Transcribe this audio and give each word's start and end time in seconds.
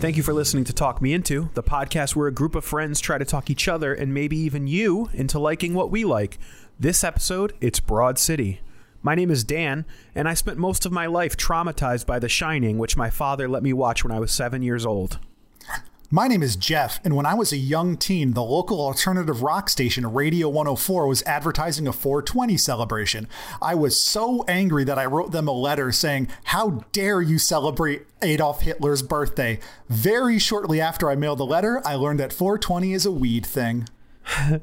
Thank 0.00 0.16
you 0.16 0.22
for 0.22 0.32
listening 0.32 0.64
to 0.64 0.72
Talk 0.72 1.02
Me 1.02 1.12
Into, 1.12 1.50
the 1.52 1.62
podcast 1.62 2.16
where 2.16 2.26
a 2.26 2.32
group 2.32 2.54
of 2.54 2.64
friends 2.64 3.00
try 3.00 3.18
to 3.18 3.24
talk 3.26 3.50
each 3.50 3.68
other 3.68 3.92
and 3.92 4.14
maybe 4.14 4.34
even 4.38 4.66
you 4.66 5.10
into 5.12 5.38
liking 5.38 5.74
what 5.74 5.90
we 5.90 6.06
like. 6.06 6.38
This 6.78 7.04
episode, 7.04 7.52
it's 7.60 7.80
Broad 7.80 8.18
City. 8.18 8.62
My 9.02 9.14
name 9.14 9.30
is 9.30 9.44
Dan, 9.44 9.84
and 10.14 10.26
I 10.26 10.32
spent 10.32 10.56
most 10.56 10.86
of 10.86 10.90
my 10.90 11.04
life 11.04 11.36
traumatized 11.36 12.06
by 12.06 12.18
The 12.18 12.30
Shining, 12.30 12.78
which 12.78 12.96
my 12.96 13.10
father 13.10 13.46
let 13.46 13.62
me 13.62 13.74
watch 13.74 14.02
when 14.02 14.10
I 14.10 14.20
was 14.20 14.32
seven 14.32 14.62
years 14.62 14.86
old. 14.86 15.18
My 16.12 16.26
name 16.26 16.42
is 16.42 16.56
Jeff, 16.56 16.98
and 17.04 17.14
when 17.14 17.24
I 17.24 17.34
was 17.34 17.52
a 17.52 17.56
young 17.56 17.96
teen, 17.96 18.32
the 18.32 18.42
local 18.42 18.80
alternative 18.80 19.44
rock 19.44 19.68
station 19.68 20.12
Radio 20.12 20.48
104 20.48 21.06
was 21.06 21.22
advertising 21.22 21.86
a 21.86 21.92
420 21.92 22.56
celebration. 22.56 23.28
I 23.62 23.76
was 23.76 24.00
so 24.00 24.42
angry 24.48 24.82
that 24.82 24.98
I 24.98 25.06
wrote 25.06 25.30
them 25.30 25.46
a 25.46 25.52
letter 25.52 25.92
saying, 25.92 26.26
How 26.42 26.84
dare 26.90 27.22
you 27.22 27.38
celebrate 27.38 28.06
Adolf 28.22 28.62
Hitler's 28.62 29.02
birthday? 29.02 29.60
Very 29.88 30.40
shortly 30.40 30.80
after 30.80 31.08
I 31.08 31.14
mailed 31.14 31.38
the 31.38 31.46
letter, 31.46 31.80
I 31.86 31.94
learned 31.94 32.18
that 32.18 32.32
420 32.32 32.92
is 32.92 33.06
a 33.06 33.12
weed 33.12 33.46
thing. 33.46 33.88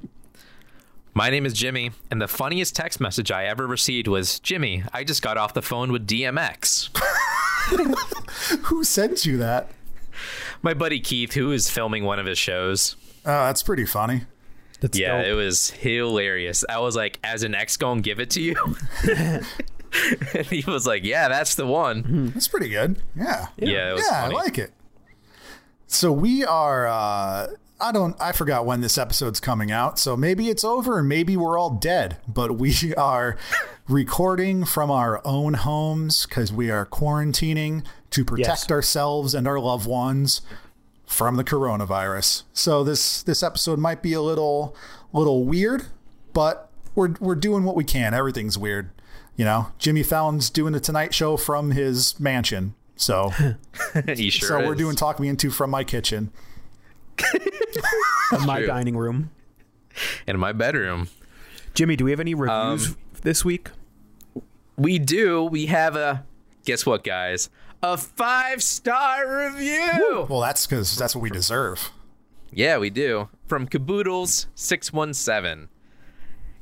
My 1.14 1.30
name 1.30 1.46
is 1.46 1.54
Jimmy, 1.54 1.92
and 2.12 2.22
the 2.22 2.28
funniest 2.28 2.76
text 2.76 3.00
message 3.00 3.32
I 3.32 3.46
ever 3.46 3.66
received 3.66 4.10
was 4.10 4.42
Jimmy, 4.42 4.84
I 4.92 5.06
just 5.06 5.22
got 5.22 5.38
off 5.38 5.54
the 5.54 5.62
phone 5.62 5.94
with 5.94 6.06
DMX. 6.06 6.90
Who 8.66 8.84
sent 8.84 9.26
you 9.26 9.38
that? 9.38 9.72
My 10.62 10.74
buddy 10.74 11.00
Keith, 11.00 11.34
who 11.34 11.52
is 11.52 11.70
filming 11.70 12.04
one 12.04 12.20
of 12.20 12.26
his 12.26 12.38
shows. 12.38 12.96
Oh, 13.26 13.46
that's 13.46 13.64
pretty 13.64 13.86
funny. 13.86 14.24
That's 14.80 14.98
yeah, 14.98 15.18
dope. 15.18 15.28
it 15.28 15.34
was 15.34 15.72
hilarious. 15.72 16.64
I 16.70 16.80
was 16.80 16.96
like, 16.96 17.20
as 17.24 17.44
an 17.44 17.56
ex, 17.56 17.78
gonna 17.78 18.02
give 18.02 18.20
it 18.20 18.30
to 18.32 18.42
you. 18.42 18.56
and 19.08 20.46
he 20.48 20.64
was 20.68 20.86
like, 20.86 21.04
yeah, 21.04 21.28
that's 21.28 21.56
the 21.56 21.66
one. 21.66 22.32
That's 22.34 22.48
pretty 22.48 22.70
good. 22.70 23.02
Yeah. 23.16 23.48
Yeah, 23.58 23.92
it 23.92 23.94
was 23.94 24.06
yeah. 24.10 24.26
I 24.26 24.28
like 24.28 24.58
it. 24.58 24.72
So 25.88 26.12
we 26.12 26.44
are 26.44 26.86
uh 26.88 27.48
I 27.80 27.92
don't 27.92 28.16
I 28.20 28.34
forgot 28.34 28.66
when 28.66 28.82
this 28.82 28.98
episode's 28.98 29.40
coming 29.40 29.72
out, 29.72 29.98
so 29.98 30.18
maybe 30.18 30.50
it's 30.50 30.64
over 30.64 31.00
and 31.00 31.08
maybe 31.08 31.38
we're 31.38 31.58
all 31.58 31.72
dead, 31.72 32.18
but 32.28 32.58
we 32.58 32.94
are 32.98 33.38
recording 33.88 34.66
from 34.66 34.92
our 34.92 35.22
own 35.26 35.56
homes 35.56 36.26
cuz 36.26 36.52
we 36.52 36.70
are 36.70 36.86
quarantining 36.86 37.84
to 38.18 38.26
protect 38.26 38.48
Yes. 38.64 38.72
ourselves 38.72 39.36
and 39.36 39.48
our 39.48 39.60
loved 39.60 39.88
ones 39.88 40.42
from 41.06 41.36
the 41.36 41.44
coronavirus. 41.44 42.44
So 42.52 42.84
this 42.84 43.22
this 43.24 43.44
episode 43.44 43.78
might 43.80 44.02
be 44.02 44.14
a 44.14 44.22
little 44.22 44.76
little 45.14 45.46
weird, 45.46 45.86
but 46.34 46.70
we're 46.96 47.14
we're 47.20 47.36
doing 47.36 47.64
what 47.64 47.76
we 47.76 47.84
can. 47.84 48.14
Everything's 48.16 48.58
weird. 48.58 48.90
You 49.36 49.46
know, 49.46 49.68
Jimmy 49.78 50.02
Fallon's 50.02 50.50
doing 50.50 50.74
the 50.74 50.80
Tonight 50.80 51.14
Show 51.14 51.38
from 51.38 51.72
his 51.72 52.20
mansion. 52.20 52.74
So 52.96 53.30
he 54.16 54.32
sure 54.32 54.48
so 54.48 54.68
we're 54.68 54.74
doing 54.74 54.96
Talk 54.96 55.20
Me 55.20 55.28
Into 55.28 55.52
from 55.52 55.70
my 55.70 55.84
kitchen. 55.84 56.32
in 58.32 58.46
my 58.46 58.58
true. 58.60 58.68
dining 58.68 58.98
room. 58.98 59.30
in 60.28 60.40
my 60.40 60.52
bedroom. 60.54 61.10
Jimmy, 61.76 61.96
do 61.96 62.06
we 62.06 62.12
have 62.12 62.20
any 62.20 62.34
um, 62.34 62.40
reviews 62.42 62.96
this 63.22 63.46
week? 63.46 63.70
We 64.76 64.98
do. 65.00 65.44
We 65.44 65.68
have 65.68 65.96
a 65.96 66.26
guess 66.66 66.86
what, 66.86 67.04
guys? 67.04 67.50
A 67.84 67.98
five 67.98 68.64
star 68.64 69.46
review. 69.46 70.26
Well, 70.30 70.42
that's 70.42 70.66
because 70.66 70.96
that's 70.96 71.16
what 71.16 71.22
we 71.22 71.30
deserve. 71.30 71.92
Yeah, 72.52 72.78
we 72.78 72.90
do. 72.90 73.30
From 73.46 73.68
Caboodles617. 73.68 75.68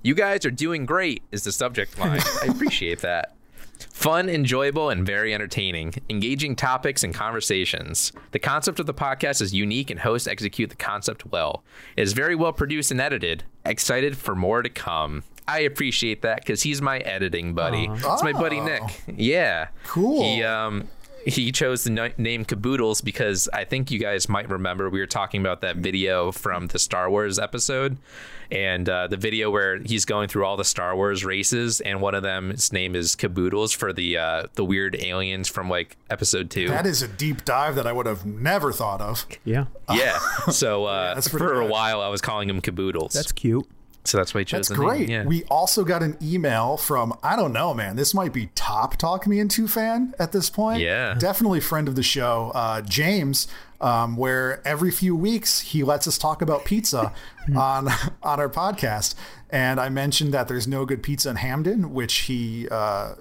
You 0.02 0.14
guys 0.14 0.46
are 0.46 0.52
doing 0.52 0.86
great, 0.86 1.24
is 1.32 1.44
the 1.44 1.52
subject 1.52 1.98
line. 1.98 2.22
I 2.44 2.48
appreciate 2.48 3.00
that. 3.00 3.34
Fun, 3.92 4.30
enjoyable, 4.30 4.90
and 4.90 5.06
very 5.06 5.34
entertaining. 5.34 5.94
Engaging 6.10 6.56
topics 6.56 7.04
and 7.04 7.14
conversations. 7.14 8.12
The 8.32 8.40
concept 8.40 8.80
of 8.80 8.86
the 8.86 8.94
podcast 8.94 9.42
is 9.42 9.54
unique, 9.54 9.90
and 9.90 10.00
hosts 10.00 10.28
execute 10.28 10.70
the 10.70 10.76
concept 10.76 11.26
well. 11.26 11.64
It 11.98 12.04
is 12.04 12.14
very 12.14 12.36
well 12.36 12.54
produced 12.54 12.92
and 12.92 13.02
edited. 13.02 13.44
Excited 13.66 14.18
for 14.18 14.36
more 14.36 14.62
to 14.62 14.70
come. 14.70 15.24
I 15.48 15.60
appreciate 15.60 16.22
that 16.24 16.42
because 16.42 16.64
he's 16.64 16.82
my 16.82 17.00
editing 17.00 17.54
buddy. 17.54 17.88
It's 17.92 18.24
my 18.24 18.34
buddy 18.34 18.60
Nick. 18.60 18.82
Yeah. 19.08 19.68
Cool. 19.86 20.24
He 20.24 20.44
um 20.44 20.88
he 21.26 21.52
chose 21.52 21.84
the 21.84 21.90
ni- 21.90 22.14
name 22.18 22.46
Caboodles 22.46 23.02
because 23.02 23.50
I 23.52 23.64
think 23.64 23.90
you 23.92 24.00
guys 24.00 24.30
might 24.30 24.50
remember 24.50 24.90
we 24.90 25.00
were 25.00 25.08
talking 25.08 25.42
about 25.42 25.62
that 25.62 25.78
video 25.78 26.32
from 26.32 26.68
the 26.68 26.80
Star 26.80 27.10
Wars 27.10 27.40
episode, 27.40 27.98
and 28.52 28.88
uh, 28.88 29.08
the 29.08 29.18
video 29.18 29.50
where 29.50 29.80
he's 29.80 30.06
going 30.06 30.30
through 30.30 30.46
all 30.46 30.56
the 30.56 30.64
Star 30.64 30.96
Wars 30.96 31.26
races, 31.26 31.82
and 31.82 32.00
one 32.00 32.14
of 32.14 32.24
them, 32.24 32.52
his 32.52 32.72
name 32.72 32.96
is 32.96 33.16
Caboodles 33.16 33.74
for 33.74 33.92
the 33.92 34.18
uh, 34.18 34.44
the 34.54 34.64
weird 34.64 34.96
aliens 35.00 35.50
from 35.50 35.70
like 35.70 35.98
Episode 36.10 36.50
Two. 36.50 36.68
That 36.68 36.86
is 36.86 37.02
a 37.02 37.08
deep 37.08 37.44
dive 37.44 37.76
that 37.76 37.88
I 37.88 37.92
would 37.92 38.06
have 38.06 38.26
never 38.26 38.72
thought 38.72 39.02
of. 39.02 39.26
Yeah. 39.44 39.66
yeah. 39.92 40.20
So 40.52 40.86
uh, 40.86 41.14
that's 41.16 41.28
pretty 41.28 41.46
for 41.46 41.60
a 41.60 41.66
while, 41.66 42.02
I 42.02 42.10
was 42.10 42.22
calling 42.22 42.50
him 42.50 42.62
Caboodles. 42.62 43.14
That's 43.14 43.32
cute. 43.32 43.68
So 44.06 44.18
that's 44.18 44.34
why 44.34 44.42
he 44.42 44.46
chose 44.46 44.68
That's 44.68 44.70
the 44.70 44.76
name, 44.76 44.88
great. 44.88 45.10
Yeah. 45.10 45.26
We 45.26 45.44
also 45.46 45.84
got 45.84 46.04
an 46.04 46.18
email 46.22 46.78
from 46.78 47.18
I 47.24 47.36
don't 47.36 47.54
know, 47.54 47.74
man. 47.74 47.96
This 47.96 48.14
might 48.14 48.34
be 48.34 48.50
top 48.56 48.98
Talk 48.98 49.28
Me 49.28 49.40
Into 49.40 49.68
fan 49.68 50.14
at 50.20 50.32
this 50.32 50.50
point. 50.50 50.82
Yeah. 50.82 51.16
definitely 51.16 51.60
friend 51.60 51.88
of 51.88 51.96
the 51.96 52.04
show, 52.04 52.52
uh, 52.56 52.82
James. 52.82 53.48
Um, 53.82 54.16
where 54.16 54.66
every 54.66 54.90
few 54.90 55.18
weeks 55.18 55.60
he 55.60 55.84
lets 55.84 56.08
us 56.08 56.18
talk 56.18 56.42
about 56.42 56.64
pizza 56.64 57.12
on 57.56 57.90
on 58.24 58.40
our 58.40 58.48
podcast, 58.50 59.16
and 59.50 59.82
I 59.82 59.90
mentioned 59.90 60.34
that 60.34 60.48
there's 60.48 60.66
no 60.66 60.86
good 60.86 61.04
pizza 61.04 61.30
in 61.30 61.36
Hamden, 61.36 61.94
which 61.94 62.14
he 62.14 62.70
uh, 62.72 63.16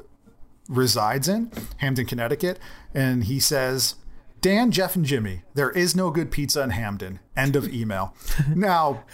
resides 0.69 1.27
in, 1.29 1.51
Hamden, 1.79 2.07
Connecticut, 2.07 2.61
and 2.95 3.25
he 3.25 3.41
says. 3.41 3.97
Dan, 4.45 4.71
Jeff, 4.73 4.95
and 4.95 5.07
Jimmy, 5.07 5.41
there 5.55 5.71
is 5.71 5.97
no 5.97 6.11
good 6.11 6.31
pizza 6.31 6.63
in 6.63 6.69
Hamden. 6.69 7.19
End 7.35 7.57
of 7.57 7.67
email. 7.67 8.15
Now, 8.55 9.05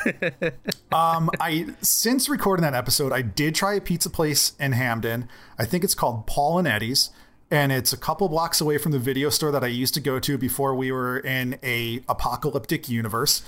um, 0.90 1.30
I 1.38 1.68
since 1.82 2.28
recording 2.28 2.64
that 2.64 2.74
episode, 2.74 3.12
I 3.12 3.22
did 3.22 3.54
try 3.54 3.74
a 3.74 3.80
pizza 3.80 4.10
place 4.10 4.54
in 4.58 4.72
Hamden. 4.72 5.28
I 5.56 5.66
think 5.66 5.84
it's 5.84 5.94
called 5.94 6.26
Paul 6.26 6.58
and 6.58 6.66
Eddie's, 6.66 7.10
and 7.48 7.70
it's 7.70 7.92
a 7.92 7.96
couple 7.96 8.28
blocks 8.28 8.60
away 8.60 8.76
from 8.76 8.90
the 8.90 8.98
video 8.98 9.30
store 9.30 9.52
that 9.52 9.62
I 9.62 9.68
used 9.68 9.94
to 9.94 10.00
go 10.00 10.18
to 10.18 10.36
before 10.36 10.74
we 10.74 10.90
were 10.90 11.20
in 11.20 11.60
a 11.62 12.02
apocalyptic 12.08 12.88
universe. 12.88 13.42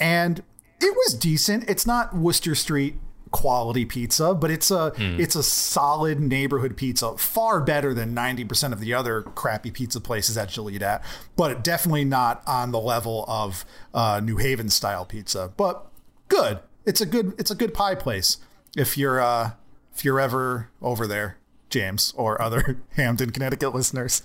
And 0.00 0.42
it 0.80 0.96
was 0.96 1.12
decent. 1.12 1.68
It's 1.68 1.86
not 1.86 2.16
Wooster 2.16 2.54
Street 2.54 2.94
quality 3.30 3.84
pizza, 3.84 4.34
but 4.34 4.50
it's 4.50 4.70
a 4.70 4.92
it's 4.98 5.34
a 5.34 5.42
solid 5.42 6.20
neighborhood 6.20 6.76
pizza, 6.76 7.16
far 7.18 7.60
better 7.60 7.92
than 7.92 8.14
90% 8.14 8.72
of 8.72 8.80
the 8.80 8.94
other 8.94 9.22
crappy 9.22 9.70
pizza 9.70 10.00
places 10.00 10.36
that 10.36 10.56
you'll 10.56 10.70
eat 10.70 10.82
at, 10.82 11.04
but 11.36 11.64
definitely 11.64 12.04
not 12.04 12.42
on 12.46 12.70
the 12.72 12.80
level 12.80 13.24
of 13.28 13.64
uh, 13.92 14.20
New 14.22 14.36
Haven 14.36 14.68
style 14.68 15.04
pizza. 15.04 15.52
But 15.56 15.86
good. 16.28 16.60
It's 16.84 17.00
a 17.00 17.06
good 17.06 17.34
it's 17.38 17.50
a 17.50 17.54
good 17.56 17.74
pie 17.74 17.96
place 17.96 18.38
if 18.76 18.96
you're 18.96 19.20
uh 19.20 19.52
if 19.94 20.04
you're 20.04 20.20
ever 20.20 20.68
over 20.80 21.06
there, 21.06 21.38
James, 21.70 22.12
or 22.16 22.40
other 22.40 22.78
Hamden, 22.96 23.30
Connecticut 23.30 23.74
listeners. 23.74 24.22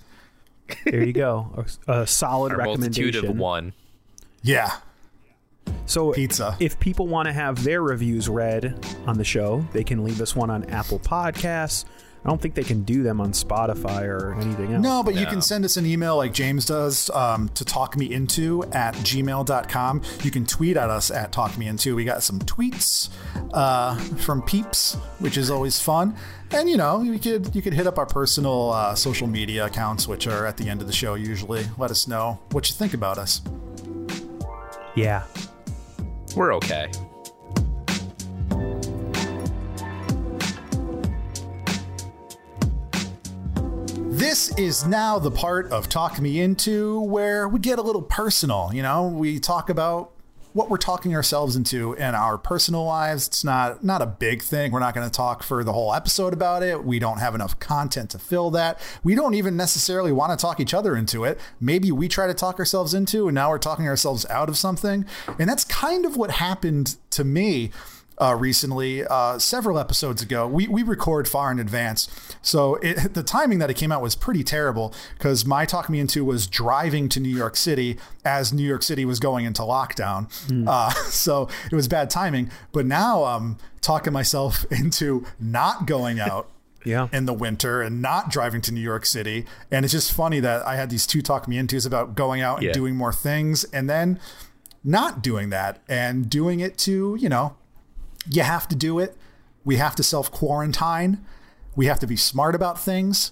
There 0.86 1.04
you 1.04 1.14
go. 1.14 1.66
A, 1.88 2.02
a 2.02 2.08
solid 2.08 2.54
a 2.54 2.58
multitude 2.58 3.16
recommendation. 3.16 3.30
of 3.30 3.38
one. 3.38 3.74
Yeah. 4.44 4.78
So 5.92 6.14
Pizza. 6.14 6.56
If 6.62 6.80
people 6.80 7.08
want 7.08 7.28
to 7.28 7.34
have 7.34 7.66
their 7.66 7.82
reviews 7.84 8.30
read 8.30 8.86
on 9.06 9.18
the 9.18 9.26
show, 9.26 9.66
they 9.74 9.84
can 9.84 10.06
leave 10.06 10.22
us 10.22 10.34
one 10.34 10.50
on 10.50 10.64
Apple 10.70 11.00
Podcasts. 11.00 11.84
I 12.24 12.30
don't 12.30 12.42
think 12.42 12.54
they 12.54 12.64
can 12.64 12.84
do 12.84 13.04
them 13.04 13.20
on 13.20 13.34
Spotify 13.34 14.04
or 14.04 14.36
anything 14.36 14.74
else. 14.74 14.82
No, 14.82 15.04
but 15.04 15.16
you 15.16 15.26
can 15.26 15.42
send 15.42 15.66
us 15.66 15.76
an 15.76 15.86
email 15.86 16.16
like 16.16 16.34
James 16.34 16.66
does 16.66 17.10
um, 17.10 17.50
to 17.56 17.66
talkmeinto 17.66 18.74
at 18.74 18.94
gmail.com. 18.94 20.02
You 20.24 20.32
can 20.32 20.46
tweet 20.46 20.78
at 20.78 20.90
us 20.90 21.12
at 21.12 21.34
talkmeinto. 21.34 21.94
We 21.94 22.06
got 22.06 22.24
some 22.24 22.40
tweets 22.40 23.10
uh, 23.54 23.98
from 23.98 24.44
peeps, 24.44 24.94
which 25.20 25.36
is 25.36 25.52
always 25.52 25.82
fun. 25.82 26.16
And 26.52 26.70
you 26.70 26.78
know, 26.78 27.02
you 27.02 27.20
could 27.20 27.54
you 27.54 27.62
could 27.62 27.74
hit 27.74 27.86
up 27.86 27.98
our 27.98 28.06
personal 28.06 28.70
uh, 28.70 28.96
social 28.96 29.28
media 29.28 29.66
accounts, 29.66 30.08
which 30.08 30.28
are 30.28 30.46
at 30.46 30.56
the 30.56 30.70
end 30.70 30.80
of 30.80 30.88
the 30.88 30.94
show 30.94 31.16
usually. 31.16 31.66
Let 31.78 31.92
us 31.92 32.08
know 32.08 32.40
what 32.52 32.70
you 32.70 32.76
think 32.76 32.94
about 32.94 33.18
us. 33.18 33.42
Yeah 34.96 35.24
we're 36.36 36.54
okay. 36.56 36.90
This 44.22 44.56
is 44.58 44.86
now 44.86 45.20
the 45.20 45.32
part 45.32 45.72
of 45.72 45.90
Talk 45.90 46.22
Me 46.22 46.42
Into 46.42 47.02
where 47.02 47.50
we 47.50 47.60
get 47.60 47.80
a 47.80 47.82
little 47.82 48.02
personal. 48.02 48.70
You 48.74 48.84
know, 48.84 49.08
we 49.08 49.40
talk 49.40 49.70
about 49.70 50.11
what 50.54 50.70
we're 50.70 50.78
talking 50.78 51.16
ourselves 51.16 51.56
into 51.56 51.94
in 51.94 52.16
our 52.16 52.38
personal 52.38 52.84
lives. 52.86 53.28
It's 53.28 53.44
not 53.44 53.84
not 53.84 54.02
a 54.02 54.06
big 54.06 54.42
thing. 54.42 54.72
We're 54.72 54.80
not 54.80 54.94
going 54.94 55.08
to 55.08 55.12
talk 55.16 55.44
for 55.44 55.64
the 55.64 55.74
whole 55.74 55.94
episode 55.94 56.34
about 56.34 56.64
it. 56.64 56.84
We 56.84 57.00
don't 57.00 57.20
have 57.20 57.36
enough 57.36 57.60
content 57.60 58.10
to 58.12 58.20
fill 58.20 58.52
that. 58.52 58.80
We 59.04 59.16
don't 59.16 59.34
even 59.34 59.56
necessarily 59.56 60.12
want 60.12 60.38
to 60.38 60.42
talk 60.42 60.60
each 60.60 60.74
other 60.74 60.96
into 60.96 61.24
it. 61.24 61.40
Maybe 61.60 61.92
we 61.92 62.08
try 62.08 62.28
to 62.28 62.34
talk 62.34 62.60
ourselves 62.60 62.94
into 62.94 63.28
and 63.28 63.36
now 63.36 63.50
we're 63.50 63.58
talking 63.58 63.88
ourselves 63.88 64.26
out 64.30 64.50
of 64.50 64.58
something. 64.58 65.06
And 65.40 65.50
that's 65.50 65.66
kind 65.66 66.06
of 66.06 66.18
what 66.18 66.32
happened 66.32 66.98
to 67.12 67.24
me 67.24 67.72
uh, 68.22 68.36
recently, 68.36 69.04
uh, 69.06 69.40
several 69.40 69.80
episodes 69.80 70.22
ago. 70.22 70.48
We, 70.48 70.68
we 70.68 70.84
record 70.84 71.28
far 71.28 71.52
in 71.52 71.60
advance. 71.60 72.08
So 72.42 72.76
it, 72.76 73.14
the 73.16 73.24
timing 73.24 73.60
that 73.60 73.70
it 73.70 73.76
came 73.76 73.92
out 73.92 74.02
was 74.02 74.16
pretty 74.16 74.44
terrible 74.44 74.94
because 75.18 75.46
my 75.46 75.66
Talk 75.66 75.90
Me 75.90 76.00
Into 76.00 76.24
was 76.24 76.46
driving 76.48 77.10
to 77.10 77.20
New 77.20 77.36
York 77.36 77.56
City 77.56 77.98
as 78.24 78.54
New 78.54 78.64
York 78.68 78.84
City 78.84 79.06
was 79.06 79.20
going 79.20 79.46
into 79.46 79.64
lockdown. 79.64 80.30
Uh, 80.68 80.90
so 81.10 81.50
it 81.72 81.76
was 81.76 81.88
bad 81.88 82.10
timing. 82.10 82.52
But 82.72 82.86
now 82.86 83.24
I'm 83.24 83.58
talking 83.82 84.14
myself 84.14 84.66
into 84.72 85.26
not 85.40 85.88
going 85.88 86.20
out. 86.20 86.50
Yeah. 86.84 87.10
In 87.14 87.28
the 87.28 87.34
winter 87.34 87.84
and 87.84 88.02
not 88.02 88.32
driving 88.32 88.60
to 88.62 88.72
New 88.72 88.82
York 88.82 89.06
City. 89.06 89.46
And 89.70 89.86
it's 89.86 89.92
just 89.92 90.12
funny 90.12 90.40
that 90.40 90.66
I 90.66 90.78
had 90.78 90.90
these 90.90 91.06
two 91.06 91.22
talk 91.22 91.48
me 91.48 91.58
intos 91.58 91.86
about 91.86 92.16
going 92.16 92.42
out 92.42 92.58
and 92.58 92.66
Yeah. 92.66 92.72
doing 92.74 92.96
more 92.96 93.14
things 93.14 93.66
and 93.66 93.88
then 93.88 94.20
not 94.84 95.22
doing 95.22 95.52
that 95.52 95.80
and 95.88 96.28
doing 96.28 96.60
it 96.60 96.80
to, 96.80 97.16
you 97.20 97.30
know, 97.30 97.56
you 98.30 98.44
have 98.44 98.68
to 98.70 98.76
do 98.76 99.00
it. 99.00 99.16
We 99.64 99.78
have 99.78 99.96
to 99.96 100.04
self 100.04 100.32
quarantine. 100.32 101.24
We 101.76 101.86
have 101.86 102.00
to 102.00 102.08
be 102.08 102.16
smart 102.18 102.56
about 102.56 102.80
things. 102.80 103.32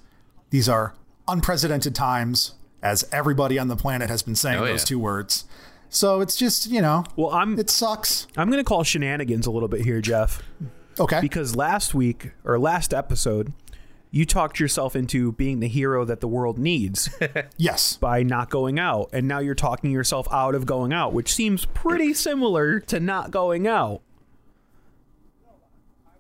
These 0.50 0.70
are 0.70 0.94
unprecedented 1.28 1.94
times, 1.94 2.54
as 2.82 3.08
everybody 3.12 3.60
on 3.60 3.68
the 3.68 3.76
planet 3.76 4.10
has 4.10 4.24
been 4.24 4.36
saying 4.36 4.60
Oh, 4.60 4.66
those 4.66 4.82
yeah. 4.82 4.86
two 4.86 5.00
words. 5.00 5.46
So 5.90 6.22
it's 6.22 6.36
just, 6.36 6.68
you 6.68 6.82
know, 6.82 7.04
Well, 7.16 7.32
I'm 7.32 7.58
it 7.60 7.70
sucks. 7.70 8.28
I'm 8.38 8.50
going 8.50 8.64
to 8.64 8.68
call 8.68 8.84
shenanigans 8.84 9.46
a 9.48 9.52
little 9.52 9.68
bit 9.68 9.82
here, 9.82 10.02
Jeff, 10.02 10.42
Okay. 11.00 11.20
because 11.20 11.56
last 11.56 11.94
week 11.94 12.32
or 12.44 12.58
last 12.60 12.94
episode, 12.94 13.54
you 14.12 14.26
talked 14.26 14.60
yourself 14.60 14.96
into 14.96 15.32
being 15.34 15.60
the 15.60 15.68
hero 15.68 16.04
that 16.06 16.20
the 16.22 16.28
world 16.28 16.58
needs 16.58 17.10
yes. 17.58 17.98
by 17.98 18.24
not 18.24 18.50
going 18.50 18.80
out, 18.80 19.10
and 19.14 19.28
now 19.28 19.40
you're 19.40 19.54
talking 19.56 19.92
yourself 19.92 20.28
out 20.32 20.56
of 20.56 20.66
going 20.66 20.94
out, 20.94 21.14
which 21.14 21.34
seems 21.34 21.66
pretty 21.66 22.14
similar 22.14 22.80
to 22.82 23.00
not 23.00 23.30
going 23.32 23.68
out. 23.68 24.02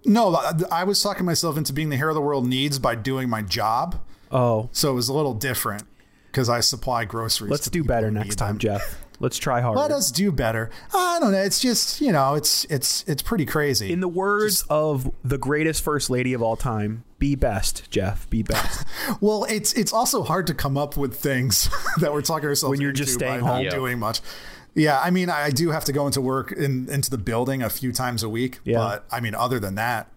No, 0.06 0.36
I- 0.72 0.84
was 0.84 1.01
talking 1.01 1.25
myself 1.25 1.57
into 1.57 1.74
being 1.74 1.90
the 1.90 1.98
hero 1.98 2.13
the 2.13 2.22
world 2.22 2.48
needs 2.48 2.80
by 2.80 2.96
doing 2.96 3.30
my 3.30 3.42
job. 3.42 4.00
Oh, 4.31 4.69
So 4.72 4.92
it 4.92 4.94
was 4.96 5.10
a 5.10 5.13
little 5.13 5.34
different 5.34 5.84
because 6.28 6.50
I 6.50 6.60
supply 6.62 7.06
groceries. 7.06 7.51
let's 7.51 7.69
do 7.69 7.84
better 7.84 8.10
next 8.12 8.36
time, 8.36 8.54
them. 8.56 8.60
Jeff. 8.60 9.00
Let's 9.22 9.38
try 9.38 9.60
harder. 9.60 9.81
Let 9.81 9.92
us 9.92 10.12
do 10.12 10.31
better. 10.31 10.69
I 10.94 11.18
don't 11.19 11.34
know. 11.34 11.40
It's 11.40 11.60
just, 11.60 12.00
you 12.00 12.13
know, 12.13 12.36
it's 12.36 12.63
it's 12.66 13.04
it's 13.06 13.22
pretty 13.22 13.46
crazy. 13.46 13.92
In 13.92 14.00
the 14.00 14.07
words 14.07 14.63
of 14.69 15.12
the 15.25 15.38
greatest 15.38 15.84
first 15.84 16.10
lady 16.10 16.31
of 16.34 16.42
all 16.42 16.56
time, 16.56 17.04
be 17.18 17.36
best, 17.36 17.92
Jeff. 17.92 18.30
Be 18.30 18.44
best. 18.44 18.86
Well, 19.19 19.44
it's 19.50 19.74
it's 19.74 19.92
also 19.92 20.24
hard 20.24 20.48
to 20.48 20.54
come 20.54 20.78
up 20.78 20.95
with 20.95 21.16
things 21.18 21.69
that 22.00 22.13
we're 22.13 22.22
talking 22.22 22.48
ourselves 22.48 22.72
When 22.72 22.80
you're 22.81 22.94
just 22.94 23.13
staying 23.13 23.42
home. 23.42 23.68
Doing 23.68 24.00
much. 24.00 24.22
Yeah, 24.75 25.00
I 25.00 25.10
mean, 25.12 25.30
I 25.30 25.50
do 25.50 25.71
have 25.71 25.83
to 25.86 25.94
go 25.94 26.06
into 26.06 26.21
work 26.21 26.51
in 26.51 26.88
into 26.89 27.10
the 27.10 27.18
building 27.18 27.62
a 27.62 27.69
few 27.69 27.92
times 27.92 28.24
a 28.24 28.30
week, 28.30 28.60
Yeah. 28.63 28.77
but 28.77 29.06
I 29.12 29.19
mean, 29.19 29.36
other 29.36 29.60
than 29.60 29.75
that, 29.75 30.07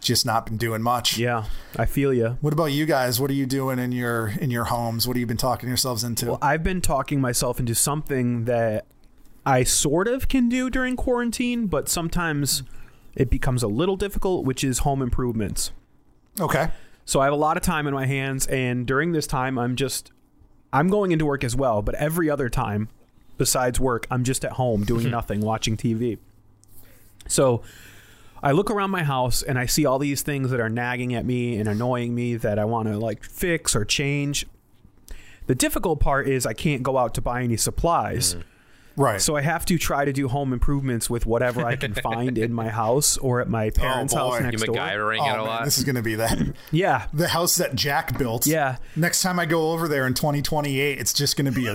just 0.00 0.24
not 0.26 0.46
been 0.46 0.56
doing 0.56 0.82
much. 0.82 1.18
yeah, 1.18 1.44
I 1.76 1.84
feel 1.86 2.12
you. 2.12 2.38
What 2.40 2.52
about 2.52 2.66
you 2.72 2.86
guys? 2.86 3.20
What 3.20 3.30
are 3.30 3.34
you 3.34 3.46
doing 3.46 3.78
in 3.78 3.92
your 3.92 4.28
in 4.28 4.50
your 4.50 4.64
homes? 4.64 5.06
What 5.06 5.16
have 5.16 5.20
you 5.20 5.26
been 5.26 5.36
talking 5.36 5.68
yourselves 5.68 6.02
into? 6.04 6.26
Well, 6.26 6.38
I've 6.42 6.62
been 6.62 6.80
talking 6.80 7.20
myself 7.20 7.60
into 7.60 7.74
something 7.74 8.44
that 8.46 8.86
I 9.46 9.62
sort 9.64 10.08
of 10.08 10.28
can 10.28 10.48
do 10.48 10.70
during 10.70 10.96
quarantine, 10.96 11.66
but 11.66 11.88
sometimes 11.88 12.62
it 13.14 13.30
becomes 13.30 13.62
a 13.62 13.68
little 13.68 13.96
difficult, 13.96 14.44
which 14.44 14.62
is 14.64 14.80
home 14.80 15.02
improvements. 15.02 15.72
okay. 16.40 16.68
So 17.06 17.20
I 17.20 17.24
have 17.24 17.32
a 17.32 17.36
lot 17.36 17.56
of 17.56 17.62
time 17.62 17.86
in 17.88 17.94
my 17.94 18.06
hands, 18.06 18.46
and 18.46 18.86
during 18.86 19.12
this 19.12 19.26
time, 19.26 19.58
I'm 19.58 19.74
just 19.76 20.12
I'm 20.72 20.88
going 20.88 21.10
into 21.12 21.26
work 21.26 21.42
as 21.42 21.56
well. 21.56 21.82
But 21.82 21.94
every 21.96 22.30
other 22.30 22.48
time, 22.48 22.88
besides 23.40 23.80
work, 23.80 24.06
I'm 24.10 24.22
just 24.22 24.44
at 24.44 24.52
home 24.52 24.84
doing 24.84 25.04
mm-hmm. 25.04 25.12
nothing, 25.12 25.40
watching 25.40 25.74
TV. 25.74 26.18
So 27.26 27.62
I 28.42 28.52
look 28.52 28.70
around 28.70 28.90
my 28.90 29.02
house 29.02 29.42
and 29.42 29.58
I 29.58 29.64
see 29.64 29.86
all 29.86 29.98
these 29.98 30.20
things 30.20 30.50
that 30.50 30.60
are 30.60 30.68
nagging 30.68 31.14
at 31.14 31.24
me 31.24 31.56
and 31.56 31.66
annoying 31.66 32.14
me 32.14 32.36
that 32.36 32.58
I 32.58 32.66
want 32.66 32.88
to 32.88 32.98
like 32.98 33.24
fix 33.24 33.74
or 33.74 33.86
change. 33.86 34.44
The 35.46 35.54
difficult 35.54 36.00
part 36.00 36.28
is 36.28 36.44
I 36.44 36.52
can't 36.52 36.82
go 36.82 36.98
out 36.98 37.14
to 37.14 37.22
buy 37.22 37.42
any 37.42 37.56
supplies. 37.56 38.34
Mm-hmm. 38.34 38.42
Right. 38.96 39.20
So 39.22 39.36
I 39.36 39.40
have 39.40 39.64
to 39.66 39.78
try 39.78 40.04
to 40.04 40.12
do 40.12 40.28
home 40.28 40.52
improvements 40.52 41.08
with 41.08 41.24
whatever 41.24 41.64
I 41.64 41.76
can 41.76 41.94
find 41.94 42.36
in 42.36 42.52
my 42.52 42.68
house 42.68 43.16
or 43.16 43.40
at 43.40 43.48
my 43.48 43.66
oh, 43.68 43.70
parents' 43.70 44.12
house 44.12 44.32
boy. 44.32 44.36
You 44.36 44.50
next 44.50 44.64
door. 44.64 44.74
MacGyvering 44.74 45.20
oh, 45.20 45.24
it 45.24 45.28
a 45.28 45.32
oh, 45.32 45.36
man, 45.36 45.46
lot. 45.46 45.64
this 45.64 45.78
is 45.78 45.84
going 45.84 45.96
to 45.96 46.02
be 46.02 46.16
that. 46.16 46.38
Yeah. 46.70 47.06
the 47.14 47.28
house 47.28 47.56
that 47.56 47.74
Jack 47.74 48.18
built. 48.18 48.46
Yeah. 48.46 48.76
Next 48.96 49.22
time 49.22 49.38
I 49.38 49.46
go 49.46 49.72
over 49.72 49.88
there 49.88 50.06
in 50.06 50.12
2028, 50.12 50.98
it's 50.98 51.14
just 51.14 51.36
going 51.36 51.46
to 51.46 51.52
be 51.52 51.68
a 51.68 51.74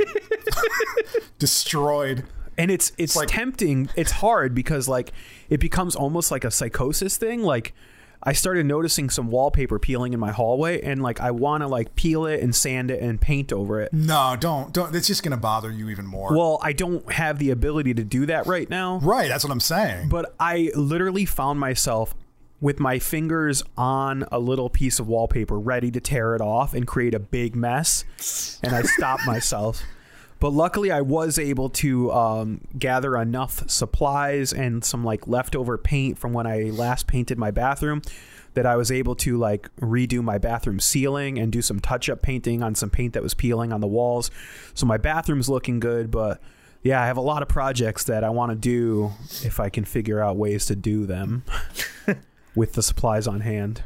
destroyed. 1.40 2.24
and 2.58 2.72
it's 2.72 2.92
it's 2.98 3.16
like- 3.16 3.28
tempting 3.28 3.90
it's 3.96 4.12
hard 4.12 4.54
because 4.56 4.88
like 4.88 5.12
it 5.50 5.60
becomes 5.60 5.96
almost 5.96 6.32
like 6.32 6.44
a 6.44 6.52
psychosis 6.52 7.18
thing 7.18 7.42
like 7.44 7.74
i 8.24 8.32
started 8.32 8.66
noticing 8.66 9.10
some 9.10 9.28
wallpaper 9.28 9.78
peeling 9.78 10.14
in 10.14 10.20
my 10.20 10.32
hallway 10.32 10.82
and 10.82 11.04
like 11.04 11.20
i 11.20 11.30
want 11.32 11.62
to 11.62 11.68
like 11.68 11.94
peel 11.96 12.26
it 12.26 12.42
and 12.42 12.56
sand 12.56 12.90
it 12.90 13.02
and 13.02 13.20
paint 13.20 13.52
over 13.52 13.82
it 13.82 13.92
No, 13.92 14.36
don't 14.40 14.74
don't. 14.74 14.96
It's 14.96 15.08
just 15.08 15.22
going 15.22 15.32
to 15.32 15.38
bother 15.38 15.70
you 15.72 15.90
even 15.90 16.06
more. 16.08 16.34
well 16.36 16.60
i 16.64 16.72
don't 16.72 17.12
have 17.12 17.40
the 17.40 17.50
ability 17.52 17.94
to 17.96 18.04
do 18.06 18.26
that 18.28 18.48
right 18.48 18.70
now 18.70 19.00
right. 19.00 19.28
That's 19.28 19.44
what 19.44 19.52
I'm 19.52 19.60
saying. 19.60 20.08
but 20.10 20.34
i 20.40 20.72
literally 20.76 21.26
found 21.26 21.60
myself 21.60 22.16
with 22.62 22.80
my 22.80 23.00
fingers 23.00 23.64
on 23.78 24.24
a 24.32 24.40
little 24.40 24.70
piece 24.70 24.98
of 24.98 25.10
wallpaper 25.10 25.60
ready 25.60 25.92
to 25.92 26.00
tear 26.00 26.36
it 26.36 26.42
off 26.42 26.74
and 26.74 26.88
create 26.88 27.14
a 27.14 27.20
big 27.20 27.54
mess 27.54 28.06
and 28.64 28.74
i 28.74 28.82
stopped 28.82 29.24
myself 29.28 29.84
but 30.40 30.50
luckily 30.50 30.92
i 30.92 31.02
was 31.02 31.38
able 31.40 31.70
to 31.70 32.12
um, 32.12 32.62
gather 32.78 33.18
enough 33.18 33.68
supplies 33.70 34.54
and 34.54 34.84
some 34.84 35.04
like 35.04 35.28
leftover 35.28 35.78
paint 35.78 36.18
from 36.18 36.34
when 36.34 36.46
i 36.48 36.64
last 36.64 37.08
painted 37.08 37.38
my 37.38 37.52
bathroom 37.52 38.02
that 38.54 38.66
i 38.66 38.76
was 38.76 38.92
able 38.92 39.16
to 39.16 39.38
like 39.38 39.74
redo 39.78 40.24
my 40.24 40.38
bathroom 40.38 40.80
ceiling 40.80 41.38
and 41.38 41.52
do 41.52 41.62
some 41.62 41.80
touch-up 41.80 42.22
painting 42.22 42.64
on 42.64 42.76
some 42.76 42.90
paint 42.90 43.14
that 43.14 43.24
was 43.24 43.34
peeling 43.34 43.74
on 43.74 43.82
the 43.82 43.88
walls 43.88 44.32
so 44.74 44.86
my 44.86 44.98
bathroom's 44.98 45.50
looking 45.50 45.80
good 45.80 46.10
but 46.12 46.42
yeah 46.84 47.02
i 47.02 47.06
have 47.06 47.18
a 47.18 47.22
lot 47.22 47.42
of 47.42 47.48
projects 47.48 48.04
that 48.06 48.24
i 48.24 48.30
want 48.30 48.52
to 48.52 48.56
do 48.56 49.12
if 49.44 49.60
i 49.60 49.70
can 49.70 49.84
figure 49.84 50.22
out 50.22 50.38
ways 50.38 50.66
to 50.66 50.76
do 50.76 51.06
them 51.06 51.44
with 52.56 52.74
the 52.74 52.84
supplies 52.84 53.28
on 53.28 53.42
hand 53.42 53.84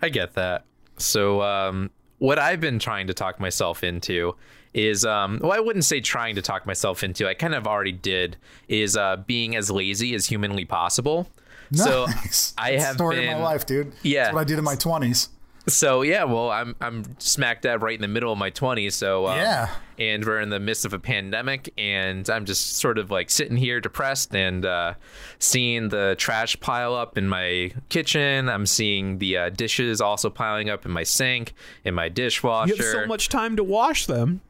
I 0.00 0.08
get 0.08 0.34
that. 0.34 0.64
So, 0.96 1.42
um, 1.42 1.90
what 2.18 2.38
I've 2.38 2.60
been 2.60 2.78
trying 2.78 3.06
to 3.08 3.14
talk 3.14 3.38
myself 3.38 3.84
into 3.84 4.34
is, 4.74 5.04
um, 5.04 5.38
well, 5.42 5.52
I 5.52 5.60
wouldn't 5.60 5.84
say 5.84 6.00
trying 6.00 6.34
to 6.36 6.42
talk 6.42 6.66
myself 6.66 7.02
into. 7.02 7.28
I 7.28 7.34
kind 7.34 7.54
of 7.54 7.66
already 7.66 7.92
did. 7.92 8.36
Is 8.68 8.96
uh, 8.96 9.16
being 9.26 9.56
as 9.56 9.70
lazy 9.70 10.14
as 10.14 10.26
humanly 10.26 10.64
possible. 10.64 11.28
So 11.72 12.06
Nice. 12.06 12.54
I 12.56 12.70
That's 12.72 12.82
the 12.82 12.86
have 12.86 12.94
story 12.96 13.16
been. 13.16 13.28
of 13.34 13.38
my 13.40 13.44
life, 13.44 13.66
dude. 13.66 13.92
Yeah. 14.02 14.24
That's 14.24 14.34
what 14.34 14.40
I 14.40 14.44
did 14.44 14.58
in 14.58 14.64
my 14.64 14.76
20s. 14.76 15.28
So 15.66 16.00
yeah, 16.00 16.24
well, 16.24 16.50
I'm 16.50 16.74
I'm 16.80 17.04
smack 17.20 17.60
dab 17.60 17.82
right 17.82 17.94
in 17.94 18.00
the 18.00 18.08
middle 18.08 18.32
of 18.32 18.38
my 18.38 18.50
20s. 18.50 18.92
So 18.94 19.26
um, 19.26 19.36
Yeah. 19.36 19.68
and 19.98 20.24
we're 20.24 20.40
in 20.40 20.48
the 20.48 20.58
midst 20.58 20.86
of 20.86 20.94
a 20.94 20.98
pandemic, 20.98 21.70
and 21.76 22.26
I'm 22.30 22.46
just 22.46 22.78
sort 22.78 22.96
of 22.96 23.10
like 23.10 23.28
sitting 23.28 23.58
here 23.58 23.78
depressed 23.78 24.34
and 24.34 24.64
uh, 24.64 24.94
seeing 25.38 25.90
the 25.90 26.14
trash 26.16 26.58
pile 26.60 26.94
up 26.94 27.18
in 27.18 27.28
my 27.28 27.72
kitchen. 27.90 28.48
I'm 28.48 28.64
seeing 28.64 29.18
the 29.18 29.36
uh, 29.36 29.48
dishes 29.50 30.00
also 30.00 30.30
piling 30.30 30.70
up 30.70 30.86
in 30.86 30.90
my 30.90 31.02
sink, 31.02 31.52
in 31.84 31.92
my 31.94 32.08
dishwasher. 32.08 32.70
you 32.74 32.76
have 32.82 32.86
so 33.02 33.06
much 33.06 33.28
time 33.28 33.56
to 33.56 33.64
wash 33.64 34.06
them 34.06 34.40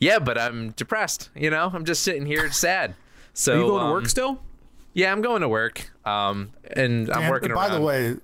Yeah, 0.00 0.18
but 0.18 0.38
I'm 0.38 0.70
depressed. 0.72 1.30
You 1.34 1.50
know, 1.50 1.70
I'm 1.72 1.84
just 1.84 2.02
sitting 2.02 2.26
here 2.26 2.50
sad. 2.50 2.94
So 3.36 3.52
are 3.52 3.56
you 3.56 3.66
going 3.66 3.84
to 3.86 3.90
work 3.90 4.02
um, 4.04 4.08
still 4.08 4.42
Yeah, 4.92 5.10
I'm 5.10 5.20
going 5.20 5.40
to 5.42 5.48
work. 5.48 5.90
Um, 6.04 6.52
and 6.76 7.10
I'm 7.10 7.28
working. 7.28 7.52
by 7.52 7.68
the 7.68 7.80
way, 7.80 8.14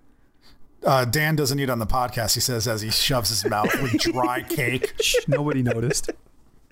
uh, 0.86 1.04
Dan 1.04 1.34
doesn't 1.34 1.58
eat 1.58 1.68
on 1.68 1.80
the 1.80 1.86
podcast. 1.86 2.34
He 2.34 2.40
says 2.40 2.68
as 2.68 2.82
he 2.82 2.90
shoves 2.90 3.28
his 3.30 3.44
mouth 3.44 3.74
with 3.82 3.98
dry 4.00 4.42
cake. 4.48 4.94
Shh, 5.00 5.16
nobody 5.26 5.64
noticed 5.64 6.12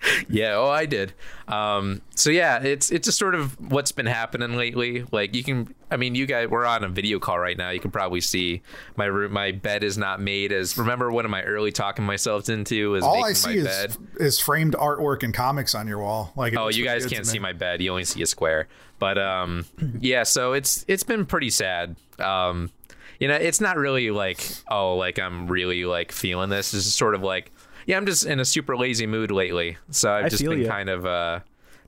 Yeah, 0.28 0.56
oh, 0.56 0.68
I 0.68 0.86
did. 0.86 1.12
Um, 1.48 2.02
so 2.14 2.30
yeah, 2.30 2.62
it's 2.62 2.90
it's 2.90 3.06
just 3.06 3.18
sort 3.18 3.34
of 3.34 3.58
what's 3.70 3.92
been 3.92 4.06
happening 4.06 4.56
lately. 4.56 5.04
Like 5.10 5.34
you 5.34 5.42
can, 5.42 5.74
I 5.90 5.96
mean, 5.96 6.14
you 6.14 6.26
guys, 6.26 6.48
we're 6.48 6.66
on 6.66 6.84
a 6.84 6.88
video 6.88 7.18
call 7.18 7.38
right 7.38 7.56
now. 7.56 7.70
You 7.70 7.80
can 7.80 7.90
probably 7.90 8.20
see 8.20 8.62
my 8.96 9.06
room. 9.06 9.32
My 9.32 9.52
bed 9.52 9.82
is 9.82 9.96
not 9.96 10.20
made 10.20 10.52
as. 10.52 10.76
Remember 10.76 11.10
one 11.10 11.24
of 11.24 11.30
my 11.30 11.42
early 11.42 11.72
talking 11.72 12.04
myself 12.04 12.48
into 12.48 12.94
is 12.94 13.04
All 13.04 13.14
making 13.14 13.24
I 13.24 13.28
my 13.28 13.32
see 13.32 13.62
bed. 13.64 13.90
is, 13.90 14.20
is 14.20 14.40
framed 14.40 14.74
artwork 14.74 15.22
and 15.22 15.32
comics 15.32 15.74
on 15.74 15.88
your 15.88 15.98
wall. 15.98 16.32
Like, 16.36 16.54
Oh, 16.56 16.68
you 16.68 16.84
guys 16.84 17.06
can't 17.06 17.26
see 17.26 17.38
my 17.38 17.52
bed. 17.52 17.80
You 17.80 17.90
only 17.90 18.04
see 18.04 18.22
a 18.22 18.26
square. 18.26 18.68
But 18.98 19.18
um, 19.18 19.64
yeah. 20.00 20.24
So 20.24 20.52
it's 20.52 20.84
it's 20.88 21.02
been 21.04 21.24
pretty 21.26 21.50
sad. 21.50 21.96
Um, 22.18 22.70
you 23.18 23.26
know, 23.28 23.34
it's 23.34 23.60
not 23.60 23.76
really 23.76 24.10
like 24.10 24.46
oh, 24.68 24.96
like 24.96 25.18
I'm 25.18 25.48
really 25.48 25.84
like 25.86 26.12
feeling 26.12 26.50
this. 26.50 26.74
It's 26.74 26.84
just 26.84 26.98
sort 26.98 27.14
of 27.14 27.22
like 27.22 27.50
yeah, 27.88 27.96
I'm 27.96 28.04
just 28.04 28.26
in 28.26 28.38
a 28.38 28.44
super 28.44 28.76
lazy 28.76 29.06
mood 29.06 29.30
lately. 29.30 29.78
So 29.90 30.12
I've 30.12 30.26
I 30.26 30.28
just 30.28 30.44
been 30.44 30.60
ya. 30.60 30.68
kind 30.68 30.90
of 30.90 31.06
uh, 31.06 31.40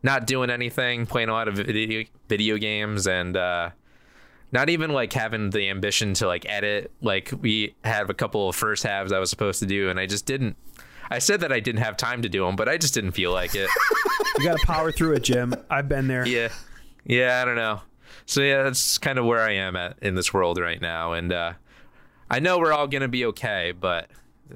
not 0.03 0.27
doing 0.27 0.49
anything, 0.49 1.05
playing 1.05 1.29
a 1.29 1.33
lot 1.33 1.47
of 1.47 1.55
video 1.57 2.05
video 2.27 2.57
games, 2.57 3.07
and 3.07 3.37
uh, 3.37 3.69
not 4.51 4.71
even 4.71 4.93
like 4.93 5.13
having 5.13 5.51
the 5.51 5.69
ambition 5.69 6.15
to 6.15 6.27
like 6.27 6.47
edit. 6.49 6.91
Like 7.03 7.31
we 7.39 7.75
have 7.85 8.09
a 8.09 8.15
couple 8.15 8.49
of 8.49 8.57
first 8.57 8.83
halves 8.83 9.13
I 9.13 9.19
was 9.19 9.29
supposed 9.29 9.61
to 9.61 9.67
do, 9.67 9.91
and 9.91 10.01
I 10.01 10.07
just 10.07 10.25
didn't. 10.25 10.57
I 11.11 11.19
said 11.19 11.43
that 11.43 11.53
I 11.53 11.61
didn't 11.61 11.83
have 11.83 11.99
time 11.99 12.23
to 12.23 12.31
do 12.31 12.47
them, 12.47 12.57
but 12.57 12.67
I 12.67 12.79
just 12.79 12.95
didn't 12.95 13.13
feel 13.13 13.33
like 13.33 13.55
it. 13.55 13.69
You 14.39 14.45
got 14.45 14.59
to 14.61 14.67
power 14.67 14.93
through 14.93 15.15
it, 15.15 15.25
Jim. 15.25 15.55
I've 15.69 15.89
been 15.89 16.07
there. 16.07 16.27
yeah, 16.27 16.49
yeah, 17.05 17.43
I 17.43 17.45
don't 17.45 17.57
know. 17.57 17.81
So 18.27 18.41
yeah, 18.41 18.63
that's 18.63 18.97
kind 18.97 19.19
of 19.19 19.27
where 19.27 19.41
I 19.41 19.55
am 19.55 19.77
at 19.77 19.99
in 20.01 20.15
this 20.15 20.33
world 20.33 20.59
right 20.59 20.81
now, 20.81 21.13
and 21.13 21.33
uh, 21.33 21.53
I 22.31 22.39
know 22.39 22.59
we're 22.59 22.73
all 22.73 22.87
gonna 22.87 23.09
be 23.09 23.27
okay, 23.27 23.75
but 23.79 24.09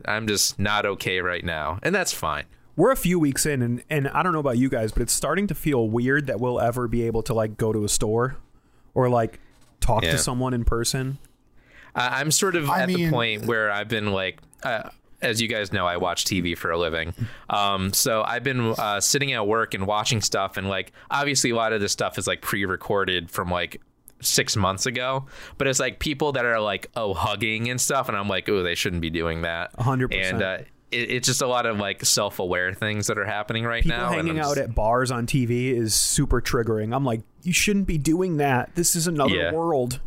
I'm 0.05 0.27
just 0.27 0.59
not 0.59 0.87
okay 0.87 1.21
right 1.21 1.45
now, 1.45 1.79
and 1.83 1.95
that's 1.95 2.13
fine. 2.13 2.45
We're 2.77 2.91
a 2.91 2.97
few 2.97 3.19
weeks 3.21 3.47
in, 3.47 3.63
and, 3.63 3.83
and 3.89 4.09
I 4.09 4.23
don't 4.23 4.33
know 4.33 4.41
about 4.41 4.59
you 4.59 4.69
guys, 4.69 4.91
but 4.93 5.03
it's 5.03 5.13
starting 5.13 5.47
to 5.47 5.55
feel 5.55 5.89
weird 5.89 6.27
that 6.27 6.41
we'll 6.41 6.61
ever 6.61 6.89
be 6.89 7.03
able 7.03 7.23
to 7.25 7.35
like 7.35 7.57
go 7.57 7.73
to 7.73 7.85
a 7.85 7.89
store 7.89 8.37
or 8.95 9.09
like 9.09 9.39
talk 9.81 10.03
Yeah. 10.03 10.13
to 10.13 10.19
someone 10.19 10.55
in 10.55 10.65
person. 10.65 11.19
I- 11.95 12.21
I'm 12.21 12.31
sort 12.33 12.57
of 12.57 12.69
I 12.69 12.81
at 12.83 12.89
the 12.89 13.11
point 13.11 13.47
where 13.47 13.71
I've 13.71 13.89
been 13.89 14.07
like, 14.13 14.41
uh, 14.65 14.89
as 15.23 15.41
you 15.41 15.47
guys 15.49 15.73
know, 15.73 15.87
I 15.87 15.97
watch 15.99 16.25
TV 16.25 16.59
for 16.59 16.71
a 16.73 16.77
living. 16.77 17.15
Um, 17.49 17.93
so 17.93 18.23
I've 18.27 18.43
been 18.43 18.75
uh, 18.77 19.01
sitting 19.01 19.33
at 19.33 19.47
work 19.47 19.73
and 19.75 19.87
watching 19.87 20.21
stuff, 20.21 20.57
and 20.57 20.69
like, 20.69 20.91
obviously, 21.11 21.51
a 21.51 21.55
lot 21.57 21.73
of 21.73 21.81
this 21.81 21.93
stuff 21.93 22.19
is 22.19 22.27
like 22.27 22.43
pre-recorded 22.43 23.31
from 23.31 23.51
like 23.51 23.81
six 24.25 24.57
months 24.57 24.87
ago. 24.87 25.27
But 25.59 25.67
it's 25.69 25.81
like 25.81 25.99
people 25.99 26.33
that 26.33 26.45
are 26.45 26.61
like, 26.61 26.91
oh, 26.97 27.15
hugging 27.15 27.69
and 27.71 27.81
stuff, 27.81 28.09
and 28.09 28.17
I'm 28.17 28.29
like, 28.29 28.49
oh, 28.49 28.63
they 28.63 28.75
shouldn't 28.75 29.03
be 29.03 29.11
doing 29.11 29.43
that. 29.43 29.73
Hundred 29.79 30.09
percent. 30.09 30.35
And 30.35 30.43
uh, 30.43 30.59
it, 30.91 31.11
it's 31.11 31.29
just 31.29 31.43
a 31.43 31.47
lot 31.47 31.67
of 31.67 31.79
like 31.79 32.05
self-aware 32.05 32.73
things 32.75 33.07
that 33.09 33.19
are 33.19 33.25
happening 33.25 33.65
right 33.65 33.83
People 33.83 33.99
now. 33.99 34.11
hanging 34.11 34.39
out 34.39 34.57
just- 34.57 34.59
at 34.59 34.75
bars 34.75 35.11
on 35.11 35.27
TV 35.27 35.73
is 35.73 35.95
super 35.95 36.41
triggering. 36.41 36.95
I'm 36.95 37.05
like, 37.05 37.23
you 37.43 37.53
shouldn't 37.53 37.87
be 37.87 37.99
doing 37.99 38.39
that. 38.39 38.75
This 38.75 38.97
is 38.97 39.07
another 39.07 39.35
Yeah. 39.35 39.53
world. 39.53 40.01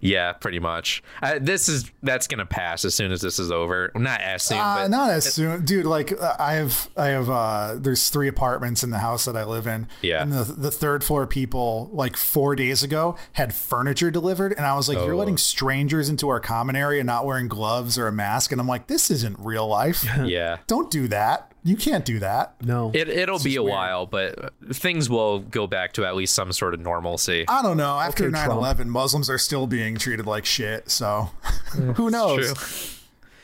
Yeah, 0.00 0.32
pretty 0.32 0.60
much. 0.60 1.02
Uh, 1.22 1.38
this 1.40 1.68
is 1.68 1.90
that's 2.02 2.26
gonna 2.28 2.46
pass 2.46 2.84
as 2.84 2.94
soon 2.94 3.10
as 3.10 3.20
this 3.20 3.38
is 3.38 3.50
over. 3.50 3.90
Not 3.96 4.20
as 4.20 4.44
soon, 4.44 4.58
Uh, 4.58 4.76
but 4.82 4.88
not 4.90 5.10
as 5.10 5.34
soon, 5.34 5.64
dude. 5.64 5.86
Like 5.86 6.12
uh, 6.12 6.36
I 6.38 6.54
have, 6.54 6.88
I 6.96 7.06
have. 7.08 7.28
uh 7.28 7.74
There's 7.76 8.08
three 8.08 8.28
apartments 8.28 8.84
in 8.84 8.90
the 8.90 8.98
house 8.98 9.24
that 9.24 9.36
I 9.36 9.44
live 9.44 9.66
in. 9.66 9.88
Yeah. 10.02 10.22
And 10.22 10.32
the 10.32 10.44
the 10.44 10.70
third 10.70 11.02
floor 11.02 11.26
people, 11.26 11.90
like 11.92 12.16
four 12.16 12.54
days 12.54 12.82
ago, 12.82 13.16
had 13.32 13.52
furniture 13.54 14.10
delivered, 14.10 14.52
and 14.52 14.64
I 14.64 14.76
was 14.76 14.88
like, 14.88 14.98
"You're 14.98 15.14
Oh. 15.14 15.18
letting 15.18 15.36
strangers 15.36 16.08
into 16.08 16.28
our 16.28 16.38
common 16.40 16.76
area, 16.76 17.02
not 17.02 17.26
wearing 17.26 17.48
gloves 17.48 17.98
or 17.98 18.06
a 18.06 18.12
mask," 18.12 18.52
and 18.52 18.60
I'm 18.60 18.68
like, 18.68 18.86
"This 18.86 19.10
isn't 19.10 19.36
real 19.40 19.66
life. 19.66 20.04
yeah. 20.24 20.58
Don't 20.68 20.90
do 20.90 21.08
that. 21.08 21.47
You 21.64 21.76
can't 21.76 22.04
do 22.04 22.18
that." 22.20 22.54
No. 22.62 22.90
It, 22.94 23.08
it'll 23.08 23.38
be 23.38 23.56
a 23.56 23.62
weird. 23.62 23.72
while, 23.72 24.06
but 24.06 24.52
things 24.72 25.10
will 25.10 25.40
go 25.40 25.66
back 25.66 25.92
to 25.94 26.04
at 26.06 26.14
least 26.16 26.34
some 26.34 26.52
sort 26.52 26.74
of 26.74 26.80
normalcy. 26.80 27.44
I 27.48 27.62
don't 27.62 27.76
know. 27.76 27.98
After 27.98 28.24
Okay, 28.24 28.32
9 28.32 28.44
Trump. 28.46 28.58
11, 28.58 28.90
Muslims 28.90 29.28
are 29.28 29.38
still 29.38 29.66
being 29.66 29.96
treated 29.96 30.26
like 30.26 30.44
shit. 30.44 30.90
So 30.90 31.30
who 31.96 32.10
knows? 32.10 32.46
True. 32.54 32.98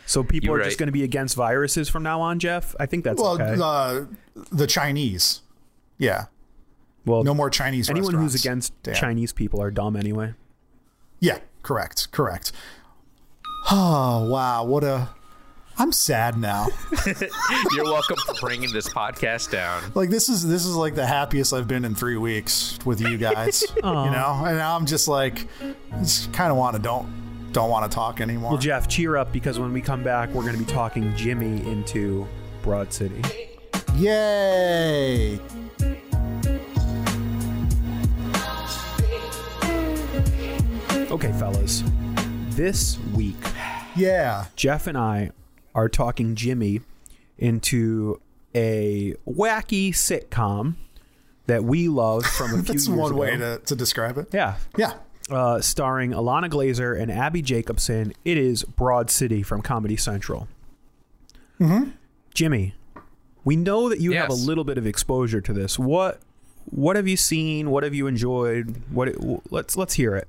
so 0.07 0.23
people 0.23 0.49
You're 0.51 0.61
are 0.61 0.65
just 0.65 0.75
right. 0.75 0.79
going 0.79 0.89
to 0.89 0.93
be 0.93 1.03
against 1.03 1.35
viruses 1.37 1.89
from 1.89 2.03
now 2.03 2.21
on, 2.21 2.39
Jeff? 2.39 2.75
I 2.79 2.87
think 2.87 3.05
that's 3.05 3.21
Well, 3.21 3.41
okay. 3.41 3.57
uh, 3.61 4.05
the 4.53 4.67
Chinese. 4.67 5.43
Yeah. 5.99 6.27
well, 7.05 7.25
No 7.25 7.35
more 7.35 7.51
Chinese 7.51 7.89
anyone 7.91 8.15
who's 8.15 8.35
against 8.35 8.73
Damn. 8.83 8.95
Chinese 8.95 9.33
people 9.33 9.61
are 9.63 9.71
dumb 9.71 9.97
anyway. 9.97 10.35
Yeah, 11.21 11.39
correct. 11.63 12.11
Correct. 12.13 12.53
Oh, 13.71 14.29
wow. 14.31 14.65
What 14.65 14.85
a. 14.85 15.09
I'm 15.77 15.91
sad 15.93 16.39
now. 16.39 16.69
You're 17.75 17.85
welcome 17.85 18.17
for 18.27 18.35
bringing 18.41 18.73
this 18.73 18.89
podcast 18.89 19.51
down. 19.51 19.83
like 19.95 20.09
this 20.09 20.29
is 20.29 20.47
this 20.47 20.65
is 20.65 20.77
like 20.77 20.95
the 20.95 21.07
happiest 21.07 21.53
I've 21.53 21.67
been 21.67 21.85
in 21.85 21.95
3 21.95 22.17
weeks 22.17 22.79
with 22.85 23.01
you 23.01 23.17
guys, 23.19 23.65
you 23.77 23.83
know? 23.83 24.43
And 24.47 24.57
now 24.59 24.77
I'm 24.77 24.87
just 24.87 25.09
like 25.09 25.49
just 25.99 26.33
kind 26.33 26.51
of 26.53 26.57
want 26.57 26.77
to 26.77 26.83
don't 26.83 27.53
don't 27.53 27.71
want 27.71 27.91
to 27.91 27.95
talk 27.95 28.21
anymore. 28.21 28.53
Well, 28.53 28.59
Jeff, 28.61 28.89
cheer 28.89 29.17
up 29.17 29.33
because 29.33 29.59
when 29.59 29.73
we 29.73 29.81
come 29.81 30.03
back, 30.03 30.29
we're 30.31 30.43
going 30.43 30.59
to 30.59 30.65
be 30.65 30.71
talking 30.73 31.15
Jimmy 31.17 31.67
into 31.71 32.27
Broad 32.63 32.93
City. 32.93 33.23
Yay! 33.97 35.39
Okay, 41.11 41.33
fellas. 41.33 41.83
This 42.51 42.99
week, 43.15 43.37
Yeah. 43.97 44.47
Jeff 44.57 44.87
and 44.87 44.97
I 44.99 45.31
are 45.75 45.89
talking 45.89 46.35
Jimmy 46.35 46.81
into 47.39 48.21
a 48.55 49.15
wacky 49.27 49.91
sitcom 49.91 50.75
that 51.47 51.65
we 51.65 51.89
love 51.89 52.25
from 52.25 52.51
a 52.51 52.55
few 52.63 52.63
That's 52.63 52.87
years 52.89 52.99
one 52.99 53.13
ago. 53.13 53.21
way 53.21 53.37
to, 53.37 53.59
to 53.59 53.77
describe 53.77 54.19
it. 54.19 54.29
Yeah. 54.33 54.57
Yeah. 54.77 54.95
Uh, 55.31 55.61
starring 55.61 56.11
Ilana 56.13 56.51
Glazer 56.51 56.99
and 57.01 57.11
Abbi 57.11 57.41
Jacobson. 57.41 58.13
It 58.25 58.37
is 58.37 58.63
Broad 58.65 59.11
City 59.11 59.43
from 59.43 59.63
Comedy 59.63 59.97
Central. 59.97 60.49
Mm-hmm. 61.61 61.91
Jimmy, 62.35 62.75
we 63.45 63.57
know 63.57 63.89
that 63.89 64.01
you 64.01 64.13
have 64.13 64.31
a 64.31 64.35
little 64.35 64.65
bit 64.65 64.77
of 64.79 64.87
exposure 64.87 65.41
to 65.41 65.53
this. 65.53 65.79
What 65.79 66.21
what 66.67 66.97
have 66.97 67.07
you 67.07 67.17
seen? 67.17 67.71
What 67.71 67.85
have 67.85 67.95
you 67.95 68.07
enjoyed? 68.07 68.83
What 68.91 69.15
let's 69.51 69.77
let's 69.77 69.95
hear 69.95 70.15
it. 70.17 70.29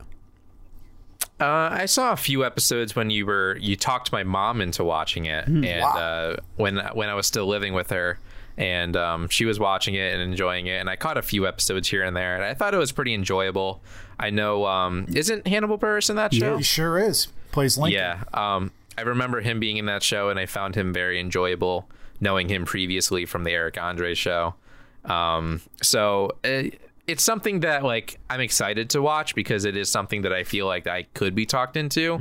Uh, 1.39 1.69
I 1.71 1.85
saw 1.85 2.13
a 2.13 2.15
few 2.15 2.45
episodes 2.45 2.95
when 2.95 3.09
you 3.09 3.25
were 3.25 3.57
you 3.59 3.75
talked 3.75 4.11
my 4.11 4.23
mom 4.23 4.61
into 4.61 4.83
watching 4.83 5.25
it, 5.25 5.47
and 5.47 5.65
Wow. 5.65 5.97
uh, 5.97 6.35
when 6.55 6.77
when 6.93 7.09
I 7.09 7.13
was 7.13 7.27
still 7.27 7.45
living 7.45 7.73
with 7.73 7.89
her, 7.89 8.19
and 8.57 8.95
um, 8.95 9.27
she 9.27 9.43
was 9.43 9.59
watching 9.59 9.95
it 9.95 10.13
and 10.13 10.21
enjoying 10.21 10.67
it, 10.67 10.79
and 10.79 10.89
I 10.89 10.95
caught 10.95 11.17
a 11.17 11.21
few 11.21 11.45
episodes 11.45 11.89
here 11.89 12.03
and 12.03 12.15
there, 12.15 12.35
and 12.35 12.43
I 12.45 12.53
thought 12.53 12.73
it 12.73 12.77
was 12.77 12.93
pretty 12.93 13.13
enjoyable. 13.13 13.81
I 14.17 14.29
know, 14.29 14.65
um, 14.65 15.07
isn't 15.13 15.45
Hannibal 15.45 15.77
Buress 15.77 16.09
in 16.09 16.15
that 16.15 16.33
show? 16.33 16.55
He 16.55 16.63
sure 16.63 16.97
is. 16.97 17.27
Plays 17.51 17.77
Lincoln. 17.77 17.99
Yeah. 17.99 18.23
Um, 18.33 18.71
I 18.97 19.01
remember 19.01 19.41
him 19.41 19.59
being 19.59 19.75
in 19.75 19.87
that 19.87 20.03
show, 20.03 20.29
and 20.29 20.39
I 20.39 20.45
found 20.45 20.75
him 20.75 20.93
very 20.93 21.19
enjoyable, 21.19 21.89
knowing 22.21 22.47
him 22.47 22.63
previously 22.63 23.25
from 23.25 23.43
the 23.43 23.51
Eric 23.51 23.77
Andre 23.77 24.13
show. 24.13 24.55
Um, 25.03 25.59
so 25.81 26.31
uh, 26.45 26.63
it's 27.07 27.23
something 27.23 27.59
that 27.61 27.83
like 27.83 28.19
I'm 28.29 28.41
excited 28.41 28.89
to 28.91 29.01
watch 29.01 29.35
because 29.35 29.65
it 29.65 29.77
is 29.77 29.89
something 29.89 30.23
that 30.23 30.33
I 30.33 30.43
feel 30.43 30.65
like 30.65 30.87
I 30.87 31.03
could 31.13 31.35
be 31.35 31.45
talked 31.45 31.77
into. 31.77 32.17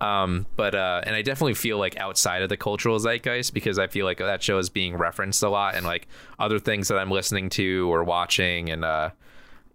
Um, 0.00 0.46
but 0.56 0.74
uh, 0.74 1.00
and 1.06 1.14
I 1.14 1.22
definitely 1.22 1.54
feel 1.54 1.78
like 1.78 1.96
outside 1.96 2.42
of 2.42 2.48
the 2.48 2.56
cultural 2.56 2.98
zeitgeist 2.98 3.54
because 3.54 3.78
I 3.78 3.86
feel 3.86 4.04
like 4.04 4.18
that 4.18 4.42
show 4.42 4.58
is 4.58 4.68
being 4.68 4.96
referenced 4.96 5.42
a 5.42 5.48
lot 5.48 5.76
and 5.76 5.86
like 5.86 6.08
other 6.38 6.58
things 6.58 6.88
that 6.88 6.98
I'm 6.98 7.10
listening 7.10 7.50
to 7.50 7.92
or 7.92 8.02
watching, 8.02 8.68
and 8.70 8.84
uh, 8.84 9.10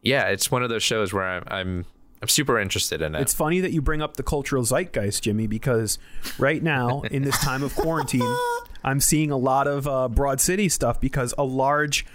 yeah, 0.01 0.27
it's 0.27 0.51
one 0.51 0.63
of 0.63 0.69
those 0.69 0.83
shows 0.83 1.13
where 1.13 1.23
I'm 1.23 1.43
I'm, 1.47 1.85
I'm 2.21 2.27
super 2.27 2.59
interested 2.59 3.01
in 3.01 3.15
it. 3.15 3.21
It's 3.21 3.33
funny 3.33 3.61
that 3.61 3.71
you 3.71 3.81
bring 3.81 4.01
up 4.01 4.17
the 4.17 4.23
cultural 4.23 4.63
zeitgeist, 4.63 5.23
Jimmy, 5.23 5.47
because 5.47 5.97
right 6.37 6.61
now 6.61 7.01
in 7.03 7.23
this 7.23 7.37
time 7.39 7.63
of 7.63 7.73
quarantine, 7.75 8.35
I'm 8.83 8.99
seeing 8.99 9.31
a 9.31 9.37
lot 9.37 9.67
of 9.67 9.87
uh, 9.87 10.09
Broad 10.09 10.41
City 10.41 10.67
stuff 10.67 10.99
because 10.99 11.33
a 11.37 11.45
large 11.45 12.05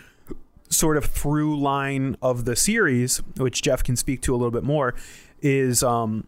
sort 0.73 0.97
of 0.97 1.05
through 1.05 1.61
line 1.61 2.17
of 2.23 2.45
the 2.45 2.57
series, 2.57 3.19
which 3.37 3.63
Jeff 3.63 3.85
can 3.85 3.95
speak 3.97 4.21
to 4.23 4.35
a 4.35 4.37
little 4.37 4.51
bit 4.51 4.65
more, 4.65 4.95
is 5.41 5.83
um, 5.83 6.27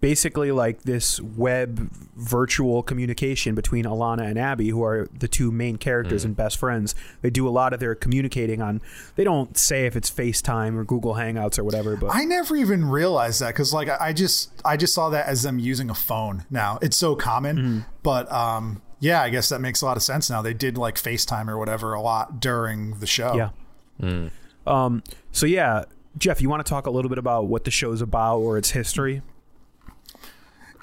basically 0.00 0.52
like 0.52 0.82
this 0.82 1.20
web 1.20 1.90
virtual 2.16 2.82
communication 2.82 3.54
between 3.54 3.84
Ilana 3.84 4.26
and 4.26 4.38
Abbi, 4.38 4.68
who 4.68 4.84
are 4.84 5.08
the 5.18 5.26
two 5.26 5.50
main 5.50 5.76
characters 5.78 6.24
and 6.24 6.36
best 6.36 6.58
friends. 6.58 6.94
They 7.22 7.30
do 7.30 7.48
a 7.48 7.50
lot 7.50 7.72
of 7.72 7.80
their 7.80 7.94
communicating 7.94 8.60
on. 8.62 8.82
They 9.16 9.24
don't 9.24 9.56
say 9.56 9.86
if 9.86 9.96
it's 9.96 10.10
FaceTime 10.10 10.76
or 10.76 10.84
Google 10.84 11.14
Hangouts 11.14 11.58
or 11.58 11.64
whatever, 11.64 11.96
but 11.96 12.14
I 12.14 12.24
never 12.24 12.56
even 12.56 12.84
realized 12.88 13.40
that 13.40 13.48
because 13.48 13.72
like 13.74 13.88
I 13.88 13.96
I 14.08 14.12
just 14.12 14.50
I 14.64 14.76
just 14.76 14.94
saw 14.94 15.08
that 15.10 15.26
as 15.26 15.42
them 15.42 15.58
using 15.58 15.90
a 15.90 15.94
phone 15.94 16.44
now. 16.50 16.78
It's 16.82 16.96
so 16.96 17.16
common, 17.16 17.56
Mm-hmm. 17.56 17.78
but 18.02 18.30
um 18.30 18.82
yeah, 19.00 19.22
I 19.22 19.30
guess 19.30 19.48
that 19.48 19.60
makes 19.60 19.82
a 19.82 19.84
lot 19.84 19.96
of 19.96 20.02
sense 20.02 20.30
now. 20.30 20.42
They 20.42 20.54
did 20.54 20.78
like 20.78 20.96
FaceTime 20.96 21.48
or 21.48 21.58
whatever 21.58 21.92
a 21.92 22.00
lot 22.00 22.40
during 22.40 22.98
the 22.98 23.06
show. 23.06 23.52
Yeah. 24.00 24.28
Um. 24.66 25.02
So 25.32 25.46
yeah, 25.46 25.84
Jeff, 26.18 26.40
you 26.40 26.48
want 26.48 26.64
to 26.64 26.68
talk 26.68 26.86
a 26.86 26.90
little 26.90 27.08
bit 27.08 27.18
about 27.18 27.46
what 27.46 27.64
the 27.64 27.70
show's 27.70 28.00
about 28.00 28.38
or 28.38 28.58
its 28.58 28.70
history? 28.70 29.22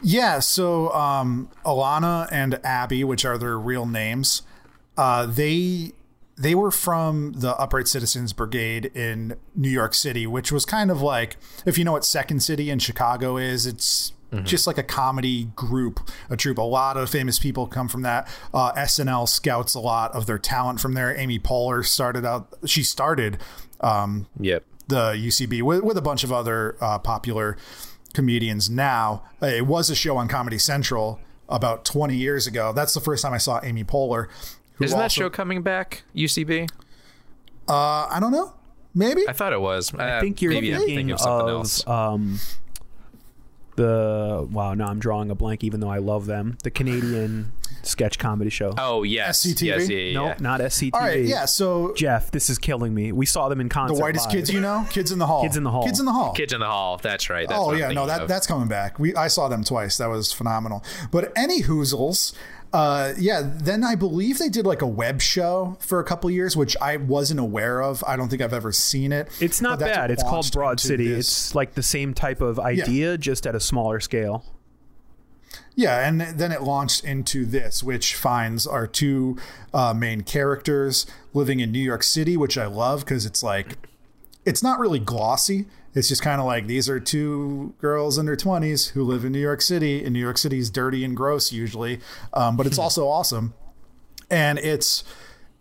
Yeah, 0.04 0.40
so 0.40 0.92
um, 0.92 1.50
Ilana 1.66 2.28
and 2.30 2.60
Abbi, 2.66 3.06
which 3.06 3.24
are 3.24 3.38
their 3.38 3.58
real 3.58 3.86
names, 3.86 4.42
uh, 4.98 5.26
they 5.26 5.94
they 6.36 6.56
were 6.56 6.72
from 6.72 7.34
the 7.34 7.56
Upright 7.58 7.88
Citizens 7.88 8.34
Brigade 8.34 8.88
in 8.96 9.38
New 9.56 9.70
York 9.70 9.94
City, 9.94 10.28
which 10.28 10.52
was 10.52 10.66
kind 10.66 10.92
of 10.92 11.02
like 11.02 11.38
if 11.66 11.78
you 11.78 11.86
know 11.86 11.94
what 11.94 12.04
Second 12.04 12.42
City 12.42 12.70
in 12.70 12.80
Chicago 12.80 13.38
is, 13.38 13.66
it's 13.66 14.12
just 14.42 14.66
like 14.68 14.78
a 14.78 14.84
comedy 14.84 15.46
group, 15.56 16.00
a 16.30 16.36
troupe. 16.38 16.58
A 16.58 16.62
lot 16.62 16.98
of 16.98 17.10
famous 17.10 17.40
people 17.40 17.68
come 17.68 17.88
from 17.88 18.02
that. 18.02 18.28
Uh, 18.54 18.74
SNL 18.74 19.28
scouts 19.28 19.76
a 19.76 19.80
lot 19.80 20.12
of 20.14 20.26
their 20.26 20.40
talent 20.40 20.80
from 20.80 20.94
there. 20.94 21.16
Amy 21.18 21.40
Poehler 21.40 21.86
started 21.86 22.26
out; 22.26 22.54
she 22.66 22.84
started 22.84 23.38
um, 23.82 24.28
yep. 24.40 24.64
the 24.88 25.12
UCB 25.14 25.62
with, 25.62 25.84
with 25.84 25.98
a 25.98 26.02
bunch 26.02 26.24
of 26.24 26.32
other 26.32 26.76
uh, 26.82 27.00
popular 27.00 27.58
comedians 28.14 28.70
now. 28.70 29.24
Uh, 29.42 29.48
It 29.48 29.68
was 29.68 29.90
a 29.90 29.96
show 29.96 30.18
on 30.18 30.28
Comedy 30.28 30.58
Central 30.58 31.20
about 31.50 31.86
20 31.86 32.16
years 32.16 32.48
ago. 32.48 32.74
That's 32.74 32.94
the 32.94 33.02
first 33.02 33.22
time 33.22 33.34
I 33.34 33.38
saw 33.38 33.60
Amy 33.64 33.84
Poehler. 33.84 34.28
who 34.76 34.86
Isn't 34.86 34.98
that 34.98 35.12
show 35.12 35.30
coming 35.30 35.62
back? 35.62 36.04
UCB? 36.16 36.70
Uh, 37.68 38.08
I 38.10 38.18
don't 38.20 38.32
know. 38.32 38.54
Maybe. 38.96 39.28
I 39.28 39.34
thought 39.34 39.54
it 39.54 39.62
was. 39.62 39.94
I 39.96 40.20
think 40.22 40.42
you're 40.42 40.52
maybe 40.52 40.72
I'm 40.74 40.80
thinking 40.80 40.96
thinking 40.96 41.12
of 41.14 41.20
something 41.20 41.50
else. 41.50 41.88
um, 41.88 42.40
the 43.76 44.48
wow. 44.52 44.74
Now 44.74 44.88
I'm 44.88 45.00
drawing 45.00 45.32
a 45.32 45.36
blank, 45.36 45.64
even 45.64 45.80
though 45.80 45.90
I 45.90 45.98
love 45.98 46.26
them. 46.26 46.58
The 46.64 46.72
Canadian 46.72 47.52
sketch 47.82 48.18
comedy 48.18 48.50
show. 48.50 48.74
Oh 48.78 49.04
yes, 49.04 49.46
SCTV? 49.46 49.62
yes, 49.62 49.90
yeah, 49.90 49.98
yeah, 49.98 50.14
no, 50.14 50.26
yeah. 50.28 50.36
not 50.40 50.62
SCTV. 50.62 50.92
All 50.94 51.02
right. 51.02 51.24
Yeah. 51.24 51.46
So 51.46 51.94
Jeff, 51.96 52.32
this 52.32 52.50
is 52.50 52.58
killing 52.58 52.94
me. 52.94 53.12
We 53.12 53.26
saw 53.26 53.50
them 53.50 53.60
in 53.60 53.70
concert. 53.70 53.96
the 53.96 54.02
whitest 54.02 54.28
live. 54.28 54.36
kids 54.36 54.52
you 54.52 54.62
know, 54.62 54.86
kids 54.90 55.12
in 55.12 55.20
the 55.20 55.28
hall. 55.28 55.44
Kids 55.44 55.58
in 55.58 55.64
the 55.64 55.72
Hall. 55.72 55.84
Kids 55.84 56.00
in 56.00 56.06
the 56.06 56.12
hall. 56.12 56.34
Kids 56.34 56.54
in 56.54 56.60
the 56.60 56.66
Hall. 56.66 56.98
That's 57.02 57.30
right. 57.30 57.48
That's 57.48 57.60
oh 57.60 57.74
yeah, 57.74 57.90
no, 57.90 58.02
thinking 58.02 58.08
that 58.08 58.22
of. 58.24 58.28
that's 58.28 58.48
coming 58.48 58.68
back. 58.68 59.00
We 59.00 59.16
I 59.16 59.28
saw 59.28 59.48
them 59.48 59.64
twice. 59.64 59.98
That 59.98 60.10
was 60.10 60.32
phenomenal. 60.32 60.84
But 61.12 61.32
any 61.36 61.64
Hoozles, 61.64 62.34
uh, 62.74 63.14
yeah. 63.18 63.42
Then 63.46 63.84
I 63.84 63.96
believe 63.96 64.40
they 64.40 64.50
did 64.50 64.66
like 64.66 64.82
a 64.82 64.88
web 64.88 65.22
show 65.22 65.78
for 65.80 66.00
a 66.00 66.04
couple 66.04 66.30
years, 66.32 66.58
which 66.58 66.76
I 66.82 66.98
wasn't 66.98 67.40
aware 67.40 67.82
of. 67.82 68.04
I 68.08 68.16
don't 68.16 68.30
think 68.30 68.42
I've 68.42 68.54
ever 68.54 68.72
seen 68.72 69.12
it. 69.12 69.30
It's 69.40 69.62
not 69.62 69.80
bad. 69.80 70.12
It's 70.12 70.24
called 70.24 70.52
Broad 70.52 70.80
City. 70.80 71.08
this- 71.08 71.28
It's 71.28 71.56
like 71.56 71.76
the 71.76 71.84
same 71.84 72.14
type 72.14 72.42
of 72.42 72.60
idea, 72.60 73.18
just 73.18 73.46
at 73.48 73.56
a 73.56 73.60
smaller 73.60 74.00
scale. 74.00 74.44
Yeah, 75.76 76.08
and 76.08 76.22
then 76.22 76.52
it 76.52 76.62
launched 76.62 77.04
into 77.04 77.46
this, 77.46 77.82
which 77.84 78.16
finds 78.16 78.68
our 78.68 78.86
two 78.86 79.38
uh, 79.74 79.94
main 79.94 80.22
characters 80.22 81.06
living 81.34 81.60
in 81.60 81.72
New 81.72 81.80
York 81.80 82.04
City, 82.04 82.38
which 82.38 82.58
I 82.60 82.68
love 82.68 83.00
because 83.02 83.26
it's 83.26 83.42
like, 83.42 83.78
it's 84.46 84.62
not 84.64 84.80
really 84.80 85.00
glossy. 85.00 85.66
It's 85.96 86.08
just 86.10 86.22
kind 86.24 86.42
of 86.42 86.48
like 86.48 86.66
these 86.68 86.90
are 86.90 87.00
two 87.00 87.74
girls 87.80 88.18
in 88.18 88.26
their 88.26 88.36
20s 88.36 88.92
who 88.92 89.04
live 89.04 89.24
in 89.24 89.32
New 89.32 89.40
York 89.40 89.62
City, 89.62 90.04
and 90.04 90.12
New 90.14 90.20
York 90.20 90.38
City 90.40 90.58
is 90.58 90.70
dirty 90.70 91.04
and 91.06 91.16
gross 91.16 91.52
usually, 91.52 92.00
um, 92.34 92.58
but 92.58 92.66
it's 92.66 92.78
also 92.80 93.08
awesome. 93.08 93.54
And 94.30 94.58
it's 94.60 95.04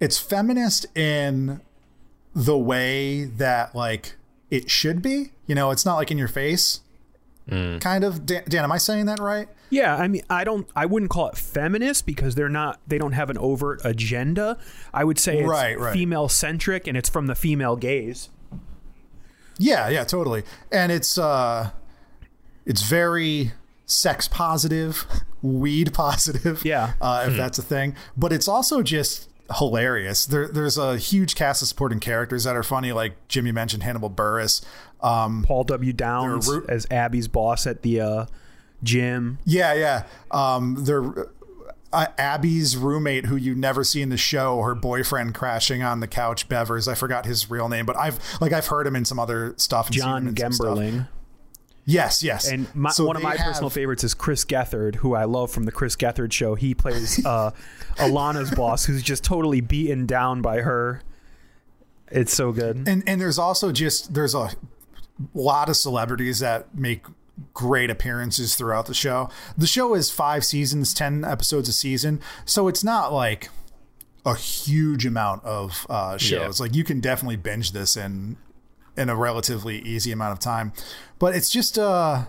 it's 0.01 0.19
feminist 0.19 0.87
in 0.97 1.61
the 2.35 2.57
way 2.57 3.25
that 3.25 3.75
like 3.75 4.15
it 4.51 4.71
should 4.71 5.03
be. 5.03 5.33
You 5.47 5.55
know, 5.55 5.71
it's 5.71 5.85
not 5.85 5.97
like 5.97 6.11
in 6.11 6.19
your 6.19 6.29
face. 6.29 6.81
Kind 7.49 8.05
of, 8.05 8.25
Dan, 8.25 8.45
Dan. 8.49 8.65
Am 8.65 8.73
I 8.73 8.79
saying 8.79 9.07
that 9.07 9.19
right? 9.19 9.49
Yeah, 9.69 9.97
I 9.97 10.07
mean, 10.09 10.23
I 10.31 10.45
don't, 10.45 10.67
I 10.77 10.87
wouldn't 10.87 11.11
call 11.11 11.29
it 11.29 11.37
feminist 11.37 12.07
because 12.07 12.35
they're 12.35 12.49
not, 12.49 12.79
they 12.87 12.99
don't 12.99 13.13
have 13.13 13.31
an 13.31 13.37
overt 13.39 13.81
agenda. 13.85 14.59
I 14.95 15.05
would 15.05 15.19
say 15.19 15.41
it's 15.41 15.49
Right, 15.49 15.79
right. 15.79 15.93
female 15.93 16.29
centric 16.29 16.87
and 16.87 16.97
it's 16.97 17.09
from 17.11 17.27
the 17.27 17.35
female 17.35 17.77
gaze. 17.77 18.31
Yeah, 19.63 19.89
yeah, 19.89 20.05
totally. 20.05 20.43
And 20.71 20.91
it's 20.91 21.17
uh 21.19 21.71
it's 22.67 22.83
very 22.83 23.53
sex 23.87 24.27
positive, 24.29 25.07
weed 25.43 25.93
positive. 25.95 26.65
Yeah. 26.65 26.95
Uh, 27.01 27.27
if 27.29 27.37
that's 27.37 27.59
a 27.59 27.63
thing. 27.63 27.95
But 28.17 28.33
it's 28.33 28.49
also 28.49 28.83
just 28.83 29.29
hilarious. 29.59 30.27
There 30.27 30.49
there's 30.49 30.79
a 30.79 30.97
huge 30.97 31.35
cast 31.35 31.63
of 31.63 31.69
supporting 31.69 32.01
characters 32.01 32.45
that 32.45 32.57
are 32.57 32.63
funny, 32.63 32.93
like 32.93 33.15
Jimmy 33.29 33.53
mentioned 33.53 33.83
Hannibal 33.83 34.11
Buress. 34.11 34.65
Um 35.01 35.45
Paul 35.47 35.65
W. 35.65 35.93
Downs 35.93 36.49
root- 36.49 36.69
as 36.69 36.87
Abbi's 36.87 37.29
boss 37.29 37.67
at 37.67 37.83
the 37.83 38.01
uh, 38.01 38.27
gym. 38.83 39.39
yeah, 39.45 39.75
yeah. 39.75 40.05
Um 40.31 40.85
they're 40.85 41.29
uh, 41.93 42.07
Abbi's 42.19 42.77
roommate, 42.77 43.27
who 43.27 43.37
you 43.37 43.55
never 43.55 43.85
see 43.85 44.03
in 44.03 44.09
the 44.09 44.17
show, 44.17 44.61
her 44.63 44.75
boyfriend 44.75 45.35
crashing 45.35 45.83
on 45.83 46.01
the 46.01 46.09
couch, 46.09 46.49
Bevers. 46.49 46.89
I 46.89 46.95
forgot 46.95 47.27
his 47.27 47.51
real 47.51 47.69
name, 47.69 47.87
but 47.87 47.97
I've 47.97 48.19
like 48.41 48.53
I've 48.53 48.67
heard 48.67 48.87
him 48.87 48.97
in 48.97 49.05
some 49.05 49.19
other 49.19 49.55
stuff. 49.57 49.87
and 49.87 49.97
seen 49.97 50.05
him 50.05 50.35
John 50.35 50.53
stuff. 50.53 50.77
Gemberling. 50.79 51.09
Yes, 51.85 52.23
yes. 52.23 52.49
And 52.49 52.73
my, 52.75 52.91
So 52.91 53.05
one 53.05 53.17
of 53.17 53.23
my 53.23 53.37
personal 53.37 53.69
favorites 53.71 54.05
is 54.05 54.15
Chris 54.15 54.45
Gethard, 54.45 54.97
who 54.97 55.15
I 55.15 55.25
love 55.25 55.51
from 55.51 55.65
the 55.65 55.73
Chris 55.73 55.97
Gethard 55.97 56.33
show. 56.33 56.55
He 56.55 56.75
plays 56.75 57.25
uh, 57.27 57.51
Ilana's 57.97 58.53
boss, 58.53 58.85
who's 58.85 59.03
just 59.03 59.25
totally 59.25 59.61
beaten 59.61 60.07
down 60.07 60.43
by 60.43 60.61
her. 60.61 61.03
It's 62.11 62.35
so 62.35 62.53
good. 62.53 62.87
and 62.87 63.03
and 63.07 63.21
there's 63.21 63.39
also 63.39 63.73
just 63.73 64.15
there's 64.15 64.35
a 64.35 64.51
lot 65.35 65.69
of 65.69 65.77
celebrities 65.77 66.39
that 66.41 66.75
make 66.75 67.05
great 67.55 67.91
appearances 67.91 68.55
throughout 68.55 68.87
the 68.87 68.95
show. 68.95 69.31
The 69.57 69.67
show 69.67 69.95
is 69.95 70.11
five 70.11 70.45
seasons, 70.45 70.93
ten 70.95 71.25
episodes 71.25 71.69
a 71.69 71.73
season, 71.73 72.21
so 72.45 72.69
it's 72.69 72.85
not 72.85 73.13
like 73.13 73.49
a 74.25 74.35
huge 74.37 75.05
amount 75.05 75.45
of 75.45 75.87
uh, 75.91 76.17
shows. 76.19 76.61
Like 76.61 76.75
you 76.75 76.85
can 76.85 77.01
definitely 77.01 77.37
binge 77.37 77.73
this 77.73 77.97
in 77.97 78.37
in 78.97 79.09
a 79.09 79.17
relatively 79.17 79.79
easy 79.79 80.13
amount 80.13 80.33
of 80.33 80.39
time, 80.39 80.73
but 81.19 81.35
it's 81.35 81.51
just 81.51 81.79
uh 81.79 82.27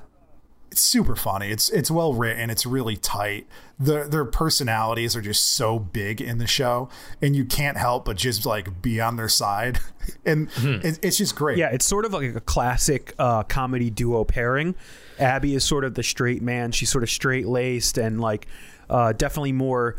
it's 0.74 0.82
super 0.82 1.16
funny. 1.16 1.52
It's 1.52 1.70
it's 1.70 1.92
well 1.92 2.16
written. 2.16 2.50
It's 2.50 2.66
really 2.66 2.98
tight. 2.98 3.46
Their 3.78 4.08
their 4.08 4.26
personalities 4.26 5.16
are 5.16 5.22
just 5.22 5.44
so 5.44 5.78
big 5.78 6.20
in 6.20 6.40
the 6.40 6.48
show, 6.48 6.90
and 7.22 7.36
you 7.36 7.46
can't 7.46 7.78
help 7.78 8.06
but 8.06 8.18
just 8.18 8.44
like 8.44 8.82
be 8.82 9.00
on 9.00 9.16
their 9.16 9.30
side, 9.30 9.80
and 10.26 10.50
it, 10.58 10.98
it's 11.04 11.18
just 11.18 11.36
great. 11.36 11.60
Yeah, 11.60 11.70
it's 11.70 11.86
sort 11.86 12.06
of 12.06 12.14
like 12.14 12.34
a 12.36 12.42
classic 12.42 13.14
uh, 13.20 13.44
comedy 13.44 13.92
duo 13.92 14.24
pairing. 14.24 14.74
Abbi 15.20 15.54
is 15.54 15.64
sort 15.64 15.84
of 15.84 15.94
the 15.94 16.02
straight 16.02 16.42
man. 16.42 16.72
She's 16.72 16.90
sort 16.90 17.04
of 17.04 17.10
straight 17.12 17.46
laced 17.46 18.00
and 18.00 18.20
like 18.20 18.48
uh, 18.90 19.14
definitely 19.14 19.52
more 19.52 19.96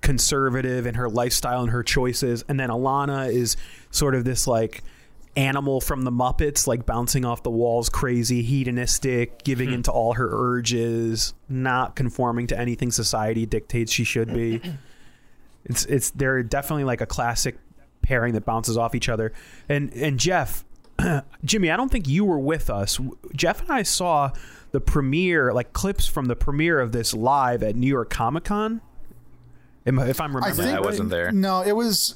conservative 0.00 0.86
in 0.86 0.94
her 0.94 1.10
lifestyle 1.10 1.60
and 1.60 1.70
her 1.72 1.82
choices. 1.82 2.42
And 2.48 2.58
then 2.58 2.70
Ilana 2.70 3.30
is 3.30 3.58
sort 3.90 4.14
of 4.14 4.24
this 4.24 4.46
like 4.46 4.82
animal 5.36 5.80
from 5.80 6.02
the 6.02 6.10
Muppets, 6.10 6.66
like 6.66 6.86
bouncing 6.86 7.24
off 7.24 7.42
the 7.42 7.50
walls, 7.50 7.88
crazy, 7.88 8.42
hedonistic, 8.42 9.44
giving 9.44 9.68
hmm. 9.68 9.74
into 9.74 9.92
all 9.92 10.14
her 10.14 10.28
urges, 10.30 11.34
not 11.48 11.94
conforming 11.94 12.46
to 12.48 12.58
anything 12.58 12.90
society 12.90 13.46
dictates 13.46 13.92
she 13.92 14.04
should 14.04 14.32
be. 14.32 14.60
It's 15.68 15.84
it's 15.86 16.10
they're 16.10 16.44
definitely 16.44 16.84
like 16.84 17.00
a 17.00 17.06
classic 17.06 17.58
pairing 18.00 18.34
that 18.34 18.44
bounces 18.44 18.76
off 18.76 18.94
each 18.94 19.08
other. 19.08 19.32
And 19.68 19.92
and 19.94 20.16
Jeff, 20.16 20.64
Jimmy, 21.44 21.72
I 21.72 21.76
don't 21.76 21.90
think 21.90 22.06
you 22.06 22.24
were 22.24 22.38
with 22.38 22.70
us. 22.70 23.00
Jeff 23.34 23.60
and 23.62 23.72
I 23.72 23.82
saw 23.82 24.30
the 24.70 24.80
premiere, 24.80 25.52
like 25.52 25.72
clips 25.72 26.06
from 26.06 26.26
the 26.26 26.36
premiere 26.36 26.80
of 26.80 26.92
this 26.92 27.12
live 27.12 27.62
at 27.64 27.74
New 27.74 27.88
York 27.88 28.10
Comic 28.10 28.44
Con. 28.44 28.80
If 29.84 30.20
I'm 30.20 30.36
I 30.36 30.38
remembering, 30.38 30.54
think 30.54 30.78
I 30.78 30.80
wasn't 30.80 31.10
there. 31.10 31.30
No, 31.32 31.62
it 31.62 31.72
was 31.72 32.14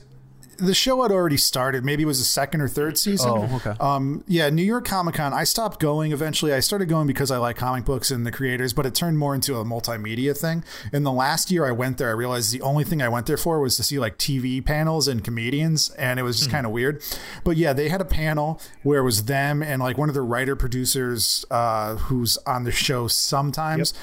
the 0.61 0.75
show 0.75 1.03
had 1.03 1.11
already 1.11 1.37
started. 1.37 1.85
Maybe 1.85 2.03
it 2.03 2.07
was 2.07 2.19
the 2.19 2.25
second 2.25 2.61
or 2.61 2.69
third 2.69 2.99
season. 2.99 3.31
Oh, 3.31 3.57
okay. 3.57 3.75
Um, 3.81 4.25
yeah, 4.27 4.51
New 4.51 4.63
York 4.63 4.85
Comic 4.85 5.17
Con. 5.17 5.33
I 5.33 5.45
stopped 5.45 5.81
going 5.81 6.13
eventually. 6.13 6.53
I 6.53 6.61
started 6.61 6.89
going 6.89 7.07
because 7.07 7.31
I 7.31 7.39
like 7.39 7.57
comic 7.57 7.85
books 7.85 8.11
and 8.11 8.27
the 8.27 8.31
creators, 8.31 8.73
but 8.73 8.87
it 8.87 8.95
turned 8.95 9.19
more 9.19 9.35
into 9.35 9.57
a 9.57 9.65
multimedia 9.65 10.37
thing. 10.37 10.65
In 10.93 11.03
the 11.03 11.13
last 11.13 11.51
year 11.51 11.67
I 11.67 11.73
went 11.73 11.99
there, 11.99 12.09
I 12.09 12.13
realized 12.13 12.53
the 12.53 12.63
only 12.63 12.85
thing 12.85 13.03
I 13.03 13.09
went 13.09 13.27
there 13.27 13.37
for 13.37 13.61
was 13.61 13.77
to 13.77 13.83
see 13.83 13.99
like 13.99 14.19
TV 14.19 14.65
panels 14.65 15.09
and 15.09 15.25
comedians, 15.25 15.91
and 15.91 16.21
it 16.21 16.23
was 16.23 16.39
just 16.39 16.51
kind 16.51 16.67
of 16.67 16.73
weird. 16.73 17.03
But 17.45 17.57
yeah, 17.57 17.73
they 17.73 17.89
had 17.89 18.01
a 18.01 18.05
panel 18.05 18.61
where 18.83 19.01
it 19.01 19.05
was 19.05 19.25
them 19.25 19.63
and 19.63 19.81
like 19.81 19.99
one 19.99 20.09
of 20.09 20.15
the 20.15 20.23
writer 20.23 20.57
producers 20.57 21.45
uh, 21.51 21.97
who's 21.97 22.37
on 22.47 22.65
the 22.65 22.73
show 22.73 23.09
sometimes. 23.09 23.95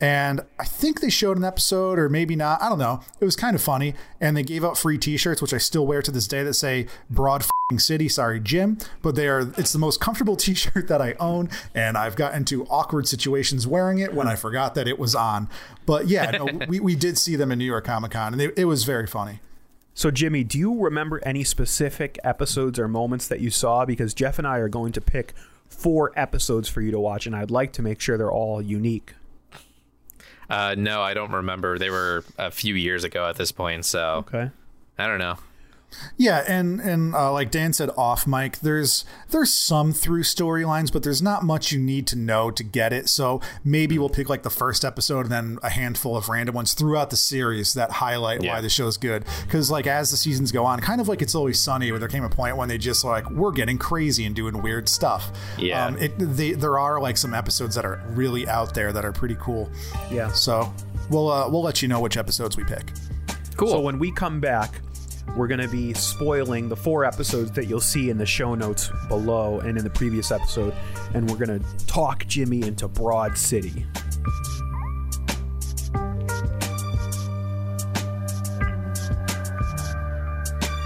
And 0.00 0.42
I 0.58 0.64
think 0.64 1.00
they 1.00 1.08
showed 1.08 1.38
an 1.38 1.44
episode 1.44 1.98
or 1.98 2.10
maybe 2.10 2.36
not. 2.36 2.60
I 2.60 2.68
don't 2.68 2.78
know. 2.78 3.00
It 3.18 3.24
was 3.24 3.34
kind 3.34 3.56
of 3.56 3.62
funny. 3.62 3.94
And 4.20 4.36
they 4.36 4.42
gave 4.42 4.62
out 4.62 4.76
free 4.76 4.98
t-shirts, 4.98 5.40
which 5.40 5.54
I 5.54 5.58
still 5.58 5.86
wear 5.86 6.02
to 6.02 6.10
this 6.10 6.28
day 6.28 6.42
that 6.42 6.54
say 6.54 6.86
broad 7.08 7.46
fing 7.70 7.78
city. 7.78 8.08
Sorry, 8.08 8.38
Jim. 8.38 8.76
But 9.00 9.14
they 9.14 9.26
are, 9.26 9.52
it's 9.56 9.72
the 9.72 9.78
most 9.78 9.98
comfortable 9.98 10.36
t-shirt 10.36 10.88
that 10.88 11.00
I 11.00 11.14
own. 11.18 11.48
And 11.74 11.96
I've 11.96 12.16
got 12.16 12.34
into 12.34 12.66
awkward 12.66 13.08
situations 13.08 13.66
wearing 13.66 13.98
it 13.98 14.12
when 14.12 14.28
I 14.28 14.36
forgot 14.36 14.74
that 14.74 14.86
it 14.86 14.98
was 14.98 15.14
on. 15.14 15.48
But 15.86 16.08
yeah, 16.08 16.30
no, 16.30 16.44
we, 16.68 16.78
we 16.78 16.94
did 16.94 17.16
see 17.16 17.36
them 17.36 17.50
in 17.50 17.58
New 17.58 17.64
York 17.64 17.86
Comic 17.86 18.10
Con 18.10 18.34
and 18.34 18.42
it, 18.42 18.58
it 18.58 18.64
was 18.66 18.84
very 18.84 19.06
funny. 19.06 19.40
So, 19.94 20.10
Jimmy, 20.10 20.44
do 20.44 20.58
you 20.58 20.78
remember 20.78 21.22
any 21.24 21.42
specific 21.42 22.18
episodes 22.22 22.78
or 22.78 22.86
moments 22.86 23.28
that 23.28 23.40
you 23.40 23.48
saw? 23.48 23.86
Because 23.86 24.12
Jeff 24.12 24.38
and 24.38 24.46
I 24.46 24.58
are 24.58 24.68
going 24.68 24.92
to 24.92 25.00
pick 25.00 25.32
four 25.70 26.12
episodes 26.14 26.68
for 26.68 26.82
you 26.82 26.90
to 26.90 27.00
watch, 27.00 27.26
and 27.26 27.34
I'd 27.34 27.50
like 27.50 27.72
to 27.72 27.82
make 27.82 27.98
sure 27.98 28.18
they're 28.18 28.30
all 28.30 28.60
unique. 28.60 29.14
Uh, 30.48 30.74
no, 30.78 31.02
I 31.02 31.14
don't 31.14 31.32
remember. 31.32 31.78
They 31.78 31.90
were 31.90 32.24
a 32.38 32.50
few 32.50 32.74
years 32.74 33.04
ago 33.04 33.28
at 33.28 33.36
this 33.36 33.52
point, 33.52 33.84
so 33.84 34.24
Okay. 34.26 34.50
I 34.98 35.06
don't 35.06 35.18
know. 35.18 35.36
Yeah, 36.18 36.44
and 36.46 36.80
and 36.80 37.14
uh, 37.14 37.32
like 37.32 37.50
Dan 37.50 37.72
said 37.72 37.90
off 37.96 38.26
mic, 38.26 38.58
there's 38.58 39.04
there's 39.30 39.52
some 39.52 39.92
through 39.94 40.24
storylines, 40.24 40.92
but 40.92 41.02
there's 41.02 41.22
not 41.22 41.42
much 41.42 41.72
you 41.72 41.78
need 41.78 42.06
to 42.08 42.16
know 42.16 42.50
to 42.50 42.62
get 42.62 42.92
it. 42.92 43.08
So 43.08 43.40
maybe 43.64 43.98
we'll 43.98 44.10
pick 44.10 44.28
like 44.28 44.42
the 44.42 44.50
first 44.50 44.84
episode 44.84 45.20
and 45.26 45.30
then 45.30 45.58
a 45.62 45.70
handful 45.70 46.16
of 46.16 46.28
random 46.28 46.54
ones 46.54 46.74
throughout 46.74 47.10
the 47.10 47.16
series 47.16 47.72
that 47.74 47.92
highlight 47.92 48.40
why 48.40 48.46
Yeah. 48.46 48.60
the 48.60 48.68
show's 48.68 48.96
good. 48.98 49.24
Because 49.46 49.70
like 49.70 49.86
as 49.86 50.10
the 50.10 50.16
seasons 50.18 50.52
go 50.52 50.64
on, 50.66 50.80
kind 50.80 51.00
of 51.00 51.08
like 51.08 51.22
it's 51.22 51.34
always 51.34 51.58
sunny, 51.58 51.90
where 51.90 51.98
there 52.00 52.08
came 52.08 52.24
a 52.24 52.28
point 52.28 52.56
when 52.58 52.68
they 52.68 52.78
just 52.78 53.04
like 53.04 53.30
we're 53.30 53.52
getting 53.52 53.78
crazy 53.78 54.26
and 54.26 54.34
doing 54.36 54.60
weird 54.60 54.88
stuff. 54.88 55.30
Yeah. 55.58 55.86
um, 55.86 55.96
it 55.98 56.12
they, 56.18 56.52
there 56.52 56.78
are 56.78 57.00
like 57.00 57.16
some 57.16 57.32
episodes 57.32 57.74
that 57.74 57.84
are 57.86 58.02
really 58.08 58.46
out 58.48 58.74
there 58.74 58.92
that 58.92 59.04
are 59.04 59.12
pretty 59.12 59.36
cool. 59.40 59.70
Yeah. 60.10 60.30
So 60.32 60.72
we'll 61.08 61.30
uh, 61.30 61.48
we'll 61.48 61.62
let 61.62 61.80
you 61.80 61.88
know 61.88 62.00
which 62.00 62.16
episodes 62.18 62.56
we 62.56 62.64
pick. 62.64 62.92
Cool. 63.56 63.68
So 63.68 63.80
when 63.80 63.98
we 63.98 64.12
come 64.12 64.40
back, 64.40 64.80
we're 65.34 65.46
going 65.48 65.60
to 65.60 65.68
be 65.68 65.92
spoiling 65.94 66.68
the 66.68 66.76
four 66.76 67.04
episodes 67.04 67.50
that 67.52 67.66
you'll 67.66 67.80
see 67.80 68.10
in 68.10 68.18
the 68.18 68.26
show 68.26 68.54
notes 68.54 68.90
below 69.08 69.60
and 69.60 69.76
in 69.76 69.84
the 69.84 69.90
previous 69.90 70.30
episode, 70.30 70.74
and 71.14 71.28
we're 71.30 71.44
going 71.44 71.60
to 71.60 71.86
talk 71.86 72.26
Jimmy 72.26 72.62
into 72.62 72.88
Broad 72.88 73.36
City. 73.36 73.84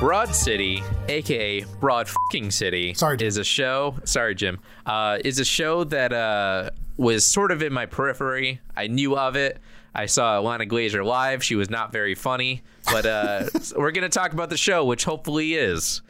Broad 0.00 0.35
City, 0.35 0.83
aka 1.09 1.61
Broad 1.79 2.09
Fucking 2.09 2.50
City, 2.50 2.94
sorry, 2.94 3.18
Jim. 3.18 3.29
is 3.29 3.37
a 3.37 3.44
show. 3.44 3.96
Sorry, 4.05 4.35
Jim. 4.35 4.59
Uh, 4.87 5.18
is 5.22 5.38
a 5.38 5.44
show 5.44 5.85
that 5.85 6.11
uh, 6.12 6.70
was 6.96 7.26
sort 7.26 7.53
of 7.53 7.62
in 7.62 7.72
my 7.72 7.85
periphery. 7.85 8.61
I 8.74 8.87
knew 8.87 9.14
of 9.16 9.37
it. 9.37 9.61
I 9.94 10.07
saw 10.07 10.38
Lana 10.38 10.66
Glazer 10.66 11.05
live. 11.05 11.42
She 11.42 11.57
was 11.57 11.68
not 11.70 11.92
very 11.92 12.14
funny, 12.14 12.62
but 12.85 13.07
uh, 13.07 13.44
we're 13.76 13.90
gonna 13.90 14.09
talk 14.09 14.33
about 14.33 14.50
the 14.50 14.57
show, 14.57 14.85
which 14.85 15.05
hopefully 15.05 15.55
is. 15.55 16.03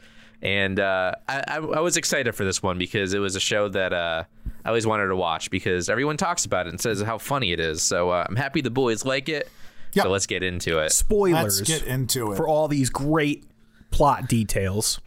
And 0.43 0.79
uh, 0.79 1.13
I, 1.29 1.43
I, 1.47 1.55
I 1.57 1.79
was 1.81 1.97
excited 1.97 2.33
for 2.33 2.43
this 2.43 2.63
one 2.63 2.77
because 2.79 3.13
it 3.13 3.19
was 3.19 3.35
a 3.35 3.39
show 3.39 3.69
that 3.69 3.93
uh, 3.93 4.23
I 4.65 4.67
always 4.69 4.87
wanted 4.87 5.07
to 5.07 5.15
watch 5.15 5.51
because 5.51 5.87
everyone 5.87 6.17
talks 6.17 6.45
about 6.45 6.65
it 6.65 6.71
and 6.71 6.81
says 6.81 7.01
how 7.01 7.17
funny 7.19 7.51
it 7.51 7.59
is. 7.59 7.83
So 7.83 8.09
uh, 8.09 8.25
I'm 8.27 8.35
happy 8.35 8.61
the 8.61 8.71
boys 8.71 9.05
like 9.05 9.29
it. 9.29 9.49
Yep. 9.93 10.03
So 10.03 10.09
let's 10.09 10.25
get 10.25 10.41
into 10.41 10.79
it. 10.79 10.91
Spoilers 10.93 11.59
Let's 11.59 11.61
get 11.61 11.83
into 11.83 12.31
it. 12.31 12.37
for 12.37 12.47
all 12.47 12.67
these 12.67 12.89
great 12.89 13.43
plot 13.91 14.27
details. 14.27 14.99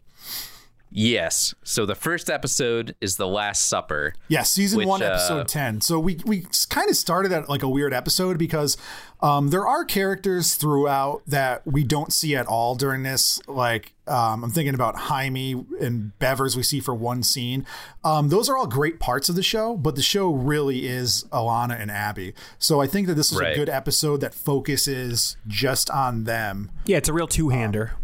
Yes. 0.96 1.56
So 1.64 1.84
the 1.86 1.96
first 1.96 2.30
episode 2.30 2.94
is 3.00 3.16
The 3.16 3.26
Last 3.26 3.62
Supper. 3.66 4.14
Yeah, 4.28 4.44
season 4.44 4.78
Which, 4.78 4.86
one, 4.86 5.02
uh, 5.02 5.06
episode 5.06 5.48
ten. 5.48 5.80
So 5.80 5.98
we 5.98 6.20
we 6.24 6.46
kind 6.70 6.88
of 6.88 6.94
started 6.94 7.32
at 7.32 7.48
like 7.48 7.64
a 7.64 7.68
weird 7.68 7.92
episode 7.92 8.38
because 8.38 8.76
um, 9.20 9.48
there 9.50 9.66
are 9.66 9.84
characters 9.84 10.54
throughout 10.54 11.22
that 11.26 11.66
we 11.66 11.82
don't 11.82 12.12
see 12.12 12.36
at 12.36 12.46
all 12.46 12.76
during 12.76 13.02
this. 13.02 13.40
Like 13.48 13.92
um, 14.06 14.44
I'm 14.44 14.50
thinking 14.52 14.72
about 14.76 14.94
Jaime 14.94 15.64
and 15.80 16.12
Bevers 16.20 16.54
we 16.54 16.62
see 16.62 16.78
for 16.78 16.94
one 16.94 17.24
scene. 17.24 17.66
Um, 18.04 18.28
those 18.28 18.48
are 18.48 18.56
all 18.56 18.68
great 18.68 19.00
parts 19.00 19.28
of 19.28 19.34
the 19.34 19.42
show, 19.42 19.76
but 19.76 19.96
the 19.96 20.02
show 20.02 20.30
really 20.32 20.86
is 20.86 21.24
Ilana 21.32 21.76
and 21.80 21.90
Abbi. 21.90 22.30
So 22.60 22.80
I 22.80 22.86
think 22.86 23.08
that 23.08 23.14
this 23.14 23.32
is 23.32 23.40
Right. 23.40 23.52
a 23.52 23.56
good 23.56 23.68
episode 23.68 24.20
that 24.20 24.32
focuses 24.32 25.36
just 25.48 25.90
on 25.90 26.22
them. 26.22 26.70
Yeah, 26.86 26.98
it's 26.98 27.08
a 27.08 27.12
real 27.12 27.26
two-hander. 27.26 27.94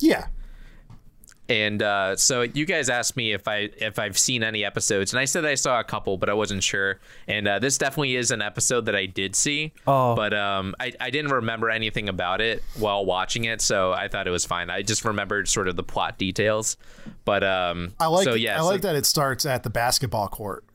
Yeah, 0.00 0.28
And 1.50 1.82
uh, 1.82 2.14
so 2.16 2.42
you 2.42 2.66
guys 2.66 2.90
asked 2.90 3.16
me 3.16 3.32
if 3.32 3.48
I 3.48 3.70
if 3.78 3.98
I've 3.98 4.18
seen 4.18 4.42
any 4.42 4.64
episodes, 4.66 5.14
and 5.14 5.20
I 5.20 5.24
said 5.24 5.46
I 5.46 5.54
saw 5.54 5.80
a 5.80 5.84
couple, 5.84 6.18
but 6.18 6.28
I 6.28 6.34
wasn't 6.34 6.62
sure. 6.62 7.00
And 7.26 7.48
uh, 7.48 7.58
this 7.58 7.78
definitely 7.78 8.16
is 8.16 8.30
an 8.30 8.42
episode 8.42 8.84
that 8.84 8.94
I 8.94 9.06
did 9.06 9.34
see, 9.34 9.72
Oh. 9.86 10.14
but 10.14 10.34
um, 10.34 10.74
I, 10.78 10.92
I 11.00 11.08
didn't 11.08 11.32
remember 11.32 11.70
anything 11.70 12.10
about 12.10 12.42
it 12.42 12.62
while 12.78 13.06
watching 13.06 13.44
it, 13.46 13.62
so 13.62 13.92
I 13.92 14.08
thought 14.08 14.26
it 14.28 14.30
was 14.30 14.44
fine. 14.44 14.68
I 14.68 14.82
just 14.82 15.06
remembered 15.06 15.48
sort 15.48 15.68
of 15.68 15.76
the 15.76 15.82
plot 15.82 16.18
details. 16.18 16.76
But 17.24 17.42
um, 17.44 17.94
I 17.98 18.08
like 18.08 18.24
so 18.24 18.34
yeah, 18.34 18.56
I 18.56 18.60
so- 18.60 18.66
like 18.66 18.82
that 18.82 18.94
it 18.96 19.06
starts 19.06 19.46
at 19.46 19.62
the 19.62 19.70
basketball 19.70 20.28
court. 20.28 20.64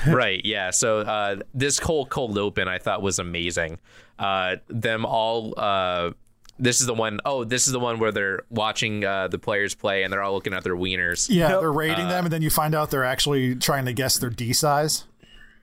right 0.06 0.42
yeah 0.44 0.70
so 0.70 0.98
uh 1.00 1.36
this 1.54 1.78
whole 1.78 2.04
cold 2.04 2.36
open 2.36 2.68
i 2.68 2.78
thought 2.78 3.00
was 3.00 3.18
amazing 3.18 3.78
uh 4.18 4.56
them 4.68 5.06
all 5.06 5.54
uh 5.56 6.10
this 6.58 6.80
is 6.80 6.86
the 6.86 6.94
one 6.94 7.20
oh 7.24 7.44
this 7.44 7.66
is 7.66 7.72
the 7.72 7.78
one 7.80 7.98
where 7.98 8.10
they're 8.12 8.42
watching 8.50 9.04
uh 9.04 9.28
the 9.28 9.38
players 9.38 9.74
play 9.74 10.02
and 10.02 10.12
they're 10.12 10.22
all 10.22 10.32
looking 10.34 10.52
at 10.54 10.64
their 10.64 10.76
wieners 10.76 11.28
Yeah, 11.28 11.50
Yep. 11.50 11.60
they're 11.60 11.72
rating 11.72 12.06
Uh, 12.06 12.08
them, 12.10 12.24
and 12.26 12.32
then 12.32 12.42
you 12.42 12.50
find 12.50 12.74
out 12.74 12.90
they're 12.90 13.04
actually 13.04 13.54
trying 13.56 13.84
to 13.86 13.92
guess 13.92 14.18
their 14.18 14.30
D 14.30 14.52
size. 14.52 15.04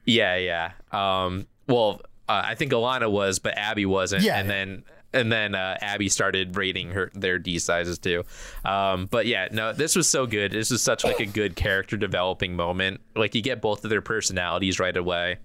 yeah 0.05 0.35
yeah 0.37 0.71
um 0.91 1.47
well 1.67 2.01
uh, 2.29 2.41
i 2.45 2.55
think 2.55 2.71
ilana 2.71 3.09
was 3.11 3.39
but 3.39 3.57
abbi 3.57 3.85
wasn't 3.85 4.23
Yeah. 4.23 4.37
and 4.39 4.49
then 4.49 4.83
and 5.13 5.31
then 5.31 5.55
uh, 5.55 5.77
Abbi 5.79 6.09
started 6.09 6.57
rating 6.57 6.89
her 6.91 7.09
their 7.13 7.39
D 7.39 7.57
sizes 7.57 7.97
too, 7.99 8.25
um, 8.65 9.05
but 9.05 9.25
yeah, 9.25 9.47
no, 9.49 9.71
this 9.71 9.95
was 9.95 10.09
so 10.09 10.25
good. 10.27 10.51
This 10.51 10.69
was 10.71 10.81
such 10.81 11.05
like 11.05 11.21
a 11.21 11.25
good 11.25 11.55
character 11.55 11.95
developing 11.95 12.53
moment. 12.57 12.99
Like 13.15 13.33
you 13.33 13.41
get 13.41 13.61
both 13.61 13.85
of 13.85 13.89
their 13.89 14.01
personalities 14.01 14.77
right 14.77 14.97
away, 14.97 15.37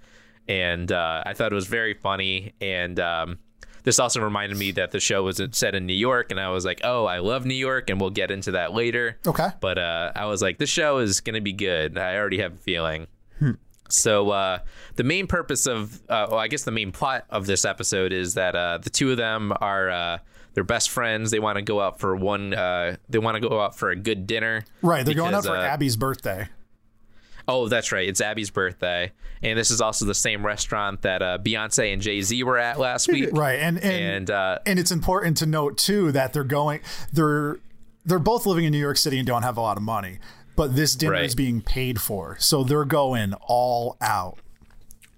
and 0.48 0.90
uh, 0.90 1.22
I 1.24 1.34
thought 1.34 1.52
it 1.52 1.54
was 1.54 1.68
very 1.68 1.94
funny. 1.94 2.52
And 2.60 2.98
um, 2.98 3.38
this 3.82 3.98
also 3.98 4.20
reminded 4.20 4.58
me 4.58 4.70
that 4.72 4.90
the 4.90 5.00
show 5.00 5.22
was 5.22 5.40
set 5.52 5.74
in 5.74 5.86
New 5.86 5.94
York, 5.94 6.30
and 6.30 6.40
I 6.40 6.50
was 6.50 6.64
like, 6.64 6.80
oh, 6.84 7.04
I 7.06 7.18
love 7.18 7.46
New 7.46 7.54
York, 7.54 7.90
and 7.90 8.00
we'll 8.00 8.10
get 8.10 8.30
into 8.30 8.52
that 8.52 8.72
later. 8.72 9.18
Okay. 9.26 9.48
But 9.60 9.78
uh, 9.78 10.12
I 10.14 10.26
was 10.26 10.42
like, 10.42 10.58
this 10.58 10.70
show 10.70 10.98
is 10.98 11.20
gonna 11.20 11.40
be 11.40 11.52
good. 11.52 11.98
I 11.98 12.16
already 12.16 12.38
have 12.38 12.54
a 12.54 12.58
feeling. 12.58 13.06
So 13.92 14.30
uh, 14.30 14.60
the 14.96 15.04
main 15.04 15.26
purpose 15.26 15.66
of, 15.66 16.00
uh, 16.08 16.28
well, 16.30 16.38
I 16.38 16.48
guess 16.48 16.62
the 16.62 16.70
main 16.70 16.92
plot 16.92 17.24
of 17.28 17.46
this 17.46 17.64
episode 17.64 18.12
is 18.12 18.34
that 18.34 18.54
uh, 18.54 18.78
the 18.78 18.90
two 18.90 19.10
of 19.10 19.16
them 19.16 19.52
are 19.60 19.90
uh, 19.90 20.18
they're 20.54 20.64
best 20.64 20.90
friends. 20.90 21.30
They 21.30 21.40
want 21.40 21.56
to 21.56 21.62
go 21.62 21.80
out 21.80 21.98
for 21.98 22.14
one. 22.16 22.54
Uh, 22.54 22.96
they 23.08 23.18
want 23.18 23.40
to 23.40 23.48
go 23.48 23.60
out 23.60 23.76
for 23.76 23.90
a 23.90 23.96
good 23.96 24.26
dinner. 24.26 24.64
Right, 24.82 25.04
they're 25.04 25.14
going 25.14 25.34
out 25.34 25.44
for 25.44 25.56
uh, 25.56 25.76
Abbi's 25.76 25.96
birthday. 25.96 26.48
Oh, 27.48 27.68
that's 27.68 27.92
right. 27.92 28.08
It's 28.08 28.20
Abbi's 28.20 28.50
birthday, 28.50 29.12
and 29.42 29.58
this 29.58 29.70
is 29.70 29.80
also 29.80 30.04
the 30.04 30.14
same 30.14 30.44
restaurant 30.44 31.02
that 31.02 31.22
uh, 31.22 31.38
Beyonce 31.38 31.92
and 31.92 32.00
Jay 32.02 32.20
Z 32.22 32.42
were 32.44 32.58
at 32.58 32.78
last 32.78 33.08
week. 33.08 33.30
Right, 33.32 33.58
and 33.58 33.78
and 33.78 34.04
And 34.04 34.30
uh, 34.30 34.58
and 34.66 34.78
it's 34.78 34.90
important 34.92 35.36
to 35.38 35.46
note 35.46 35.76
too 35.78 36.12
that 36.12 36.32
they're 36.32 36.44
going 36.44 36.80
they're 37.12 37.58
they're 38.04 38.18
both 38.18 38.46
living 38.46 38.64
in 38.64 38.72
New 38.72 38.78
York 38.78 38.96
City 38.96 39.18
and 39.18 39.26
don't 39.26 39.42
have 39.42 39.56
a 39.56 39.60
lot 39.60 39.76
of 39.76 39.82
money, 39.82 40.18
but 40.56 40.74
this 40.76 40.94
dinner 40.94 41.12
Right. 41.12 41.24
is 41.24 41.34
being 41.34 41.60
paid 41.60 42.00
for, 42.00 42.36
so 42.38 42.62
they're 42.64 42.84
going 42.84 43.34
all 43.42 43.96
out. 44.00 44.38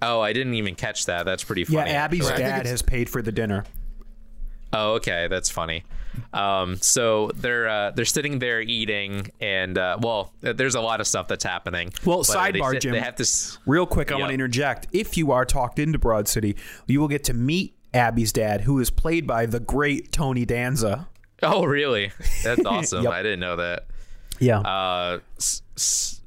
oh, 0.01 0.21
I 0.21 0.33
didn't 0.33 0.55
even 0.55 0.75
catch 0.75 1.07
that. 1.07 1.25
That's 1.25 1.45
pretty 1.45 1.65
funny. 1.65 1.91
Yeah. 1.91 2.09
Abbi's 2.09 2.29
actually. 2.29 2.43
dad 2.45 2.67
has 2.67 2.83
paid 2.83 3.09
for 3.09 3.23
the 3.23 3.31
dinner. 3.33 3.65
Oh, 4.73 4.95
okay, 4.95 5.29
that's 5.29 5.51
funny. 5.51 5.85
Um, 6.33 6.77
so 6.77 7.31
they're 7.35 7.69
uh, 7.69 7.91
they're 7.93 8.05
sitting 8.05 8.39
there 8.39 8.61
eating, 8.61 9.31
and 9.41 9.77
uh, 9.79 9.99
well, 10.01 10.33
there's 10.41 10.75
a 10.75 10.81
lot 10.81 11.01
of 11.01 11.07
stuff 11.07 11.29
that's 11.29 11.45
happening. 11.45 11.93
Well, 12.05 12.19
But, 12.19 12.27
sidebar, 12.27 12.73
they, 12.73 12.79
Jim. 12.79 12.93
They 12.93 13.01
have 13.01 13.17
this. 13.17 13.59
Real 13.67 13.87
quick, 13.87 14.11
I 14.13 14.17
want 14.17 14.29
to 14.31 14.35
interject. 14.35 14.89
If 14.93 15.17
you 15.17 15.33
are 15.33 15.45
talked 15.45 15.79
into 15.79 15.99
Broad 15.99 16.29
City, 16.29 16.57
you 16.87 17.01
will 17.01 17.09
get 17.09 17.25
to 17.25 17.35
meet 17.35 17.75
Abbi's 17.95 18.33
dad, 18.33 18.63
who 18.63 18.79
is 18.81 18.91
played 18.91 19.27
by 19.27 19.47
the 19.47 19.61
great 19.61 20.13
Tony 20.13 20.45
Danza. 20.45 21.09
Oh, 21.43 21.65
really? 21.65 22.13
That's 22.45 22.63
awesome. 22.67 23.05
Yep. 23.05 23.13
I 23.13 23.23
didn't 23.23 23.41
know 23.41 23.57
that. 23.57 23.87
Yeah. 24.39 24.61
Uh, 24.61 25.19
s- 25.37 25.63
s- 25.77 26.21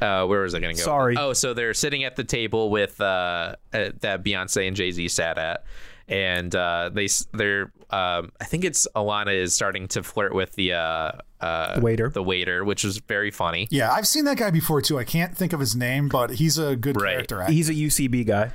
uh, 0.00 0.26
where 0.26 0.42
was 0.42 0.54
I 0.54 0.58
going 0.60 0.74
to 0.74 0.80
go? 0.80 0.84
Sorry. 0.84 1.16
Oh, 1.16 1.32
so 1.32 1.54
they're 1.54 1.74
sitting 1.74 2.02
at 2.04 2.16
the 2.16 2.24
table 2.24 2.70
with 2.70 3.00
uh, 3.00 3.54
uh, 3.72 3.90
that 4.00 4.24
Beyonce 4.24 4.66
and 4.66 4.74
Jay 4.76 4.90
Z 4.90 5.06
sat 5.08 5.38
at, 5.38 5.64
and 6.08 6.54
uh, 6.54 6.90
they 6.92 7.08
they're 7.32 7.72
um, 7.90 8.32
I 8.40 8.44
think 8.44 8.64
it's 8.64 8.86
Ilana 8.96 9.34
is 9.34 9.54
starting 9.54 9.86
to 9.88 10.02
flirt 10.02 10.34
with 10.34 10.52
the 10.52 10.72
uh, 10.74 11.12
uh, 11.40 11.74
The 11.76 11.80
waiter. 11.82 12.08
the 12.08 12.22
waiter, 12.22 12.64
which 12.64 12.84
was 12.84 12.98
very 12.98 13.30
funny. 13.30 13.68
Yeah, 13.70 13.90
I've 13.92 14.06
seen 14.08 14.24
that 14.24 14.36
guy 14.38 14.50
before 14.50 14.80
too. 14.80 14.98
I 14.98 15.04
can't 15.04 15.36
think 15.36 15.52
of 15.52 15.60
his 15.60 15.76
name, 15.76 16.08
but 16.08 16.30
he's 16.32 16.56
a 16.58 16.74
good 16.76 17.00
Right. 17.00 17.12
character. 17.14 17.40
actor. 17.42 17.52
He's 17.52 17.68
a 17.68 17.74
UCB 17.74 18.24
guy. 18.26 18.52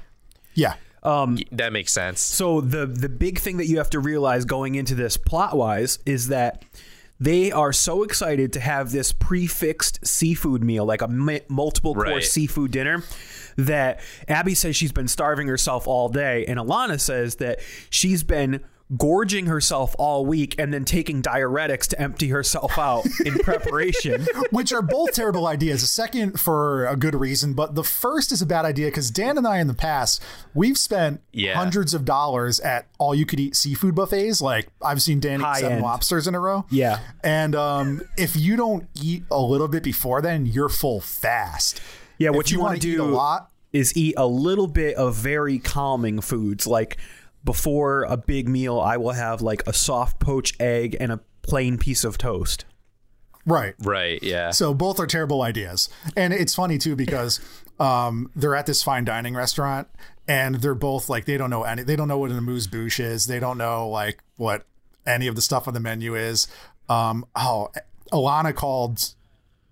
Yeah, 0.56 0.74
That 1.52 1.70
makes 1.72 1.94
sense. 1.94 2.20
So 2.22 2.62
the 2.62 2.86
the 2.88 3.10
big 3.10 3.38
thing 3.40 3.58
that 3.58 3.68
you 3.68 3.78
have 3.78 3.90
to 3.92 4.00
realize 4.00 4.44
going 4.46 4.76
into 4.76 4.96
this 4.96 5.16
plot 5.18 5.56
wise 5.56 6.00
is 6.06 6.30
that 6.30 6.64
they 7.20 7.52
are 7.52 7.74
so 7.74 8.04
excited 8.04 8.54
to 8.54 8.60
have 8.60 8.92
this 8.92 9.12
prix 9.12 9.48
fixe 9.48 9.94
seafood 10.04 10.64
meal, 10.64 10.86
like 10.86 11.02
a 11.02 11.08
mi- 11.08 11.42
multiple 11.48 11.94
course 11.96 12.08
Right. 12.08 12.24
seafood 12.24 12.72
dinner. 12.72 13.04
That 13.58 14.02
Abbi 14.28 14.54
says 14.54 14.76
she's 14.76 14.92
been 14.92 15.08
starving 15.08 15.48
herself 15.48 15.88
all 15.88 16.10
day, 16.10 16.46
and 16.48 16.60
Ilana 16.60 17.00
says 17.00 17.38
that 17.38 17.60
she's 17.90 18.24
been 18.24 18.60
gorging 18.96 19.48
herself 19.48 19.94
all 20.00 20.26
week 20.26 20.56
and 20.58 20.74
then 20.74 20.86
taking 20.86 21.22
diuretics 21.22 21.88
to 21.88 22.00
empty 22.02 22.30
herself 22.30 22.78
out 22.78 23.06
in 23.26 23.34
preparation. 23.40 24.26
which 24.52 24.72
are 24.72 24.82
both 24.82 25.12
terrible 25.14 25.46
ideas. 25.46 25.82
The 25.82 25.88
second 25.88 26.40
for 26.40 26.86
a 26.86 26.96
good 26.96 27.14
reason, 27.16 27.54
but 27.54 27.76
the 27.76 27.84
first 27.84 28.32
is 28.32 28.42
a 28.42 28.46
bad 28.46 28.64
idea 28.64 28.88
because 28.88 29.12
Dan 29.12 29.38
and 29.38 29.46
I 29.46 29.60
in 29.60 29.68
the 29.68 29.74
past 29.74 30.24
we've 30.54 30.78
spent 30.78 31.22
Yeah. 31.34 31.56
hundreds 31.56 31.94
of 31.94 32.06
dollars 32.06 32.60
at 32.62 32.88
all 32.98 33.14
you 33.14 33.26
could 33.26 33.40
eat 33.42 33.56
seafood 33.58 33.94
buffets. 33.96 34.42
Like 34.42 34.70
I've 34.82 35.02
seen 35.02 35.20
Dan 35.20 35.42
eat 35.42 35.56
seven 35.58 35.72
end. 35.74 35.82
lobsters 35.82 36.28
in 36.28 36.36
a 36.36 36.40
row. 36.40 36.66
Yeah. 36.70 37.00
and 37.24 37.56
um, 37.56 38.02
if 38.18 38.36
you 38.38 38.56
don't 38.56 38.88
eat 39.02 39.24
a 39.30 39.42
little 39.42 39.68
bit 39.68 39.84
before 39.84 40.22
then, 40.22 40.46
you're 40.46 40.70
full 40.70 41.02
fast. 41.02 41.82
Yeah, 42.18 42.30
what 42.30 42.46
If 42.46 42.52
you, 42.52 42.58
you 42.58 42.62
want 42.64 42.70
wanna 42.72 42.80
do 42.80 43.04
a 43.04 43.06
lot- 43.06 43.52
is 43.74 43.96
eat 43.98 44.14
a 44.18 44.26
little 44.26 44.66
bit 44.68 44.96
of 44.96 45.14
very 45.14 45.60
calming 45.60 46.22
foods. 46.22 46.66
Like 46.66 46.98
before 47.44 48.04
a 48.04 48.18
big 48.18 48.48
meal, 48.48 48.80
I 48.80 48.98
will 48.98 49.12
have 49.12 49.42
like 49.42 49.66
a 49.68 49.74
soft 49.74 50.20
poached 50.20 50.60
egg 50.60 50.98
and 51.00 51.12
a 51.12 51.20
plain 51.42 51.78
piece 51.78 52.04
of 52.04 52.18
toast. 52.18 52.66
Right. 53.46 53.76
Right. 53.80 54.22
Yeah. 54.22 54.52
So 54.52 54.74
both 54.74 55.00
are 55.00 55.08
terrible 55.08 55.42
ideas. 55.42 55.90
And 56.18 56.34
it's 56.34 56.54
funny 56.54 56.78
too 56.78 56.96
because 56.96 57.40
um, 57.80 58.30
they're 58.36 58.56
at 58.56 58.66
this 58.66 58.84
fine 58.84 59.06
dining 59.06 59.36
restaurant 59.36 59.88
and 60.28 60.56
they're 60.56 60.76
both 60.76 61.08
like 61.10 61.26
they 61.26 61.38
don't 61.38 61.50
know 61.50 61.64
any 61.64 61.84
they 61.84 61.96
don't 61.96 62.10
know 62.10 62.18
what 62.18 62.32
an 62.32 62.38
amuse 62.38 62.68
bouche 62.68 63.00
is. 63.00 63.28
They 63.28 63.40
don't 63.40 63.58
know 63.58 63.88
like 63.88 64.22
what 64.36 64.66
any 65.06 65.28
of 65.28 65.36
the 65.36 65.42
stuff 65.42 65.68
on 65.68 65.74
the 65.74 65.80
menu 65.80 66.14
is. 66.16 66.48
Um, 66.90 67.26
oh, 67.36 67.70
Ilana 68.12 68.54
called 68.54 69.14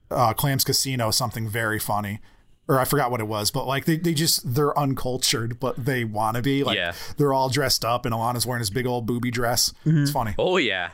uh, 0.10 0.34
Clams 0.34 0.63
Casino 0.63 1.12
something 1.12 1.49
very 1.49 1.80
funny. 1.80 2.21
Or 2.67 2.80
I 2.80 2.86
forgot 2.86 3.12
what 3.12 3.19
it 3.19 3.28
was, 3.28 3.51
but 3.51 3.67
like 3.67 3.86
they, 3.86 3.97
they 3.97 4.13
just 4.15 4.56
they're 4.56 4.78
uncultured, 4.78 5.60
but 5.60 5.75
they 5.86 6.04
want 6.04 6.36
to 6.36 6.41
be. 6.41 6.63
Like 6.63 6.78
Yeah. 6.78 6.93
they're 7.17 7.32
all 7.34 7.47
dressed 7.49 7.86
up, 7.86 8.06
and 8.06 8.13
Ilana's 8.13 8.45
wearing 8.47 8.62
this 8.62 8.71
big 8.71 8.88
old 8.88 9.06
booby 9.06 9.30
dress. 9.30 9.71
It's 9.86 10.10
funny. 10.12 10.34
Oh 10.39 10.58
yeah. 10.58 10.89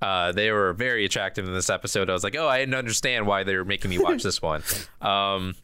Uh, 0.00 0.32
they 0.32 0.50
were 0.50 0.72
very 0.72 1.04
attractive 1.04 1.46
in 1.46 1.54
this 1.54 1.70
episode. 1.70 2.10
I 2.10 2.12
was 2.12 2.24
like, 2.24 2.34
oh, 2.36 2.48
I 2.48 2.58
didn't 2.58 2.74
understand 2.74 3.24
why 3.28 3.44
they 3.44 3.54
were 3.54 3.64
making 3.64 3.90
me 3.90 3.98
watch 4.00 4.24
this 4.24 4.42
one. 4.42 4.64
Um, 5.00 5.54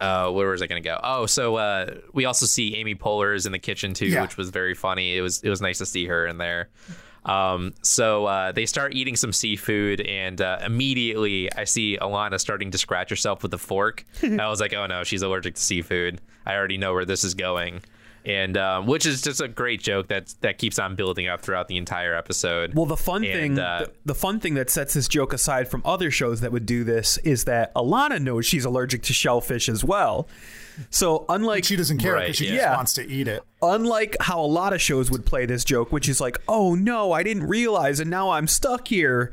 uh, 0.00 0.30
where 0.30 0.48
was 0.50 0.62
I 0.62 0.68
going 0.68 0.80
to 0.80 0.88
go? 0.88 1.00
Oh, 1.02 1.26
so 1.26 1.56
uh, 1.56 1.94
we 2.12 2.24
also 2.24 2.46
see 2.46 2.76
Amy 2.76 2.94
Poehler 2.94 3.34
is 3.34 3.46
in 3.46 3.52
the 3.52 3.58
kitchen 3.58 3.94
too, 3.94 4.06
Yeah. 4.06 4.22
which 4.22 4.36
was 4.36 4.50
very 4.50 4.74
funny. 4.74 5.16
It 5.16 5.22
was 5.22 5.42
it 5.42 5.50
was 5.50 5.60
nice 5.60 5.78
to 5.78 5.86
see 5.86 6.06
her 6.06 6.24
in 6.28 6.38
there. 6.38 6.68
Um, 7.28 7.74
so 7.82 8.26
uh, 8.26 8.52
they 8.52 8.66
start 8.66 8.94
eating 8.94 9.16
some 9.16 9.32
seafood, 9.32 10.00
and 10.00 10.40
uh, 10.40 10.58
immediately 10.64 11.52
I 11.52 11.64
see 11.64 11.98
Ilana 12.00 12.40
starting 12.40 12.70
to 12.70 12.78
scratch 12.78 13.10
herself 13.10 13.42
with 13.42 13.52
a 13.54 13.58
fork. 13.58 14.04
I 14.22 14.48
was 14.48 14.60
like, 14.60 14.72
oh 14.72 14.86
no, 14.86 15.04
she's 15.04 15.22
allergic 15.22 15.54
to 15.56 15.60
seafood. 15.60 16.20
I 16.46 16.54
already 16.54 16.78
know 16.78 16.92
where 16.94 17.04
this 17.04 17.24
is 17.24 17.34
going. 17.34 17.82
And 18.24 18.56
um, 18.58 18.86
which 18.86 19.06
is 19.06 19.22
just 19.22 19.40
a 19.40 19.48
great 19.48 19.80
joke 19.80 20.08
that 20.08 20.34
that 20.40 20.58
keeps 20.58 20.78
on 20.78 20.96
building 20.96 21.28
up 21.28 21.40
throughout 21.40 21.68
the 21.68 21.76
entire 21.76 22.14
episode. 22.14 22.74
Well, 22.74 22.84
the 22.84 22.96
fun 22.96 23.24
And, 23.24 23.32
thing, 23.32 23.58
uh, 23.58 23.86
the, 23.86 23.92
the 24.06 24.14
fun 24.14 24.40
thing 24.40 24.54
that 24.54 24.68
sets 24.70 24.92
this 24.94 25.08
joke 25.08 25.32
aside 25.32 25.68
from 25.70 25.82
other 25.84 26.10
shows 26.10 26.40
that 26.40 26.52
would 26.52 26.66
do 26.66 26.84
this 26.84 27.16
is 27.18 27.44
that 27.44 27.72
Ilana 27.74 28.20
knows 28.20 28.44
she's 28.44 28.64
allergic 28.64 29.02
to 29.04 29.12
shellfish 29.12 29.68
as 29.68 29.84
well. 29.84 30.28
So 30.90 31.24
unlike 31.28 31.64
She 31.64 31.76
doesn't 31.76 31.98
care 31.98 32.14
Right, 32.14 32.22
because 32.22 32.36
she 32.36 32.46
yeah. 32.48 32.56
just 32.66 32.76
wants 32.76 32.92
to 32.94 33.06
eat 33.08 33.28
it. 33.28 33.42
unlike 33.62 34.16
how 34.20 34.40
a 34.40 34.46
lot 34.46 34.72
of 34.72 34.80
shows 34.80 35.10
would 35.10 35.26
play 35.26 35.46
this 35.46 35.64
joke, 35.64 35.92
which 35.92 36.08
is 36.08 36.20
like, 36.20 36.38
oh 36.48 36.74
no, 36.74 37.12
I 37.12 37.22
didn't 37.22 37.44
realize, 37.48 38.00
and 38.00 38.10
now 38.10 38.30
I'm 38.30 38.46
stuck 38.46 38.88
here. 38.88 39.32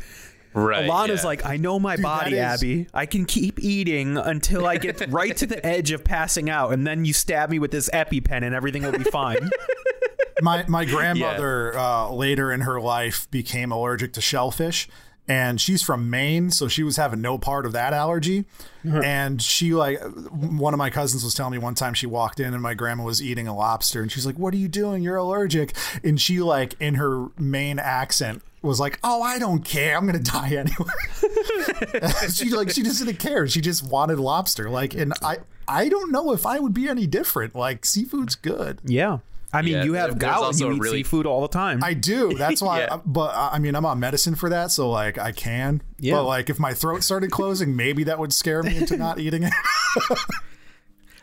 right? 0.53 0.89
Ilana's 0.89 1.21
yeah. 1.21 1.27
like, 1.27 1.45
I 1.45 1.57
know 1.57 1.79
my 1.79 1.97
body, 1.97 2.35
that 2.35 2.55
is- 2.55 2.63
Abbi. 2.63 2.85
I 2.93 3.05
can 3.05 3.25
keep 3.25 3.59
eating 3.61 4.17
until 4.17 4.65
I 4.65 4.77
get 4.77 5.05
right 5.09 5.35
to 5.37 5.45
the 5.45 5.63
edge 5.65 5.91
of 5.91 6.03
passing 6.03 6.49
out, 6.49 6.73
and 6.73 6.85
then 6.87 7.05
you 7.05 7.13
stab 7.13 7.49
me 7.49 7.59
with 7.59 7.71
this 7.71 7.89
EpiPen, 7.89 8.43
and 8.43 8.55
everything 8.55 8.83
will 8.83 8.91
be 8.97 9.03
fine. 9.03 9.49
my 10.41 10.65
my 10.67 10.85
grandmother 10.95 11.77
uh, 11.77 12.09
later 12.11 12.51
in 12.51 12.61
her 12.61 12.79
life 12.81 13.29
became 13.31 13.71
allergic 13.71 14.13
to 14.13 14.21
shellfish 14.21 14.87
and 15.27 15.59
she's 15.59 15.81
from 15.81 16.09
Maine 16.09 16.51
so 16.51 16.67
she 16.67 16.83
was 16.83 16.97
having 16.97 17.21
no 17.21 17.37
part 17.37 17.65
of 17.65 17.71
that 17.73 17.93
allergy. 17.93 18.45
Uh-huh. 18.85 19.01
And 19.03 19.41
she 19.41 19.73
like 19.73 19.99
one 20.29 20.73
of 20.73 20.77
my 20.77 20.89
cousins 20.89 21.23
was 21.23 21.33
telling 21.33 21.51
me 21.53 21.57
one 21.57 21.75
time 21.75 21.93
she 21.93 22.05
walked 22.05 22.39
in 22.39 22.53
and 22.53 22.61
my 22.61 22.73
grandma 22.73 23.03
was 23.03 23.21
eating 23.21 23.47
a 23.47 23.55
lobster 23.55 24.01
and 24.01 24.11
she's 24.11 24.25
like 24.25 24.37
what 24.37 24.53
are 24.53 24.57
you 24.57 24.67
doing? 24.67 25.03
You're 25.03 25.15
allergic. 25.17 25.73
And 26.03 26.19
she 26.21 26.39
like 26.39 26.75
in 26.79 26.95
her 26.95 27.27
Maine 27.39 27.79
accent 27.79 28.43
was 28.61 28.79
like 28.79 28.99
oh 29.03 29.21
I 29.21 29.39
don't 29.39 29.63
care. 29.65 29.97
I'm 29.97 30.05
gonna 30.05 30.19
die 30.19 30.49
anyway. 30.55 32.11
She 32.31 32.49
like 32.49 32.69
she 32.69 32.83
just 32.83 33.03
didn't 33.03 33.19
care. 33.19 33.47
She 33.47 33.61
just 33.61 33.83
wanted 33.83 34.19
lobster. 34.19 34.69
Like 34.69 34.93
and 34.93 35.13
I 35.23 35.37
I 35.67 35.89
don't 35.89 36.11
know 36.11 36.31
if 36.33 36.45
I 36.45 36.59
would 36.59 36.73
be 36.73 36.87
any 36.87 37.07
different. 37.07 37.55
Like 37.55 37.85
seafood's 37.85 38.35
good. 38.35 38.79
Yeah. 38.85 39.19
I 39.55 39.61
mean, 39.61 39.73
Yeah, 39.73 39.83
you 39.83 39.93
have 39.93 40.09
there's 40.11 40.19
gout 40.19 40.43
also 40.43 40.69
you 40.69 40.75
eat 40.75 40.81
really- 40.81 40.97
seafood 41.03 41.25
all 41.25 41.41
the 41.41 41.47
time. 41.47 41.83
I 41.83 41.93
do. 41.93 42.33
That's 42.33 42.61
why. 42.61 42.79
Yeah. 42.89 42.97
But 43.05 43.33
uh, 43.35 43.49
I 43.53 43.59
mean, 43.59 43.75
I'm 43.75 43.85
on 43.85 43.99
medicine 43.99 44.35
for 44.35 44.49
that, 44.49 44.71
so 44.71 44.89
like 44.89 45.17
I 45.17 45.31
can. 45.31 45.81
Yeah. 45.99 46.15
But 46.15 46.23
like, 46.25 46.49
if 46.49 46.59
my 46.59 46.73
throat 46.73 47.03
started 47.03 47.31
closing, 47.31 47.75
maybe 47.75 48.03
that 48.05 48.19
would 48.19 48.33
scare 48.33 48.61
me 48.63 48.77
into 48.77 48.97
not 48.97 49.19
eating 49.19 49.43
it. 49.43 49.53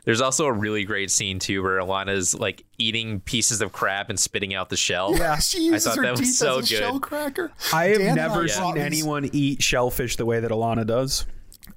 There's 0.04 0.20
also 0.20 0.46
a 0.46 0.52
really 0.52 0.82
great 0.84 1.12
scene 1.12 1.38
too 1.38 1.62
where 1.62 1.78
Ilana's 1.78 2.34
like 2.34 2.64
eating 2.76 3.20
pieces 3.20 3.60
of 3.60 3.70
crab 3.72 4.06
and 4.10 4.18
spitting 4.18 4.52
out 4.52 4.68
the 4.68 4.76
shell. 4.76 5.16
Yeah. 5.16 5.38
she 5.38 5.62
uses 5.62 5.84
thought 5.84 5.96
her 5.96 6.02
that 6.02 6.10
was 6.12 6.20
teeth 6.20 6.34
so 6.34 6.58
as 6.58 6.66
a 6.66 6.74
good. 6.74 6.78
shell 6.80 6.98
cracker. 7.00 7.52
I 7.72 7.84
have 7.86 7.98
Dan 7.98 8.16
never 8.16 8.42
I 8.42 8.46
seen 8.48 8.74
these- 8.74 8.82
anyone 8.82 9.30
eat 9.32 9.62
shellfish 9.62 10.16
the 10.16 10.26
way 10.26 10.40
that 10.40 10.50
Ilana 10.50 10.84
does. 10.86 11.24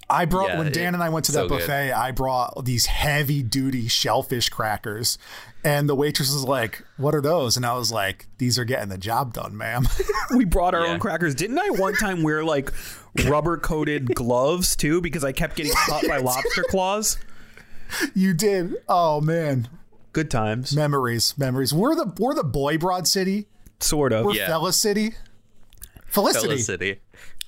I 0.09 0.25
brought 0.25 0.49
Yeah, 0.49 0.57
when 0.57 0.67
it- 0.67 0.73
Dan 0.73 0.95
and 0.95 1.03
I 1.03 1.09
went 1.09 1.25
to 1.25 1.33
so 1.33 1.43
that 1.43 1.49
good. 1.49 1.59
buffet. 1.59 1.91
I 1.91 2.09
brought 2.11 2.65
these 2.65 2.87
heavy 2.87 3.43
duty 3.43 3.87
shellfish 3.87 4.49
crackers, 4.49 5.19
and 5.65 5.89
the 5.89 5.95
waitress 5.95 6.31
was 6.31 6.45
like, 6.45 6.83
"What 6.95 7.13
are 7.13 7.19
those?" 7.21 7.57
And 7.57 7.65
I 7.65 7.73
was 7.73 7.91
like, 7.91 8.27
"These 8.37 8.57
are 8.57 8.63
getting 8.63 8.87
the 8.87 8.97
job 8.97 9.33
done, 9.33 9.57
ma'am." 9.57 9.87
We 10.35 10.45
brought 10.45 10.73
our 10.73 10.85
Yeah. 10.85 10.93
own 10.93 10.99
crackers. 10.99 11.35
Didn't 11.35 11.59
I 11.59 11.69
one 11.71 11.93
time 11.95 12.23
wear 12.23 12.43
like 12.43 12.71
rubber 13.25 13.57
coated 13.57 14.13
gloves 14.15 14.75
too 14.75 15.01
because 15.01 15.23
I 15.23 15.31
kept 15.33 15.55
getting 15.57 15.73
caught 15.73 16.07
by 16.07 16.17
lobster 16.29 16.63
claws? 16.69 17.17
you 18.13 18.33
did. 18.33 18.75
Oh 18.89 19.19
man, 19.21 19.67
Good 20.13 20.31
times. 20.31 20.75
memories, 20.75 21.35
memories. 21.37 21.73
We're 21.73 21.95
the 21.95 22.13
we're 22.17 22.33
the 22.33 22.43
boy 22.43 22.77
Broad 22.77 23.07
City. 23.07 23.47
Sort 23.79 24.13
of. 24.13 24.25
We're 24.25 24.33
Yeah. 24.35 24.47
Fella 24.47 24.71
City. 24.73 25.13
Felicity. 26.07 26.47
Felicity. 26.47 26.99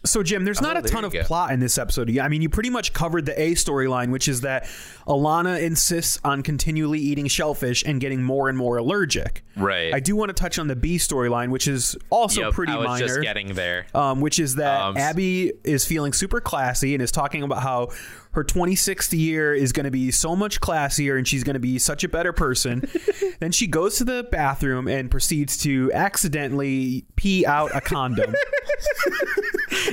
So, 0.09 0.23
Jim, 0.23 0.45
there's 0.45 0.61
not 0.61 0.75
Oh, 0.75 0.79
a 0.79 0.81
there 0.81 0.91
ton 0.91 1.03
of 1.05 1.13
go. 1.13 1.23
plot 1.23 1.51
in 1.51 1.59
this 1.59 1.77
episode. 1.77 2.15
I 2.17 2.27
mean, 2.27 2.41
you 2.41 2.49
pretty 2.49 2.69
much 2.69 2.93
covered 2.93 3.25
the 3.25 3.39
A 3.39 3.51
storyline, 3.53 4.11
which 4.11 4.27
is 4.27 4.41
that 4.41 4.65
Ilana 5.07 5.61
insists 5.61 6.19
on 6.23 6.43
continually 6.43 6.99
eating 6.99 7.27
shellfish 7.27 7.83
and 7.85 7.99
getting 8.01 8.23
more 8.23 8.49
and 8.49 8.57
more 8.57 8.77
allergic. 8.77 9.43
Right. 9.55 9.93
I 9.93 9.99
do 9.99 10.15
want 10.15 10.29
to 10.29 10.33
touch 10.33 10.59
on 10.59 10.67
the 10.67 10.75
B 10.75 10.97
storyline, 10.97 11.49
which 11.49 11.67
is 11.67 11.95
also 12.09 12.41
Yep, 12.41 12.53
pretty 12.53 12.73
I 12.73 12.77
was 12.77 12.85
minor. 12.87 13.07
just 13.07 13.21
getting 13.21 13.53
there. 13.53 13.87
um, 13.95 14.21
which 14.21 14.39
is 14.39 14.55
that 14.55 14.81
Um, 14.81 14.97
Abbi 14.97 15.51
is 15.63 15.85
feeling 15.85 16.13
super 16.13 16.39
classy 16.41 16.93
and 16.93 17.01
is 17.01 17.11
talking 17.11 17.43
about 17.43 17.63
how 17.63 17.89
her 18.31 18.43
26th 18.43 19.17
year 19.17 19.53
is 19.53 19.71
going 19.71 19.85
to 19.85 19.91
be 19.91 20.11
so 20.11 20.35
much 20.35 20.61
classier 20.61 21.17
and 21.17 21.27
she's 21.27 21.43
going 21.43 21.55
to 21.55 21.59
be 21.59 21.79
such 21.79 22.03
a 22.03 22.07
better 22.09 22.31
person. 22.33 22.83
then 23.39 23.51
she 23.51 23.65
goes 23.65 23.97
to 23.97 24.03
the 24.03 24.27
bathroom 24.31 24.87
and 24.87 25.09
proceeds 25.09 25.57
to 25.57 25.91
accidentally 25.93 27.05
pee 27.15 27.45
out 27.47 27.71
a 27.75 27.81
condom. 27.81 28.33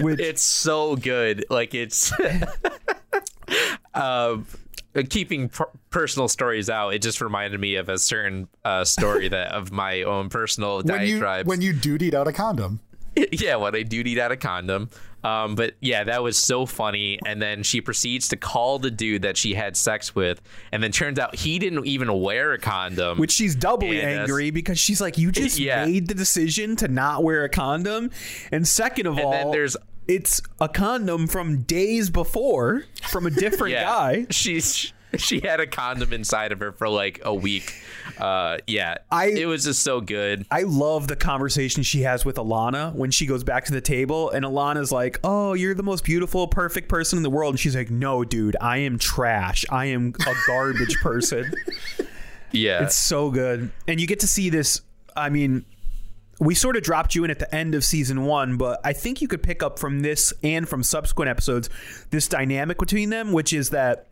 which 0.01 0.20
It's 0.20 0.42
so 0.42 0.97
good. 0.97 1.44
Like 1.51 1.75
it's 1.75 2.12
um 3.94 4.47
keeping 5.09 5.49
per- 5.49 5.70
personal 5.90 6.29
stories 6.29 6.70
out. 6.70 6.94
It 6.94 7.03
just 7.03 7.20
reminded 7.20 7.59
me 7.61 7.77
of 7.77 7.88
a 7.88 7.99
certain 7.99 8.49
uh, 8.64 8.85
story 8.85 9.29
that 9.29 9.53
of 9.53 9.73
my 9.73 10.03
own 10.03 10.29
personal 10.29 10.83
when 10.83 11.07
you 11.07 11.20
when 11.44 11.61
you 11.61 11.73
dutied 11.75 12.14
out 12.14 12.29
a 12.29 12.33
condom. 12.33 12.81
yeah, 13.33 13.57
when 13.57 13.75
I 13.75 13.83
dutied 13.83 14.18
out 14.18 14.33
a 14.33 14.37
condom. 14.37 14.90
Um, 15.25 15.55
but 15.55 15.75
yeah, 15.81 16.05
that 16.05 16.23
was 16.23 16.37
so 16.39 16.67
funny. 16.67 17.19
And 17.27 17.41
then 17.43 17.63
she 17.63 17.81
proceeds 17.81 18.29
to 18.29 18.37
call 18.37 18.79
the 18.79 18.91
dude 18.91 19.23
that 19.23 19.37
she 19.37 19.55
had 19.55 19.77
sex 19.77 20.15
with, 20.15 20.41
and 20.71 20.83
then 20.83 20.93
turns 20.93 21.19
out 21.19 21.35
he 21.35 21.59
didn't 21.59 21.87
even 21.87 22.13
wear 22.21 22.53
a 22.53 22.59
condom. 22.59 23.19
which 23.19 23.33
she's 23.33 23.55
doubly 23.57 24.01
And, 24.01 24.19
uh, 24.19 24.23
angry 24.23 24.51
because 24.51 24.79
she's 24.79 25.01
like, 25.01 25.17
you 25.19 25.33
just 25.33 25.59
Yeah. 25.59 25.87
made 25.87 26.09
the 26.09 26.15
decision 26.15 26.77
to 26.77 26.89
not 26.89 27.25
wear 27.25 27.43
a 27.45 27.49
condom, 27.49 28.11
and 28.53 28.69
second 28.69 29.07
of 29.07 29.17
And 29.17 29.25
all, 29.27 29.33
then 29.33 29.51
there's- 29.51 29.77
it's 30.07 30.43
a 30.61 30.69
condom 30.69 31.27
from 31.27 31.63
days 31.63 32.11
before 32.11 32.85
from 33.09 33.25
a 33.27 33.31
different 33.31 33.73
yeah, 33.73 33.85
guy. 33.85 34.27
she's 34.31 34.93
she 35.17 35.41
had 35.41 35.61
a 35.61 35.67
condom 35.67 36.13
inside 36.13 36.51
of 36.53 36.59
her 36.61 36.73
for 36.73 36.89
like 36.89 37.21
a 37.25 37.33
week. 37.33 37.73
Uh, 38.18 38.59
yeah, 38.66 38.96
I- 39.11 39.27
it 39.31 39.46
was 39.46 39.64
just 39.64 39.83
so 39.83 40.00
good. 40.00 40.46
I 40.50 40.62
love 40.62 41.09
the 41.09 41.16
conversation 41.16 41.83
she 41.83 42.03
has 42.03 42.24
with 42.24 42.37
Ilana 42.37 42.94
when 42.94 43.11
she 43.11 43.27
goes 43.27 43.42
back 43.44 43.64
to 43.66 43.72
the 43.72 43.81
table 43.81 44.31
and 44.31 44.44
Ilana's 44.44 44.92
like, 44.92 45.18
"Oh, 45.24 45.55
you're 45.55 45.74
the 45.74 45.83
most 45.83 46.05
beautiful, 46.05 46.46
perfect 46.46 46.88
person 46.88 47.16
in 47.18 47.22
the 47.22 47.31
world." 47.31 47.55
And 47.55 47.61
she's 47.61 47.74
like, 47.77 47.90
"No, 47.90 48.24
dude, 48.24 48.57
I 48.61 48.79
am 48.79 48.98
trash. 48.98 49.64
I 49.70 49.87
am 49.87 50.14
a 50.27 50.33
garbage 50.46 50.96
person." 51.03 51.53
Yeah, 52.53 52.85
It's 52.85 52.96
so 52.96 53.31
good. 53.31 53.72
And 53.88 54.00
you 54.00 54.07
get 54.07 54.20
to 54.20 54.29
see 54.29 54.48
this, 54.48 54.81
I 55.16 55.29
mean, 55.29 55.64
we 56.38 56.55
sort 56.55 56.77
of 56.77 56.85
dropped 56.85 57.14
you 57.16 57.24
in 57.24 57.31
at 57.33 57.40
the 57.40 57.53
end 57.53 57.74
of 57.74 57.83
season 57.85 58.24
1, 58.27 58.57
but 58.59 58.81
I 58.85 58.92
think 58.92 59.20
you 59.20 59.27
could 59.27 59.42
pick 59.42 59.61
up 59.62 59.79
from 59.79 60.00
this 60.00 60.33
and 60.42 60.68
from 60.68 60.83
subsequent 60.85 61.29
episodes 61.31 61.68
this 62.11 62.29
dynamic 62.29 62.79
between 62.79 63.11
them, 63.11 63.33
which 63.33 63.53
is 63.53 63.70
that 63.70 64.07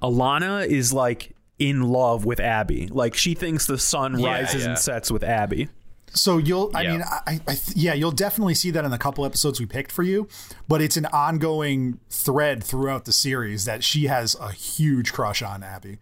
Ilana 0.00 0.64
is 0.66 0.92
like 0.92 1.34
in 1.68 1.82
love 1.82 2.24
with 2.24 2.40
Abbi. 2.40 2.88
Like 2.90 3.14
she 3.14 3.34
thinks 3.34 3.66
the 3.66 3.78
sun 3.78 4.18
Yeah, 4.18 4.28
rises 4.40 4.62
yeah. 4.62 4.68
and 4.70 4.78
sets 4.78 5.10
with 5.10 5.22
Abbi. 5.24 5.66
So 6.14 6.36
you'll, 6.36 6.70
I 6.74 6.82
Yeah. 6.82 6.92
mean, 6.92 7.02
I, 7.02 7.40
I 7.46 7.54
th- 7.54 7.74
yeah, 7.76 7.94
you'll 7.94 8.10
definitely 8.10 8.54
see 8.54 8.70
that 8.72 8.84
in 8.84 8.90
the 8.90 8.98
couple 8.98 9.24
episodes 9.24 9.58
we 9.58 9.64
picked 9.66 9.90
for 9.90 10.02
you, 10.02 10.28
but 10.68 10.82
it's 10.82 10.98
an 10.98 11.06
ongoing 11.06 12.00
thread 12.10 12.62
throughout 12.62 13.06
the 13.06 13.12
series 13.12 13.64
that 13.64 13.82
she 13.82 14.08
has 14.08 14.34
a 14.38 14.52
huge 14.52 15.12
crush 15.12 15.40
on 15.42 15.62
Abbi. 15.62 15.96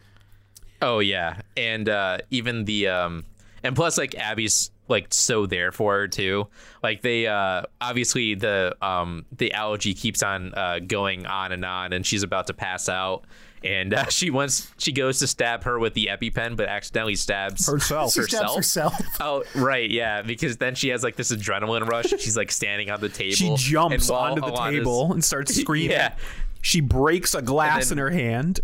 Oh 0.82 0.98
yeah, 1.00 1.42
and 1.56 1.88
uh, 1.88 2.18
even 2.30 2.64
the 2.64 2.88
um, 2.88 3.24
and 3.62 3.76
plus 3.76 3.98
like 3.98 4.12
Abbi's 4.12 4.70
like 4.88 5.12
so 5.14 5.46
there 5.46 5.70
for 5.72 5.92
her 5.94 6.08
too. 6.08 6.48
Like 6.82 7.02
they 7.02 7.26
uh, 7.26 7.62
obviously 7.80 8.34
the 8.34 8.74
um 8.82 9.26
the 9.36 9.52
allergy 9.52 9.92
keeps 9.94 10.22
on 10.22 10.54
uh, 10.54 10.78
going 10.80 11.26
on 11.26 11.52
and 11.52 11.64
on, 11.64 11.92
and 11.92 12.04
she's 12.04 12.22
about 12.22 12.46
to 12.48 12.54
pass 12.54 12.88
out. 12.88 13.24
And 13.62 13.92
uh, 13.92 14.04
she 14.08 14.30
wants 14.30 14.70
she 14.78 14.92
goes 14.92 15.18
to 15.18 15.26
stab 15.26 15.64
her 15.64 15.78
with 15.78 15.94
the 15.94 16.06
EpiPen, 16.10 16.56
but 16.56 16.68
accidentally 16.68 17.14
stabs 17.14 17.66
Herself. 17.66 18.12
She 18.14 18.22
stabs 18.22 18.54
herself. 18.56 18.94
Oh 19.20 19.44
right, 19.54 19.90
yeah, 19.90 20.22
because 20.22 20.56
then 20.56 20.74
she 20.74 20.88
has 20.88 21.02
like 21.02 21.16
this 21.16 21.30
adrenaline 21.30 21.86
rush. 21.86 22.06
She's 22.18 22.36
like 22.36 22.50
standing 22.50 22.90
on 22.90 23.00
the 23.00 23.08
table. 23.10 23.34
She 23.34 23.54
jumps 23.56 24.08
and 24.08 24.16
onto 24.16 24.40
the 24.40 24.46
Ilana's- 24.48 24.78
table 24.78 25.12
and 25.12 25.24
starts 25.24 25.54
screaming. 25.60 25.90
Yeah. 25.90 26.14
She 26.62 26.80
breaks 26.80 27.34
a 27.34 27.42
glass 27.42 27.90
And 27.90 27.92
in 27.92 27.98
her 28.04 28.10
hand. 28.10 28.60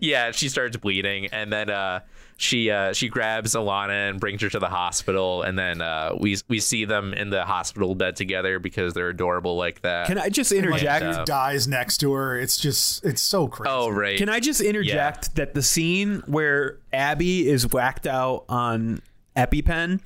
yeah, 0.00 0.30
she 0.30 0.48
starts 0.48 0.76
bleeding, 0.76 1.26
and 1.26 1.52
then 1.52 1.68
uh, 1.70 2.00
she 2.40 2.70
uh, 2.70 2.92
she 2.92 3.08
grabs 3.08 3.56
Ilana 3.56 4.10
and 4.10 4.20
brings 4.20 4.40
her 4.42 4.48
to 4.48 4.60
the 4.60 4.68
hospital, 4.68 5.42
and 5.42 5.58
then 5.58 5.82
uh, 5.82 6.12
we 6.18 6.36
we 6.46 6.60
see 6.60 6.84
them 6.84 7.12
in 7.12 7.30
the 7.30 7.44
hospital 7.44 7.96
bed 7.96 8.14
together 8.14 8.60
because 8.60 8.94
they're 8.94 9.08
adorable 9.08 9.56
like 9.56 9.82
that. 9.82 10.06
Can 10.06 10.18
I 10.18 10.28
just 10.28 10.52
interject? 10.52 11.04
uh, 11.04 11.24
Dies 11.24 11.66
next 11.66 11.98
to 11.98 12.12
her. 12.12 12.38
It's 12.38 12.56
just, 12.56 13.04
it's 13.04 13.20
so 13.20 13.48
crazy. 13.48 13.70
oh 13.74 13.88
right, 13.88 14.16
Can 14.16 14.28
I 14.28 14.38
just 14.38 14.60
interject 14.60 15.34
that 15.34 15.54
the 15.54 15.62
scene 15.64 16.22
where 16.26 16.78
Abbi 16.92 17.48
is 17.48 17.72
whacked 17.72 18.06
out 18.06 18.44
on 18.48 19.02
EpiPen 19.36 20.00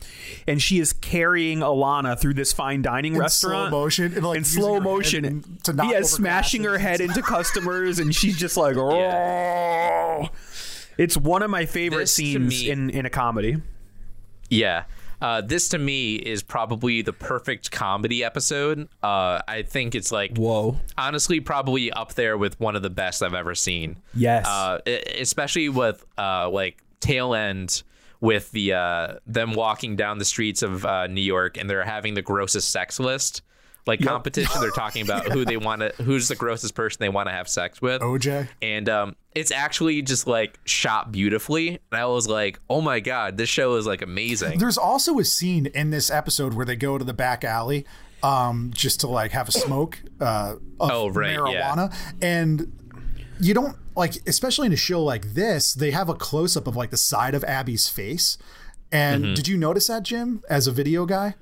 and 0.47 0.61
she 0.63 0.79
is 0.79 0.95
carrying 0.95 1.59
Ilana 1.59 2.19
through 2.19 2.35
this 2.35 2.55
fine 2.55 2.81
dining 2.81 3.15
restaurant? 3.15 3.55
in 3.55 3.59
restaurant 3.59 3.71
slow 3.71 3.81
motion, 4.09 4.15
and, 4.15 4.25
like, 4.25 4.39
in 4.39 4.45
slow 4.45 4.81
motion, 4.81 5.59
to 5.65 5.75
knock 5.75 5.93
yeah, 5.93 6.01
smashing 6.01 6.65
her 6.65 6.79
head 6.79 7.03
into 7.03 7.21
customers, 7.21 7.99
and 7.99 8.15
she's 8.15 8.39
just 8.39 8.57
like, 8.57 8.77
oh. 8.79 10.31
It's 10.99 11.17
one 11.17 11.43
of 11.43 11.51
my 11.51 11.67
favorite 11.67 12.03
This, 12.03 12.15
scenes 12.15 12.63
me- 12.63 12.71
in 12.71 12.91
in 12.91 13.07
a 13.07 13.11
comedy. 13.11 13.57
Yeah. 14.51 14.85
Uh, 15.21 15.41
this 15.41 15.69
to 15.69 15.79
me 15.79 16.17
is 16.17 16.43
probably 16.43 17.01
the 17.01 17.13
perfect 17.13 17.71
comedy 17.71 18.25
episode. 18.25 18.89
Uh, 19.05 19.39
I 19.47 19.63
think 19.63 19.95
it's 19.95 20.11
like 20.11 20.37
Whoa. 20.37 20.77
honestly 20.99 21.39
probably 21.39 21.93
up 21.93 22.15
there 22.15 22.37
with 22.37 22.59
one 22.59 22.75
of 22.75 22.83
the 22.83 22.91
best 22.91 23.23
I've 23.23 23.33
ever 23.33 23.55
seen. 23.55 23.99
Yes. 24.15 24.47
Uh, 24.49 24.81
especially 24.87 25.69
with 25.69 26.05
uh, 26.19 26.51
like 26.51 26.83
tail 26.99 27.35
end 27.35 27.85
with 28.21 28.51
the 28.51 28.73
uh, 28.73 29.15
them 29.25 29.55
walking 29.55 29.95
down 29.95 30.19
the 30.19 30.25
streets 30.25 30.61
of 30.63 30.85
uh, 30.85 31.07
New 31.07 31.21
York 31.23 31.57
and 31.57 31.71
they're 31.71 31.85
having 31.85 32.15
the 32.15 32.23
grossest 32.23 32.71
sex 32.71 32.99
list. 32.99 33.43
Like 33.87 34.01
competition, 34.01 34.61
they're 34.61 34.71
talking 34.71 35.03
about 35.07 35.27
who 35.33 35.45
they 35.45 35.57
want 35.57 35.81
to, 35.83 35.91
who's 36.03 36.29
the 36.29 36.37
grossest 36.37 36.75
person 36.75 36.99
they 37.01 37.09
want 37.09 37.29
to 37.29 37.33
have 37.33 37.49
sex 37.49 37.83
with. 37.83 38.01
OJ. 38.01 38.49
and 38.63 38.89
um, 38.89 39.17
it's 39.35 39.51
actually 39.51 40.01
just 40.03 40.27
like 40.27 40.59
shot 40.65 41.11
beautifully. 41.11 41.69
And 41.91 42.01
I 42.01 42.07
was 42.07 42.29
like, 42.29 42.61
oh 42.71 42.81
my 42.81 43.01
god, 43.01 43.37
this 43.39 43.49
show 43.49 43.75
is 43.77 43.87
like 43.87 44.01
amazing. 44.03 44.59
There's 44.61 44.79
also 44.79 45.19
a 45.19 45.25
scene 45.25 45.67
in 45.67 45.91
this 45.91 46.11
episode 46.11 46.55
where 46.55 46.65
they 46.67 46.77
go 46.77 46.97
to 46.97 47.05
the 47.05 47.13
back 47.15 47.43
alley 47.45 47.85
um, 48.23 48.71
just 48.73 49.01
to 49.01 49.09
like 49.09 49.33
have 49.33 49.49
a 49.49 49.53
smoke 49.53 49.99
uh, 50.21 50.55
of 50.79 50.91
Oh, 50.91 51.09
right, 51.09 51.33
yeah. 51.33 51.39
marijuana. 51.41 51.95
And 52.23 52.73
you 53.41 53.53
don't 53.55 53.77
like, 53.97 54.15
especially 54.29 54.67
in 54.67 54.73
a 54.73 54.77
show 54.77 55.03
like 55.03 55.35
this, 55.35 55.75
they 55.75 55.91
have 55.91 56.09
a 56.09 56.15
close 56.15 56.57
up 56.57 56.69
of 56.69 56.77
like 56.77 56.91
the 56.91 56.97
side 56.97 57.35
of 57.35 57.43
Abbi's 57.43 57.89
face. 57.89 58.39
And 58.93 59.25
Mm-hmm. 59.25 59.35
did 59.35 59.49
you 59.49 59.57
notice 59.57 59.89
that, 59.89 60.05
Jim, 60.05 60.43
as 60.49 60.69
a 60.69 60.71
video 60.73 61.05
guy? 61.05 61.35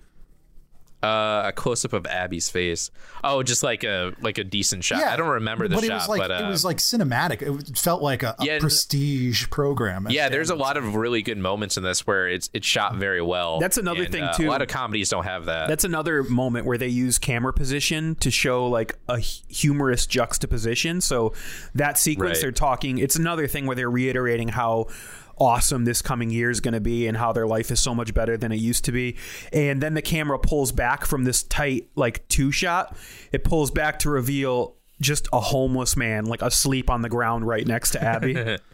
Uh, 1.03 1.45
a 1.47 1.53
close 1.53 1.83
up 1.87 1.95
of 1.95 2.03
Abbi's 2.03 2.51
face. 2.51 2.91
Oh, 3.25 3.43
just 3.43 3.63
like 3.63 3.85
a 3.85 4.13
like 4.21 4.37
a 4.37 4.45
decent 4.45 4.85
shot. 4.85 4.99
Yeah, 4.99 5.15
I 5.15 5.17
don't 5.17 5.29
remember 5.31 5.67
the 5.67 5.77
but 5.77 5.85
shot, 5.85 5.91
it 5.91 5.95
was 5.95 6.09
like 6.09 6.19
but 6.21 6.31
uh, 6.31 6.45
it 6.45 6.49
was 6.49 6.63
like 6.63 6.77
cinematic. 6.77 7.41
It 7.71 7.79
felt 7.79 8.03
like 8.03 8.23
a, 8.23 8.35
a 8.39 8.45
Yeah, 8.45 8.59
prestige 8.59 9.49
program. 9.49 10.07
yeah, 10.11 10.25
Dan 10.25 10.33
there's 10.33 10.51
a 10.51 10.55
lot 10.55 10.77
of 10.77 10.95
really 10.95 11.23
good 11.23 11.39
moments 11.39 11.79
in 11.79 11.83
this 11.83 12.07
where 12.07 12.29
it's 12.29 12.51
it's 12.53 12.67
shot 12.67 12.97
very 12.97 13.23
well. 13.23 13.61
That's 13.61 13.79
another 13.79 14.03
And, 14.03 14.13
thing, 14.13 14.23
uh, 14.25 14.33
too. 14.35 14.47
A 14.47 14.51
lot 14.51 14.61
of 14.61 14.69
comedies 14.69 15.09
don't 15.09 15.25
have 15.25 15.47
that. 15.47 15.69
That's 15.69 15.85
another 15.85 16.23
moment 16.23 16.67
where 16.67 16.77
they 16.77 16.89
use 16.89 17.19
camera 17.19 17.55
position 17.55 18.15
to 18.17 18.31
show 18.31 18.67
like 18.67 18.99
a 19.09 19.19
humorous 19.19 20.05
juxtaposition. 20.07 21.01
So 21.01 21.33
that 21.75 21.97
sequence 21.99 22.37
Right. 22.37 22.41
they're 22.43 22.53
talking, 22.53 22.99
it's 22.99 23.17
another 23.17 23.47
thing 23.47 23.65
where 23.67 23.75
they're 23.77 23.91
reiterating 23.91 24.49
how 24.49 24.89
awesome 25.41 25.85
this 25.85 26.03
coming 26.03 26.31
year 26.31 26.51
is 26.51 26.61
going 26.61 26.75
to 26.75 26.81
be 26.81 27.07
and 27.07 27.17
how 27.17 27.33
their 27.33 27.47
life 27.47 27.71
is 27.71 27.81
so 27.81 27.95
much 27.95 28.15
better 28.15 28.37
than 28.37 28.53
it 28.53 28.61
used 28.61 28.85
to 28.85 28.93
be. 28.93 29.17
And 29.53 29.83
then 29.83 29.95
the 29.95 30.03
camera 30.03 30.39
pulls 30.39 30.71
back 30.71 31.07
from 31.07 31.25
this 31.25 31.43
tight 31.43 31.89
like 31.97 32.29
two 32.29 32.53
shot. 32.53 32.97
It 33.33 33.43
pulls 33.43 33.71
back 33.71 33.99
to 34.01 34.11
reveal 34.11 34.77
just 35.01 35.29
a 35.33 35.41
homeless 35.41 35.97
man 35.97 36.27
like 36.27 36.43
asleep 36.43 36.91
on 36.91 37.01
the 37.03 37.09
ground 37.09 37.47
right 37.47 37.67
next 37.67 37.91
to 37.91 38.03
Abbi. 38.03 38.59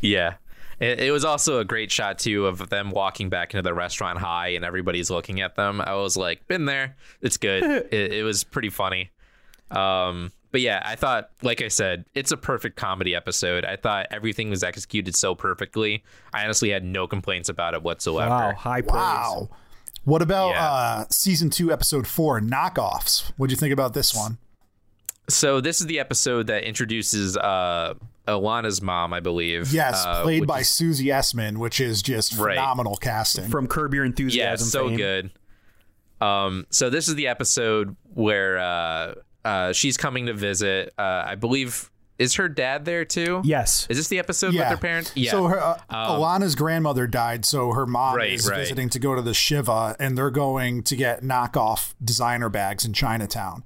Yeah. 0.00 0.36
It, 0.78 1.00
it 1.00 1.10
was 1.10 1.26
also 1.26 1.58
a 1.58 1.64
great 1.64 1.92
shot 1.92 2.18
too 2.18 2.46
of 2.46 2.70
them 2.70 2.90
walking 2.90 3.28
back 3.28 3.52
into 3.52 3.62
the 3.62 3.74
restaurant 3.74 4.18
high 4.18 4.48
and 4.48 4.64
everybody's 4.64 5.10
looking 5.10 5.40
at 5.42 5.54
them. 5.56 5.80
I 5.80 5.94
was 5.96 6.16
like, 6.16 6.46
been 6.48 6.64
there. 6.64 6.96
It's 7.20 7.36
good. 7.36 7.62
it, 7.92 8.12
it 8.12 8.24
was 8.24 8.44
pretty 8.44 8.70
funny. 8.70 9.10
Um, 9.70 10.32
but 10.50 10.60
yeah, 10.60 10.82
I 10.84 10.96
thought, 10.96 11.30
like 11.42 11.62
I 11.62 11.68
said, 11.68 12.04
it's 12.14 12.32
a 12.32 12.36
perfect 12.36 12.76
comedy 12.76 13.14
episode. 13.14 13.64
I 13.64 13.76
thought 13.76 14.06
everything 14.10 14.50
was 14.50 14.62
executed 14.64 15.14
so 15.16 15.34
perfectly. 15.34 16.02
I 16.32 16.44
honestly 16.44 16.70
had 16.70 16.84
no 16.84 17.06
complaints 17.06 17.48
about 17.48 17.74
it 17.74 17.82
whatsoever. 17.82 18.30
wow, 18.30 18.52
high 18.54 18.80
praise. 18.80 18.94
Wow. 18.94 19.48
What 20.04 20.22
about 20.22 20.50
Yeah. 20.50 20.64
uh, 20.70 21.04
season 21.10 21.50
two, 21.50 21.72
episode 21.72 22.06
four, 22.06 22.40
knockoffs? 22.40 23.32
What'd 23.36 23.50
you 23.52 23.56
think 23.56 23.72
about 23.72 23.92
this 23.94 24.14
one? 24.14 24.38
So 25.28 25.60
this 25.60 25.80
is 25.80 25.86
the 25.86 26.00
episode 26.00 26.48
that 26.48 26.64
introduces 26.64 27.36
uh, 27.36 27.94
Ilana's 28.26 28.82
mom, 28.82 29.12
I 29.12 29.20
believe. 29.20 29.72
Yes, 29.72 30.04
uh, 30.04 30.22
played 30.22 30.46
by 30.46 30.60
is- 30.60 30.70
Susie 30.70 31.06
Essman, 31.06 31.58
which 31.58 31.80
is 31.80 32.02
just 32.02 32.36
Right. 32.36 32.56
phenomenal 32.56 32.96
casting. 32.96 33.48
From 33.48 33.68
Curb 33.68 33.94
Your 33.94 34.04
Enthusiasm. 34.04 34.38
yeah, 34.40 34.50
Enthusiasm. 34.52 34.80
so 34.80 34.88
fame. 34.88 34.96
good. 34.96 35.30
Um, 36.26 36.66
so 36.70 36.90
this 36.90 37.06
is 37.08 37.14
the 37.14 37.28
episode 37.28 37.94
where 38.14 38.58
uh, 38.58 39.14
uh, 39.44 39.72
she's 39.72 39.96
coming 39.96 40.26
to 40.26 40.32
visit. 40.34 40.92
Uh, 40.98 41.24
I 41.26 41.34
believe 41.34 41.90
is 42.18 42.34
her 42.34 42.48
dad 42.50 42.84
there 42.84 43.06
too? 43.06 43.40
Yes. 43.44 43.86
Is 43.88 43.96
this 43.96 44.08
the 44.08 44.18
episode 44.18 44.52
yeah. 44.52 44.60
with 44.60 44.68
her 44.68 44.76
parents? 44.76 45.12
Yeah. 45.14 45.30
So 45.30 45.46
her, 45.46 45.58
uh, 45.58 45.78
Ilana's 45.90 46.54
grandmother 46.54 47.06
died, 47.06 47.46
so 47.46 47.72
her 47.72 47.86
mom 47.86 48.16
Right, 48.16 48.32
is 48.32 48.46
right. 48.46 48.58
visiting 48.58 48.90
to 48.90 48.98
go 48.98 49.14
to 49.14 49.22
the 49.22 49.32
Shiva, 49.32 49.96
and 49.98 50.18
they're 50.18 50.28
going 50.30 50.82
to 50.82 50.96
get 50.96 51.22
knockoff 51.22 51.94
designer 52.04 52.50
bags 52.50 52.84
in 52.84 52.92
Chinatown. 52.92 53.64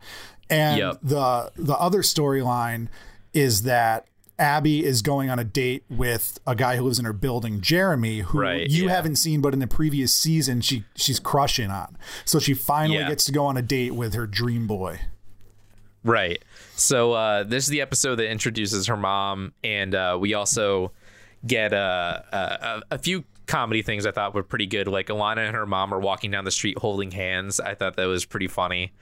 And 0.48 0.78
Yep. 0.78 0.98
the 1.02 1.50
the 1.56 1.74
other 1.76 2.02
storyline 2.02 2.86
is 3.32 3.62
that 3.62 4.06
Abbi 4.38 4.84
is 4.84 5.02
going 5.02 5.30
on 5.30 5.38
a 5.40 5.44
date 5.44 5.82
with 5.90 6.38
a 6.46 6.54
guy 6.54 6.76
who 6.76 6.84
lives 6.84 6.98
in 7.00 7.04
her 7.06 7.12
building, 7.12 7.60
Jeremy, 7.60 8.20
who 8.20 8.40
Right, 8.40 8.68
you 8.70 8.84
yeah. 8.84 8.90
haven't 8.90 9.16
seen, 9.16 9.40
but 9.40 9.52
in 9.52 9.58
the 9.58 9.66
previous 9.66 10.14
season 10.14 10.60
she 10.60 10.84
she's 10.94 11.18
crushing 11.18 11.70
on. 11.70 11.96
So 12.24 12.38
she 12.38 12.54
finally 12.54 12.98
Yeah. 13.00 13.08
gets 13.08 13.24
to 13.24 13.32
go 13.32 13.46
on 13.46 13.56
a 13.56 13.62
date 13.62 13.94
with 13.96 14.14
her 14.14 14.26
dream 14.28 14.66
boy. 14.68 15.00
Right. 16.04 16.44
So 16.76 17.12
uh, 17.12 17.44
this 17.44 17.64
is 17.64 17.70
the 17.70 17.80
episode 17.80 18.16
that 18.16 18.30
introduces 18.30 18.86
her 18.86 18.96
mom, 18.96 19.52
and 19.64 19.94
uh, 19.94 20.18
we 20.20 20.34
also 20.34 20.92
get 21.46 21.72
uh, 21.72 22.20
a, 22.32 22.82
a 22.92 22.98
few 22.98 23.24
comedy 23.46 23.82
things 23.82 24.06
I 24.06 24.10
thought 24.10 24.34
were 24.34 24.42
pretty 24.42 24.66
good. 24.66 24.86
Like 24.88 25.08
Ilana 25.08 25.46
and 25.46 25.56
her 25.56 25.66
mom 25.66 25.92
are 25.92 26.00
walking 26.00 26.30
down 26.30 26.44
the 26.44 26.50
street 26.50 26.78
holding 26.78 27.10
hands. 27.10 27.58
I 27.60 27.74
thought 27.74 27.96
that 27.96 28.06
was 28.06 28.24
pretty 28.24 28.48
funny. 28.48 28.92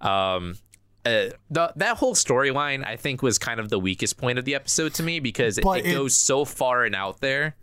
Um, 0.00 0.56
uh, 1.06 1.30
the, 1.50 1.72
that 1.76 1.96
whole 1.96 2.14
storyline 2.14 2.84
I 2.84 2.96
think 2.96 3.22
was 3.22 3.38
kind 3.38 3.60
of 3.60 3.68
the 3.68 3.78
weakest 3.78 4.16
point 4.18 4.38
of 4.38 4.44
the 4.44 4.54
episode 4.54 4.94
to 4.94 5.02
me 5.02 5.20
because 5.20 5.58
it, 5.58 5.64
it 5.64 5.86
it- 5.86 5.92
goes 5.92 6.16
so 6.16 6.44
far 6.44 6.84
and 6.84 6.94
out 6.94 7.20
there. 7.20 7.54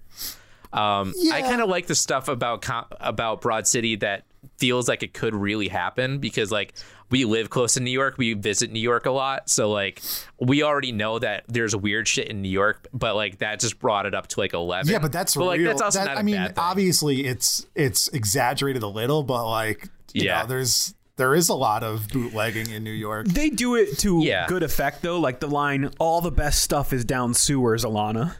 Um, 0.73 1.13
I 1.31 1.41
kind 1.41 1.61
of 1.61 1.69
like 1.69 1.87
the 1.87 1.95
stuff 1.95 2.27
about 2.27 2.65
about 2.99 3.39
Broad 3.41 3.65
City 3.65 3.95
that 3.97 4.25
feels 4.57 4.89
like 4.89 5.03
it 5.03 5.13
could 5.13 5.33
really 5.33 5.69
happen 5.69 6.19
because 6.19 6.51
like 6.51 6.73
we 7.11 7.23
live 7.25 7.49
close 7.49 7.75
to 7.75 7.79
New 7.79 7.91
York, 7.91 8.15
we 8.17 8.33
visit 8.33 8.71
New 8.71 8.79
York 8.79 9.05
a 9.05 9.11
lot, 9.11 9.49
so 9.49 9.69
like 9.71 10.01
we 10.39 10.63
already 10.63 10.91
know 10.91 11.19
that 11.19 11.43
there's 11.47 11.75
weird 11.75 12.07
shit 12.07 12.27
in 12.29 12.41
New 12.41 12.49
York, 12.49 12.87
but 12.93 13.15
like 13.15 13.37
that 13.39 13.59
just 13.59 13.79
brought 13.79 14.05
it 14.05 14.13
up 14.15 14.27
to 14.27 14.39
like 14.39 14.53
eleven. 14.53 14.91
Yeah, 14.91 14.99
but 14.99 15.11
that's 15.11 15.35
like 15.35 15.59
real. 15.59 15.69
that's 15.69 15.81
also 15.81 15.99
that- 15.99 16.05
not 16.05 16.15
a 16.17 16.19
I 16.19 16.23
mean, 16.23 16.35
bad 16.35 16.55
thing. 16.55 16.63
obviously 16.63 17.25
it's 17.25 17.65
it's 17.75 18.07
exaggerated 18.09 18.83
a 18.83 18.87
little, 18.87 19.23
but 19.23 19.47
like 19.49 19.87
you 20.13 20.23
Yeah. 20.25 20.41
know, 20.41 20.47
there's 20.47 20.93
there 21.17 21.33
is 21.33 21.47
a 21.47 21.53
lot 21.53 21.81
of 21.83 22.09
bootlegging 22.09 22.69
in 22.71 22.83
New 22.83 22.91
York. 22.91 23.27
They 23.27 23.49
do 23.49 23.75
it 23.75 23.97
to 23.99 24.19
Yeah. 24.21 24.47
good 24.47 24.63
effect 24.63 25.01
though, 25.01 25.19
like 25.19 25.39
the 25.39 25.47
line 25.47 25.91
"All 25.99 26.19
the 26.21 26.31
best 26.31 26.61
stuff 26.61 26.91
is 26.91 27.05
down 27.05 27.33
sewers, 27.33 27.85
Ilana." 27.85 28.35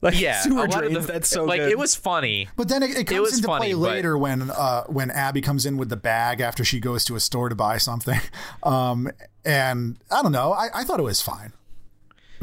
Like 0.00 0.20
yeah, 0.20 0.38
a 0.40 0.42
sewer 0.42 0.66
drains. 0.68 0.94
the- 1.06 1.12
that's 1.12 1.28
so 1.28 1.44
like 1.44 1.60
good. 1.60 1.72
it 1.72 1.78
was 1.78 1.94
funny. 1.96 2.48
But 2.56 2.68
then 2.68 2.82
it, 2.82 2.96
it 2.96 3.06
comes 3.06 3.20
was 3.20 3.34
into 3.36 3.46
funny, 3.48 3.66
play 3.66 3.74
but- 3.74 3.80
later 3.80 4.16
when 4.18 4.50
uh, 4.50 4.84
when 4.84 5.10
Abbi 5.10 5.40
comes 5.40 5.66
in 5.66 5.76
with 5.76 5.88
the 5.88 5.96
bag 5.96 6.40
after 6.40 6.64
she 6.64 6.78
goes 6.80 7.04
to 7.06 7.16
a 7.16 7.20
store 7.20 7.48
to 7.48 7.54
buy 7.54 7.78
something. 7.78 8.20
Um, 8.62 9.10
and 9.44 9.96
I 10.10 10.22
don't 10.22 10.32
know. 10.32 10.52
I, 10.52 10.68
I 10.74 10.84
thought 10.84 11.00
it 11.00 11.04
was 11.04 11.22
fine. 11.22 11.52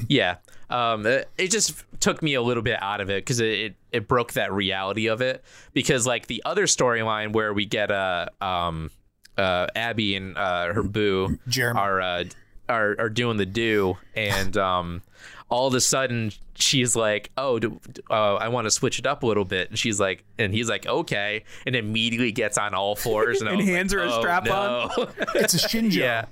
Yeah. 0.07 0.37
Um, 0.69 1.05
it, 1.05 1.29
it 1.37 1.51
just 1.51 1.83
took 1.99 2.21
me 2.23 2.33
a 2.33 2.41
little 2.41 2.63
bit 2.63 2.81
out 2.81 2.99
of 3.01 3.09
it 3.09 3.23
because 3.23 3.39
it, 3.39 3.47
it, 3.59 3.75
it 3.91 4.07
broke 4.07 4.33
that 4.33 4.51
reality 4.51 5.07
of 5.07 5.21
it. 5.21 5.43
Because 5.73 6.07
like 6.07 6.27
the 6.27 6.41
other 6.45 6.65
storyline 6.65 7.33
where 7.33 7.53
we 7.53 7.65
get 7.65 7.91
uh, 7.91 8.27
um, 8.41 8.89
uh, 9.37 9.67
Abbi 9.75 10.15
and 10.15 10.37
uh, 10.37 10.73
her 10.73 10.83
boo 10.83 11.37
Jeremy. 11.47 11.79
are, 11.79 12.01
uh, 12.01 12.23
are 12.67 12.95
are 12.97 13.09
doing 13.09 13.37
the 13.37 13.45
do, 13.45 13.95
and 14.15 14.57
um, 14.57 15.01
all 15.49 15.67
of 15.67 15.73
a 15.73 15.81
sudden 15.81 16.31
she's 16.55 16.95
like, 16.95 17.29
"Oh, 17.37 17.59
do, 17.59 17.79
uh, 18.09 18.35
I 18.35 18.47
want 18.47 18.65
to 18.65 18.71
switch 18.71 18.99
it 18.99 19.05
up 19.05 19.23
a 19.23 19.25
little 19.27 19.45
bit," 19.45 19.69
and 19.69 19.77
she's 19.77 19.99
like, 19.99 20.23
and 20.37 20.53
he's 20.53 20.69
like, 20.69 20.85
"Okay," 20.87 21.43
and 21.65 21.75
immediately 21.75 22.31
gets 22.31 22.57
on 22.57 22.73
all 22.73 22.95
fours 22.95 23.41
and, 23.41 23.49
And 23.49 23.61
hands 23.61 23.93
like, 23.93 24.01
her 24.01 24.07
a 24.07 24.11
"Oh, 24.13 24.19
strap 24.19 24.45
no." 24.45 24.89
It's 25.35 25.53
a 25.53 25.57
Shinjo 25.57 25.93
yeah, 25.93 26.25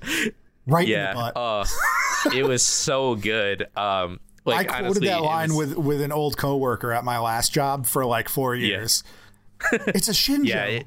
right 0.66 0.88
in 0.88 0.98
the 1.00 1.14
butt. 1.14 1.36
Uh, 1.36 1.64
it 2.34 2.44
was 2.44 2.64
so 2.64 3.14
good. 3.14 3.62
Um, 3.76 4.20
I 4.46 4.50
like 4.50 4.68
quoted 4.68 4.84
honestly, 4.84 5.08
that 5.08 5.18
it 5.18 5.22
line 5.22 5.54
was- 5.54 5.74
with 5.74 5.78
with 5.78 6.00
an 6.02 6.12
old 6.12 6.36
coworker 6.36 6.92
at 6.92 7.04
my 7.04 7.18
last 7.18 7.52
job 7.52 7.86
for 7.86 8.04
like 8.04 8.28
four 8.28 8.54
years. 8.54 9.02
it's 9.72 10.08
a 10.08 10.12
Shinjo. 10.12 10.44
Yeah. 10.48 10.64
It, 10.64 10.86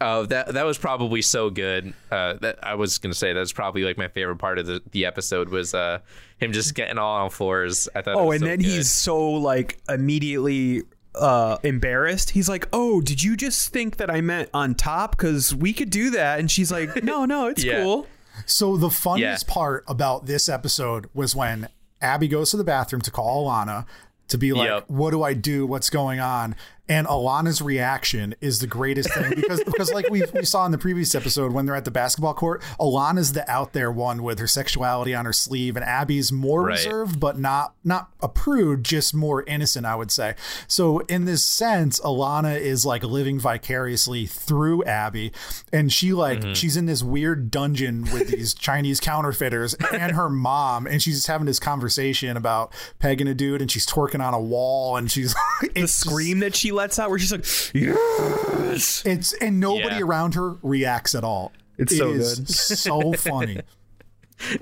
oh, 0.00 0.26
that 0.26 0.54
that 0.54 0.64
was 0.64 0.78
probably 0.78 1.22
so 1.22 1.50
good. 1.50 1.92
Uh, 2.10 2.34
that 2.40 2.58
I 2.62 2.74
was 2.74 2.98
gonna 2.98 3.14
say 3.14 3.32
that's 3.32 3.52
probably 3.52 3.82
like 3.84 3.98
my 3.98 4.08
favorite 4.08 4.36
part 4.38 4.58
of 4.58 4.66
the, 4.66 4.82
the 4.92 5.06
episode 5.06 5.48
was 5.50 5.74
uh 5.74 5.98
him 6.38 6.52
just 6.52 6.74
getting 6.74 6.98
all 6.98 7.16
on 7.22 7.30
floors. 7.30 7.88
I 7.94 8.02
thought. 8.02 8.12
it 8.12 8.16
oh, 8.18 8.24
was 8.26 8.36
and 8.36 8.40
so 8.42 8.46
then 8.46 8.58
good. 8.58 8.66
he's 8.66 8.90
so 8.90 9.30
like 9.32 9.78
immediately 9.88 10.82
uh 11.14 11.58
embarrassed. 11.62 12.30
He's 12.30 12.48
like, 12.48 12.68
"Oh, 12.72 13.00
did 13.00 13.22
you 13.22 13.36
just 13.36 13.72
think 13.72 13.96
that 13.98 14.10
I 14.10 14.20
meant 14.20 14.48
on 14.54 14.74
top? 14.74 15.16
Because 15.16 15.54
we 15.54 15.72
could 15.72 15.90
do 15.90 16.10
that." 16.10 16.38
And 16.38 16.50
she's 16.50 16.70
like, 16.70 17.02
"No, 17.02 17.24
no, 17.24 17.46
it's 17.48 17.64
Yeah. 17.64 17.82
cool." 17.82 18.06
So 18.46 18.76
the 18.76 18.90
funniest 18.90 19.46
Yeah. 19.48 19.54
part 19.54 19.84
about 19.88 20.26
this 20.26 20.48
episode 20.48 21.08
was 21.12 21.34
when 21.36 21.68
Abbi 22.00 22.26
goes 22.28 22.50
to 22.52 22.56
the 22.56 22.64
bathroom 22.64 23.02
to 23.02 23.10
call 23.10 23.46
Ilana 23.46 23.84
to 24.28 24.38
be 24.38 24.52
like, 24.52 24.68
Yep. 24.68 24.84
"What 24.88 25.10
do 25.10 25.22
I 25.22 25.34
do? 25.34 25.66
What's 25.66 25.90
going 25.90 26.20
on?" 26.20 26.54
And 26.90 27.06
Ilana's 27.06 27.62
reaction 27.62 28.34
is 28.42 28.58
the 28.58 28.66
greatest 28.66 29.14
thing 29.14 29.30
because 29.34 29.62
because 29.64 29.92
like 29.92 30.10
we 30.10 30.24
we 30.34 30.44
saw 30.44 30.66
in 30.66 30.72
the 30.72 30.78
previous 30.78 31.14
episode 31.14 31.52
when 31.52 31.64
they're 31.64 31.76
at 31.76 31.84
the 31.86 31.90
basketball 31.90 32.34
court, 32.34 32.62
Ilana's 32.78 33.32
the 33.32 33.48
out 33.50 33.72
there 33.72 33.90
one 33.92 34.22
with 34.22 34.38
her 34.40 34.46
sexuality 34.48 35.14
on 35.14 35.24
her 35.24 35.32
sleeve, 35.32 35.76
and 35.76 35.84
Abbi's 35.86 36.32
more 36.32 36.64
Right. 36.64 36.72
reserved 36.78 37.18
but 37.20 37.38
not 37.38 37.74
not 37.84 38.10
a 38.20 38.28
prude, 38.28 38.84
just 38.84 39.14
more 39.14 39.44
innocent, 39.44 39.86
I 39.86 39.94
would 39.94 40.10
say. 40.10 40.34
So 40.66 40.98
in 41.00 41.24
this 41.26 41.44
sense, 41.44 42.00
Ilana 42.00 42.58
is 42.60 42.84
like 42.84 43.04
living 43.04 43.38
vicariously 43.38 44.26
through 44.26 44.84
Abbi, 44.84 45.30
and 45.72 45.92
she 45.92 46.12
like 46.12 46.40
Mm-hmm. 46.40 46.52
she's 46.54 46.76
in 46.76 46.86
this 46.86 47.02
weird 47.04 47.50
dungeon 47.52 48.02
with 48.12 48.28
these 48.28 48.52
Chinese 48.68 48.98
counterfeiters 48.98 49.74
and 49.92 50.12
her 50.12 50.28
mom, 50.28 50.86
and 50.88 51.00
she's 51.00 51.14
just 51.16 51.28
having 51.28 51.46
this 51.46 51.60
conversation 51.60 52.36
about 52.36 52.72
pegging 52.98 53.28
a 53.28 53.34
dude, 53.34 53.60
and 53.62 53.70
she's 53.70 53.86
twerking 53.86 54.20
on 54.26 54.34
a 54.34 54.40
wall, 54.40 54.96
and 54.96 55.08
she's 55.10 55.34
The 55.74 55.86
scream 55.86 56.40
that 56.40 56.56
she 56.56 56.72
lets 56.80 56.98
out, 56.98 57.10
where 57.10 57.18
she's 57.18 57.32
like, 57.32 57.44
"Yes!" 57.74 59.02
It's 59.04 59.32
and 59.34 59.60
nobody 59.60 59.96
Yeah. 59.96 60.02
around 60.02 60.34
her 60.34 60.52
reacts 60.62 61.14
at 61.14 61.24
all. 61.24 61.52
It's 61.78 61.92
It 61.92 61.96
so 61.98 62.10
is 62.10 62.38
good. 62.38 62.48
so 62.50 63.12
funny. 63.16 63.60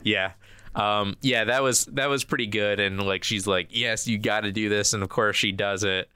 yeah 0.02 0.32
um 0.74 1.16
yeah 1.22 1.44
that 1.44 1.62
was 1.62 1.84
that 1.86 2.08
was 2.08 2.24
pretty 2.24 2.46
good 2.46 2.80
and 2.80 3.00
like 3.02 3.22
she's 3.24 3.46
like 3.46 3.68
yes 3.70 4.06
you 4.08 4.18
got 4.18 4.40
to 4.40 4.50
do 4.52 4.68
this 4.68 4.92
and 4.92 5.02
of 5.04 5.08
course 5.08 5.36
she 5.36 5.52
does 5.52 5.84
it 5.84 6.08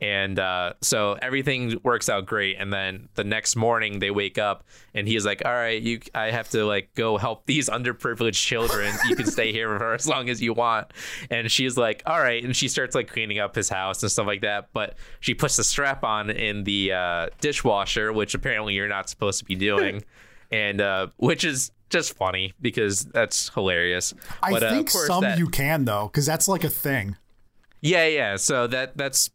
and 0.00 0.38
uh 0.38 0.72
so 0.80 1.16
everything 1.20 1.78
works 1.82 2.08
out 2.08 2.24
great 2.24 2.56
and 2.58 2.72
then 2.72 3.08
the 3.16 3.24
next 3.24 3.54
morning 3.56 3.98
they 3.98 4.10
wake 4.10 4.38
up 4.38 4.64
and 4.94 5.06
he's 5.06 5.26
like 5.26 5.42
all 5.44 5.52
right 5.52 5.82
you 5.82 6.00
i 6.14 6.30
have 6.30 6.48
to 6.48 6.64
like 6.64 6.88
go 6.94 7.18
help 7.18 7.44
these 7.46 7.68
underprivileged 7.68 8.42
children 8.42 8.94
you 9.08 9.14
can 9.14 9.26
stay 9.26 9.52
here 9.52 9.76
for 9.78 9.92
as 10.00 10.08
long 10.08 10.28
as 10.30 10.40
you 10.40 10.54
want 10.54 10.90
and 11.30 11.50
she's 11.50 11.76
like 11.76 12.02
all 12.06 12.18
right 12.18 12.44
and 12.44 12.56
she 12.56 12.66
starts 12.66 12.94
like 12.94 13.08
cleaning 13.08 13.38
up 13.38 13.54
his 13.54 13.68
house 13.68 14.02
and 14.02 14.10
stuff 14.10 14.26
like 14.26 14.40
that 14.40 14.68
but 14.72 14.96
she 15.20 15.34
puts 15.34 15.56
the 15.56 15.64
strap 15.64 16.02
on 16.02 16.30
in 16.30 16.64
the 16.64 16.92
uh 16.92 17.26
dishwasher 17.40 18.12
which 18.12 18.34
apparently 18.34 18.74
you're 18.74 18.88
not 18.88 19.08
supposed 19.10 19.38
to 19.38 19.44
be 19.44 19.54
doing 19.54 20.02
and 20.50 20.80
uh 20.80 21.06
which 21.18 21.44
is 21.44 21.70
just 21.90 22.16
funny 22.16 22.52
because 22.60 23.00
that's 23.06 23.48
hilarious. 23.48 24.14
I 24.44 24.52
But, 24.52 24.62
uh, 24.62 24.70
think 24.70 24.90
some 24.90 25.22
that- 25.24 25.38
you 25.38 25.48
can 25.48 25.84
though, 25.84 26.06
because 26.06 26.24
that's 26.24 26.46
like 26.46 26.62
a 26.62 26.68
thing. 26.70 27.16
yeah, 27.80 28.06
yeah. 28.06 28.36
So 28.36 28.68
that 28.68 28.96
that's 28.96 29.28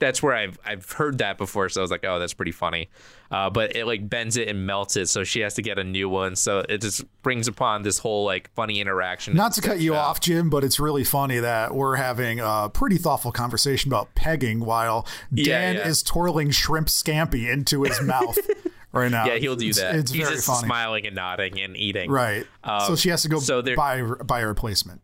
that's 0.00 0.22
where 0.22 0.34
I've 0.34 0.58
I've 0.64 0.90
heard 0.92 1.18
that 1.18 1.38
before. 1.38 1.68
So 1.68 1.80
I 1.80 1.82
was 1.82 1.90
like, 1.90 2.04
oh, 2.04 2.18
that's 2.18 2.34
pretty 2.34 2.52
funny. 2.52 2.88
Uh, 3.30 3.50
but 3.50 3.76
it 3.76 3.84
like 3.86 4.08
bends 4.08 4.36
it 4.36 4.48
and 4.48 4.66
melts 4.66 4.96
it, 4.96 5.06
so 5.08 5.22
she 5.24 5.40
has 5.40 5.54
to 5.54 5.62
get 5.62 5.78
a 5.78 5.84
new 5.84 6.08
one. 6.08 6.34
So 6.36 6.60
it 6.68 6.80
just 6.80 7.04
brings 7.22 7.46
upon 7.48 7.82
this 7.82 7.98
whole 7.98 8.24
like 8.24 8.50
funny 8.54 8.80
interaction. 8.80 9.34
Not 9.34 9.52
to 9.54 9.60
cut 9.60 9.80
you 9.80 9.94
off, 9.94 10.20
Jim, 10.20 10.48
but 10.50 10.64
it's 10.64 10.80
really 10.80 11.04
funny 11.04 11.38
that 11.40 11.74
we're 11.74 11.96
having 11.96 12.40
a 12.40 12.70
pretty 12.72 12.96
thoughtful 12.96 13.32
conversation 13.32 13.90
about 13.90 14.14
pegging 14.14 14.60
while 14.60 15.06
Dan 15.34 15.74
yeah. 15.76 15.86
is 15.88 16.02
twirling 16.02 16.50
shrimp 16.50 16.88
scampi 16.88 17.52
into 17.52 17.82
his 17.82 18.00
mouth 18.00 18.38
right 18.92 19.10
now. 19.10 19.26
Yeah, 19.26 19.36
he'll 19.36 19.56
do 19.56 19.68
It's- 19.68 19.80
that. 19.80 19.96
It's, 19.96 20.10
He's 20.12 20.22
very 20.22 20.36
just 20.36 20.46
funny. 20.46 20.66
smiling 20.66 21.06
and 21.06 21.14
nodding 21.16 21.60
and 21.60 21.76
eating. 21.76 22.10
Right. 22.10 22.46
so 22.86 22.96
she 22.96 23.10
has 23.10 23.22
to 23.22 23.28
go 23.28 23.36
Um, 23.38 23.42
so 23.42 23.62
buy 23.76 24.00
buy 24.02 24.40
a 24.40 24.46
replacement. 24.46 25.02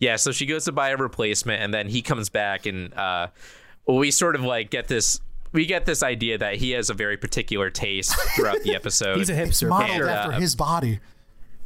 Yeah, 0.00 0.16
so 0.16 0.32
she 0.32 0.44
goes 0.46 0.64
to 0.64 0.72
buy 0.72 0.88
a 0.90 0.96
replacement, 0.96 1.62
and 1.62 1.72
then 1.72 1.88
he 1.88 2.02
comes 2.02 2.28
back, 2.28 2.66
and 2.66 2.92
uh, 2.94 3.28
we 3.86 4.10
sort 4.10 4.34
of 4.36 4.42
like 4.42 4.70
get 4.70 4.88
this. 4.88 5.20
We 5.52 5.66
get 5.66 5.86
this 5.86 6.02
idea 6.02 6.38
that 6.38 6.56
he 6.56 6.72
has 6.72 6.90
a 6.90 6.94
very 6.94 7.16
particular 7.16 7.70
taste 7.70 8.12
throughout 8.34 8.62
the 8.62 8.74
episode. 8.74 9.18
He's 9.18 9.30
a 9.30 9.34
hipster. 9.34 9.68
Modeled 9.68 10.00
And, 10.00 10.10
after 10.10 10.32
uh, 10.32 10.40
his 10.40 10.56
body. 10.56 10.98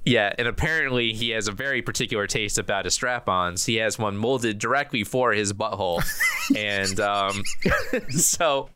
Yeah, 0.05 0.33
and 0.39 0.49
apparently 0.49 1.13
he 1.13 1.31
has 1.31 1.49
a 1.49 1.53
very 1.53 1.83
particular 1.83 2.27
taste 2.27 2.57
about 2.57 2.87
his 2.87 2.95
strap-ons. 2.95 3.67
He 3.67 3.77
has 3.77 3.99
one 3.99 4.17
molded 4.17 4.59
directly 4.59 5.05
for 5.05 5.33
his 5.33 5.53
butthole, 5.53 6.03
and 6.57 6.99
um, 7.01 7.43
so 8.11 8.71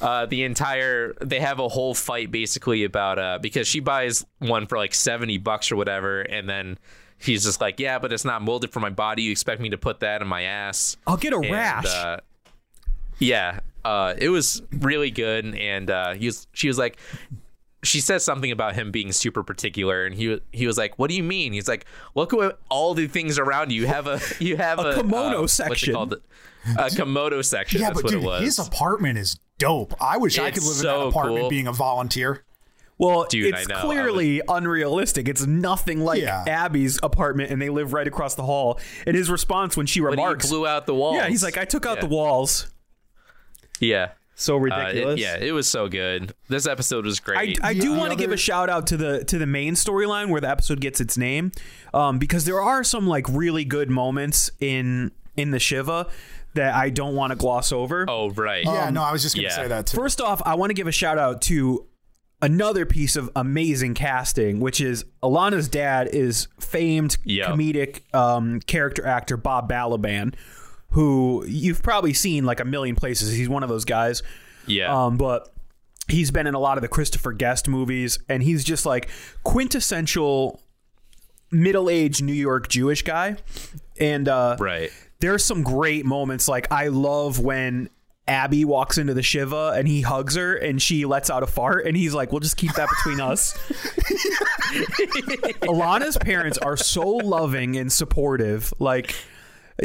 uh, 0.00 0.26
the 0.26 0.44
entire 0.44 1.14
they 1.20 1.40
have 1.40 1.58
a 1.58 1.68
whole 1.68 1.94
fight 1.94 2.30
basically 2.30 2.84
about 2.84 3.18
uh, 3.18 3.38
because 3.40 3.66
she 3.66 3.80
buys 3.80 4.24
one 4.38 4.66
for 4.66 4.78
like 4.78 4.94
seventy 4.94 5.38
bucks 5.38 5.72
or 5.72 5.76
whatever, 5.76 6.20
and 6.20 6.48
then 6.48 6.78
he's 7.18 7.44
just 7.44 7.60
like, 7.60 7.80
yeah, 7.80 7.98
but 7.98 8.12
it's 8.12 8.24
not 8.24 8.42
molded 8.42 8.72
for 8.72 8.80
my 8.80 8.90
body. 8.90 9.22
You 9.22 9.32
expect 9.32 9.60
me 9.60 9.70
to 9.70 9.78
put 9.78 10.00
that 10.00 10.22
in 10.22 10.28
my 10.28 10.42
ass? 10.42 10.96
I'll 11.06 11.16
get 11.16 11.32
a 11.32 11.36
And, 11.38 11.50
rash. 11.50 11.86
uh, 11.86 12.18
yeah, 13.18 13.60
uh, 13.84 14.14
it 14.18 14.28
was 14.28 14.62
really 14.72 15.10
good, 15.10 15.44
and 15.54 15.90
uh, 15.90 16.14
he 16.14 16.26
was, 16.26 16.46
she 16.52 16.68
was 16.68 16.78
like, 16.78 16.98
she 17.82 18.00
says 18.00 18.24
something 18.24 18.50
about 18.50 18.74
him 18.74 18.90
being 18.90 19.12
super 19.12 19.42
particular, 19.42 20.04
and 20.04 20.14
he 20.14 20.40
he 20.52 20.66
was 20.66 20.76
like, 20.76 20.98
"What 20.98 21.08
do 21.08 21.16
you 21.16 21.22
mean?" 21.22 21.52
He's 21.52 21.68
like, 21.68 21.86
"Look 22.14 22.34
at 22.34 22.58
all 22.68 22.94
the 22.94 23.06
things 23.06 23.38
around 23.38 23.70
you. 23.70 23.82
You 23.82 23.86
have 23.86 24.06
a 24.06 24.20
you 24.40 24.56
have 24.56 24.78
a, 24.80 24.94
kimono 24.96 25.38
uh, 25.38 25.40
What's 25.42 25.52
section. 25.52 25.90
it 25.90 25.94
called? 25.94 26.14
A 26.76 26.86
komodo 26.90 27.44
section. 27.44 27.80
Yeah, 27.80 27.88
that's 27.90 28.02
but 28.02 28.04
what 28.04 28.10
dude, 28.12 28.22
it 28.24 28.26
was. 28.26 28.42
his 28.42 28.58
apartment 28.58 29.18
is 29.18 29.38
dope. 29.58 29.94
I 30.02 30.16
wish 30.16 30.36
I 30.38 30.50
could 30.50 30.64
live 30.64 30.78
in 30.78 30.82
that 30.82 31.00
apartment 31.00 31.40
cool. 31.42 31.48
being 31.50 31.68
a 31.68 31.72
volunteer. 31.72 32.42
Well, 32.98 33.26
Dude, 33.28 33.54
it's 33.54 33.68
I 33.68 33.72
know. 33.72 33.78
I 33.78 33.82
clearly 33.82 34.40
unrealistic. 34.48 35.28
It's 35.28 35.46
nothing 35.46 36.00
like 36.00 36.22
Yeah. 36.22 36.44
Abbi's 36.48 36.98
apartment, 37.02 37.50
and 37.52 37.60
they 37.62 37.68
live 37.68 37.92
right 37.92 38.08
across 38.08 38.34
the 38.36 38.42
hall. 38.42 38.80
And 39.06 39.14
his 39.14 39.30
response 39.30 39.76
when 39.76 39.86
she 39.86 40.00
but 40.00 40.06
he 40.06 40.10
remarks, 40.12 40.48
blew 40.48 40.66
out 40.66 40.86
the 40.86 40.94
walls. 40.94 41.16
"Yeah, 41.16 41.28
he's 41.28 41.42
like, 41.44 41.56
I 41.58 41.66
took 41.66 41.84
out 41.86 41.98
Yeah. 41.98 42.00
the 42.02 42.08
walls." 42.08 42.66
Yeah. 43.80 44.10
So 44.38 44.54
Uh, 44.54 44.58
it- 44.58 44.62
ridiculous. 44.64 45.20
yeah, 45.20 45.36
it 45.38 45.52
was 45.52 45.66
so 45.66 45.88
good. 45.88 46.34
This 46.48 46.66
episode 46.66 47.06
was 47.06 47.20
great. 47.20 47.58
I 47.62 47.72
do 47.72 47.92
The 47.94 47.98
want 47.98 48.10
to 48.12 48.16
give 48.18 48.32
a 48.32 48.36
shout 48.36 48.68
out 48.68 48.86
to 48.88 48.96
the 48.98 49.24
to 49.24 49.38
the 49.38 49.46
main 49.46 49.74
storyline 49.74 50.28
where 50.28 50.40
the 50.42 50.50
episode 50.50 50.80
gets 50.80 51.00
its 51.00 51.16
name, 51.16 51.52
um, 51.94 52.18
because 52.18 52.44
there 52.44 52.60
are 52.60 52.84
some 52.84 53.06
like 53.06 53.26
really 53.30 53.64
good 53.64 53.88
moments 53.90 54.50
in 54.60 55.12
in 55.38 55.52
the 55.52 55.58
Shiva 55.58 56.06
that 56.54 56.74
I 56.74 56.90
don't 56.90 57.14
want 57.14 57.30
to 57.30 57.36
gloss 57.36 57.72
over. 57.72 58.04
oh 58.08 58.30
right. 58.30 58.64
Yeah, 58.64 58.90
no, 58.90 59.02
I 59.02 59.10
was 59.12 59.22
just 59.22 59.34
gonna 59.36 59.48
yeah. 59.48 59.54
say 59.56 59.68
that 59.68 59.86
too. 59.86 59.96
First 59.96 60.20
off, 60.20 60.42
I 60.44 60.54
want 60.54 60.68
to 60.70 60.74
give 60.74 60.86
a 60.86 60.92
shout 60.92 61.16
out 61.18 61.40
to 61.42 61.86
another 62.42 62.84
piece 62.84 63.16
of 63.16 63.30
amazing 63.34 63.94
casting, 63.94 64.60
which 64.60 64.80
is 64.82 65.06
Ilana's 65.22 65.68
dad 65.68 66.08
is 66.12 66.48
famed 66.60 67.16
Yep. 67.24 67.48
comedic 67.48 68.14
um, 68.14 68.60
character 68.60 69.06
actor 69.06 69.38
Bob 69.38 69.70
Balaban, 69.70 70.34
who 70.90 71.44
you've 71.46 71.82
probably 71.82 72.14
seen 72.14 72.44
like 72.44 72.60
a 72.60 72.64
million 72.64 72.96
places. 72.96 73.32
He's 73.32 73.48
one 73.48 73.62
of 73.62 73.68
those 73.68 73.84
guys. 73.84 74.22
Yeah. 74.66 75.06
Um, 75.06 75.16
but 75.16 75.52
he's 76.08 76.30
been 76.30 76.46
in 76.46 76.54
a 76.54 76.58
lot 76.58 76.78
of 76.78 76.82
the 76.82 76.88
Christopher 76.88 77.32
Guest 77.32 77.68
movies, 77.68 78.18
and 78.28 78.42
he's 78.42 78.64
just 78.64 78.86
like 78.86 79.08
quintessential 79.42 80.60
middle-aged 81.50 82.22
New 82.22 82.32
York 82.32 82.68
Jewish 82.68 83.02
guy. 83.02 83.36
And 83.98 84.28
uh, 84.28 84.56
right. 84.58 84.90
there's 85.20 85.44
some 85.44 85.62
great 85.62 86.04
moments. 86.04 86.48
Like 86.48 86.70
I 86.70 86.88
love 86.88 87.38
when 87.38 87.88
Abbi 88.28 88.64
walks 88.64 88.98
into 88.98 89.14
the 89.14 89.22
Shiva 89.22 89.74
and 89.76 89.86
he 89.86 90.00
hugs 90.00 90.34
her 90.34 90.56
and 90.56 90.82
she 90.82 91.04
lets 91.06 91.30
out 91.30 91.42
a 91.42 91.46
fart 91.46 91.86
and 91.86 91.96
he's 91.96 92.12
like, 92.12 92.32
"We'll 92.32 92.40
just 92.40 92.56
keep 92.56 92.72
that 92.74 92.88
between 92.88 93.20
us." 93.20 93.56
Ilana's 95.62 96.18
parents 96.18 96.58
are 96.58 96.76
so 96.76 97.08
loving 97.08 97.76
and 97.76 97.92
supportive. 97.92 98.74
Like 98.80 99.14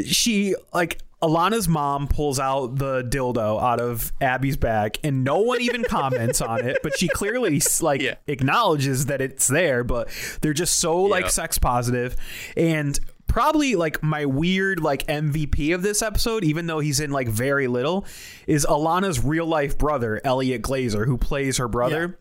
she 0.05 0.55
like 0.73 0.99
Ilana's 1.21 1.67
mom 1.67 2.07
pulls 2.07 2.39
out 2.39 2.77
the 2.77 3.03
dildo 3.03 3.61
out 3.61 3.79
of 3.79 4.11
Abbi's 4.19 4.57
bag 4.57 4.97
and 5.03 5.23
no 5.23 5.37
one 5.39 5.61
even 5.61 5.83
comments 5.87 6.41
on 6.41 6.65
it, 6.65 6.79
but 6.81 6.97
she 6.97 7.07
clearly 7.07 7.61
like 7.81 8.01
Yeah. 8.01 8.15
acknowledges 8.27 9.05
that 9.05 9.21
it's 9.21 9.47
there, 9.47 9.83
but 9.83 10.09
they're 10.41 10.53
just 10.53 10.79
so 10.79 10.99
like 11.01 11.29
sex 11.29 11.57
positive. 11.59 12.15
And 12.57 12.99
probably 13.27 13.75
like 13.75 14.01
my 14.01 14.25
weird 14.25 14.79
like 14.79 15.05
MVP 15.07 15.73
of 15.75 15.83
this 15.83 16.01
episode 16.01 16.43
even 16.43 16.65
though 16.65 16.79
he's 16.79 16.99
in 16.99 17.11
like 17.11 17.27
very 17.29 17.67
little 17.67 18.05
is 18.47 18.65
Ilana's 18.65 19.23
real 19.23 19.45
life 19.45 19.77
brother 19.77 20.19
Elliot 20.25 20.61
Glazer 20.63 21.05
who 21.05 21.17
plays 21.17 21.57
her 21.57 21.67
brother. 21.67 22.17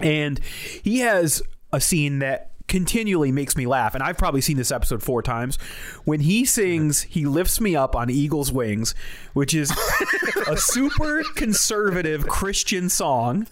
And 0.00 0.38
he 0.82 0.98
has 0.98 1.42
a 1.72 1.80
scene 1.80 2.18
that 2.18 2.50
continually 2.68 3.30
makes 3.30 3.56
me 3.56 3.66
laugh 3.66 3.94
and 3.94 4.02
i've 4.02 4.18
probably 4.18 4.40
seen 4.40 4.56
this 4.56 4.72
episode 4.72 5.02
four 5.02 5.22
times. 5.22 5.56
When 6.04 6.20
he 6.20 6.44
sings 6.44 7.02
he 7.02 7.24
lifts 7.24 7.60
me 7.60 7.76
up 7.76 7.94
on 7.94 8.10
eagle's 8.10 8.52
wings 8.52 8.94
which 9.32 9.54
is 9.54 9.72
a 10.48 10.56
super 10.56 11.22
conservative 11.34 12.26
christian 12.26 12.88
song 12.88 13.46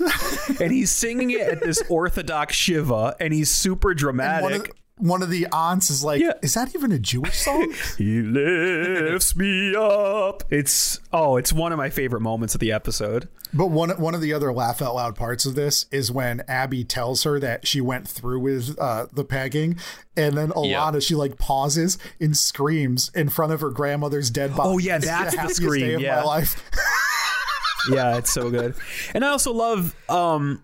and 0.61 0.73
he's 0.73 0.91
singing 0.91 1.31
it 1.31 1.41
at 1.41 1.63
this 1.63 1.83
orthodox 1.89 2.55
shiva 2.55 3.17
and 3.21 3.33
he's 3.33 3.51
super 3.51 3.95
dramatic 3.95 4.75
one 4.99 5.23
of 5.23 5.31
the 5.31 5.47
aunts 5.53 5.91
is 5.91 6.05
like, 6.05 6.21
Yeah. 6.21 6.33
"Is 6.43 6.55
that 6.55 6.75
even 6.75 6.93
a 6.93 6.99
Jewish 6.99 7.39
song?" 7.39 7.73
he 7.99 8.21
lifts 8.23 9.35
me 9.37 9.75
up 9.75 10.45
it's 10.51 11.01
oh 11.13 11.37
it's 11.37 11.53
one 11.53 11.73
of 11.73 11.79
my 11.79 11.91
favorite 11.91 12.21
moments 12.21 12.55
of 12.55 12.61
the 12.61 12.71
episode 12.73 13.29
But 13.53 13.69
one 13.69 13.91
one 14.01 14.15
of 14.15 14.21
the 14.21 14.33
other 14.33 14.53
laugh 14.53 14.81
out 14.81 14.95
loud 14.95 15.17
parts 15.17 15.47
of 15.47 15.55
this 15.57 15.87
is 15.91 16.11
when 16.13 16.43
Abbi 16.49 16.85
tells 16.85 17.25
her 17.25 17.41
that 17.41 17.67
she 17.67 17.81
went 17.81 18.07
through 18.09 18.39
with 18.41 18.79
uh, 18.79 19.07
the 19.13 19.25
pegging, 19.25 19.79
and 20.17 20.37
then 20.37 20.51
Ilana 20.51 20.93
Yeah. 20.95 20.99
she 21.01 21.15
like 21.15 21.39
pauses 21.39 21.99
and 22.21 22.37
screams 22.37 23.11
in 23.15 23.29
front 23.29 23.53
of 23.53 23.61
her 23.61 23.71
grandmother's 23.71 24.31
dead 24.31 24.55
body. 24.57 24.69
Oh, 24.71 24.79
yeah, 24.79 24.99
that's 24.99 25.33
the 25.35 25.41
happiest 25.41 25.63
scream, 25.63 25.87
Day 25.87 25.95
of 25.95 26.01
yeah. 26.03 26.17
my 26.17 26.23
life. 26.25 26.63
yeah, 27.91 28.17
it's 28.17 28.33
so 28.33 28.51
good. 28.51 28.75
And 29.13 29.25
I 29.25 29.29
also 29.29 29.53
love 29.53 29.95
um 30.09 30.63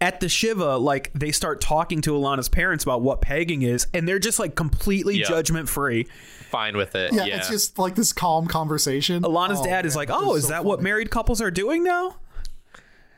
at 0.00 0.20
the 0.20 0.28
Shiva, 0.28 0.76
like 0.78 1.12
they 1.14 1.30
start 1.32 1.60
talking 1.60 2.00
to 2.02 2.12
Ilana's 2.12 2.48
parents 2.48 2.84
about 2.84 3.02
what 3.02 3.20
pegging 3.20 3.62
is, 3.62 3.86
and 3.92 4.08
they're 4.08 4.18
just 4.18 4.38
like 4.38 4.54
completely 4.54 5.18
Yeah. 5.18 5.26
judgment 5.28 5.68
free. 5.68 6.06
Fine 6.50 6.76
with 6.76 6.94
it. 6.94 7.12
Yeah, 7.12 7.26
Yeah. 7.26 7.36
it's 7.36 7.48
just 7.48 7.78
like 7.78 7.94
this 7.96 8.12
calm 8.12 8.46
conversation. 8.46 9.22
Ilana's 9.22 9.60
Oh, 9.60 9.64
dad 9.64 9.84
is 9.86 9.94
like, 9.94 10.08
"Oh, 10.10 10.36
is 10.36 10.44
so 10.44 10.48
that 10.50 10.64
what 10.64 10.80
married 10.82 11.10
couples 11.10 11.40
are 11.42 11.50
doing 11.50 11.84
now?" 11.84 12.16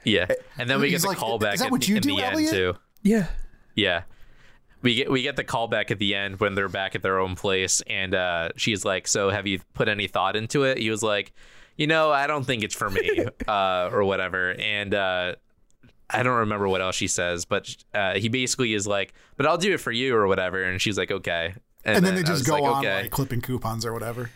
yeah. 0.05 0.27
And 0.59 0.69
then 0.69 0.81
we 0.81 0.89
get 0.89 0.95
He's 0.95 1.03
the 1.03 1.09
like, 1.09 1.19
callback 1.19 1.55
"Is 1.55 1.61
that 1.61 1.67
at 1.67 1.73
what 1.73 1.83
the, 1.83 1.87
you 1.89 1.97
in 1.97 2.03
do, 2.03 2.17
the 2.17 2.23
end 2.23 2.35
Elliot?" 2.35 2.51
too. 2.53 2.75
Yeah. 3.03 3.27
Yeah. 3.75 4.03
We 4.83 4.97
get 4.97 5.11
we 5.11 5.23
get 5.23 5.37
the 5.37 5.45
callback 5.45 5.93
at 5.93 5.99
the 6.01 6.15
end 6.17 6.41
when 6.41 6.57
they're 6.57 6.69
back 6.69 6.97
at 6.97 7.03
their 7.03 7.21
own 7.21 7.37
place 7.37 7.81
and 7.87 8.15
uh, 8.15 8.49
she's 8.57 8.85
like, 8.85 9.07
So 9.07 9.31
have 9.31 9.47
you 9.47 9.61
put 9.75 9.89
any 9.89 10.09
thought 10.09 10.35
into 10.35 10.65
it? 10.65 10.79
He 10.79 10.91
was 10.91 11.03
like, 11.05 11.33
You 11.77 11.87
know, 11.87 12.11
I 12.11 12.27
don't 12.27 12.43
think 12.45 12.65
it's 12.65 12.75
for 12.75 12.91
me, 12.91 13.25
uh, 13.49 13.91
or 13.93 14.03
whatever. 14.05 14.53
And 14.59 14.93
uh, 14.93 15.37
I 16.13 16.23
don't 16.23 16.39
remember 16.39 16.69
what 16.69 16.81
else 16.81 16.97
she 16.97 17.09
says, 17.09 17.45
but 17.45 17.75
uh, 17.95 18.15
he 18.15 18.29
basically 18.29 18.75
is 18.75 18.87
like, 18.87 19.15
But 19.37 19.47
I'll 19.47 19.59
do 19.59 19.73
it 19.75 19.79
for 19.79 19.93
you 19.93 20.15
or 20.15 20.27
whatever 20.27 20.63
and 20.63 20.81
she's 20.81 20.99
like, 20.99 21.11
Okay. 21.11 21.55
And 21.85 22.05
then 22.05 22.15
they 22.15 22.23
just 22.23 22.47
go 22.47 22.55
like, 22.55 22.63
on 22.63 22.79
okay. 22.85 23.03
like 23.03 23.11
clipping 23.11 23.41
coupons 23.41 23.85
or 23.85 23.93
whatever. 23.93 24.31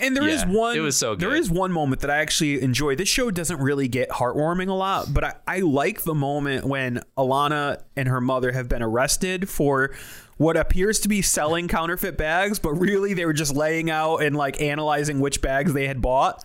And 0.00 0.16
there 0.16 0.26
is 0.26 0.42
Yeah, 0.42 0.50
one. 0.50 0.76
it 0.76 0.80
was 0.80 0.96
so 0.96 1.14
There 1.14 1.30
good. 1.30 1.38
is 1.38 1.50
one 1.50 1.70
moment 1.70 2.00
that 2.00 2.10
I 2.10 2.16
actually 2.18 2.60
enjoy. 2.62 2.96
This 2.96 3.08
show 3.08 3.30
doesn't 3.30 3.60
really 3.60 3.86
get 3.86 4.08
heartwarming 4.08 4.68
a 4.68 4.72
lot, 4.72 5.12
but 5.12 5.22
I, 5.22 5.34
I 5.46 5.58
like 5.60 6.02
the 6.02 6.14
moment 6.14 6.64
when 6.64 7.02
Ilana 7.16 7.82
and 7.94 8.08
her 8.08 8.20
mother 8.20 8.52
have 8.52 8.68
been 8.68 8.82
arrested 8.82 9.48
for 9.48 9.94
what 10.38 10.56
appears 10.56 10.98
to 11.00 11.08
be 11.08 11.22
selling 11.22 11.68
counterfeit 11.68 12.16
bags, 12.16 12.58
but 12.58 12.72
really 12.72 13.14
they 13.14 13.24
were 13.26 13.32
just 13.32 13.54
laying 13.54 13.90
out 13.90 14.18
and 14.18 14.34
like 14.36 14.60
analyzing 14.60 15.20
which 15.20 15.40
bags 15.40 15.72
they 15.72 15.86
had 15.86 16.02
bought. 16.02 16.42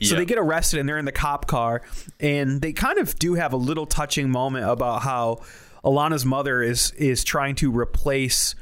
So 0.00 0.14
Yeah. 0.14 0.18
they 0.20 0.24
get 0.26 0.38
arrested 0.38 0.78
and 0.80 0.88
they're 0.88 0.98
in 0.98 1.04
the 1.04 1.12
cop 1.12 1.46
car, 1.46 1.82
and 2.20 2.60
they 2.62 2.72
kind 2.72 2.98
of 2.98 3.18
do 3.18 3.34
have 3.34 3.52
a 3.52 3.56
little 3.56 3.86
touching 3.86 4.30
moment 4.30 4.68
about 4.68 5.02
how 5.02 5.42
Ilana's 5.84 6.24
mother 6.24 6.62
is 6.62 6.92
is 6.92 7.24
trying 7.24 7.54
to 7.56 7.70
replace 7.76 8.54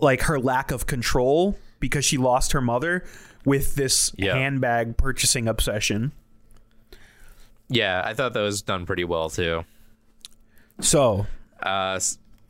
like 0.00 0.22
her 0.22 0.38
lack 0.38 0.70
of 0.70 0.86
control 0.86 1.56
because 1.80 2.04
she 2.04 2.16
lost 2.18 2.52
her 2.52 2.60
mother 2.60 3.04
with 3.44 3.74
this 3.74 4.12
Yeah. 4.16 4.34
handbag 4.36 4.96
purchasing 4.96 5.48
obsession. 5.48 6.12
Yeah, 7.68 8.02
I 8.04 8.14
thought 8.14 8.32
that 8.34 8.40
was 8.40 8.62
done 8.62 8.86
pretty 8.86 9.04
well 9.04 9.30
too. 9.30 9.64
So 10.80 11.26
Uh, 11.62 11.98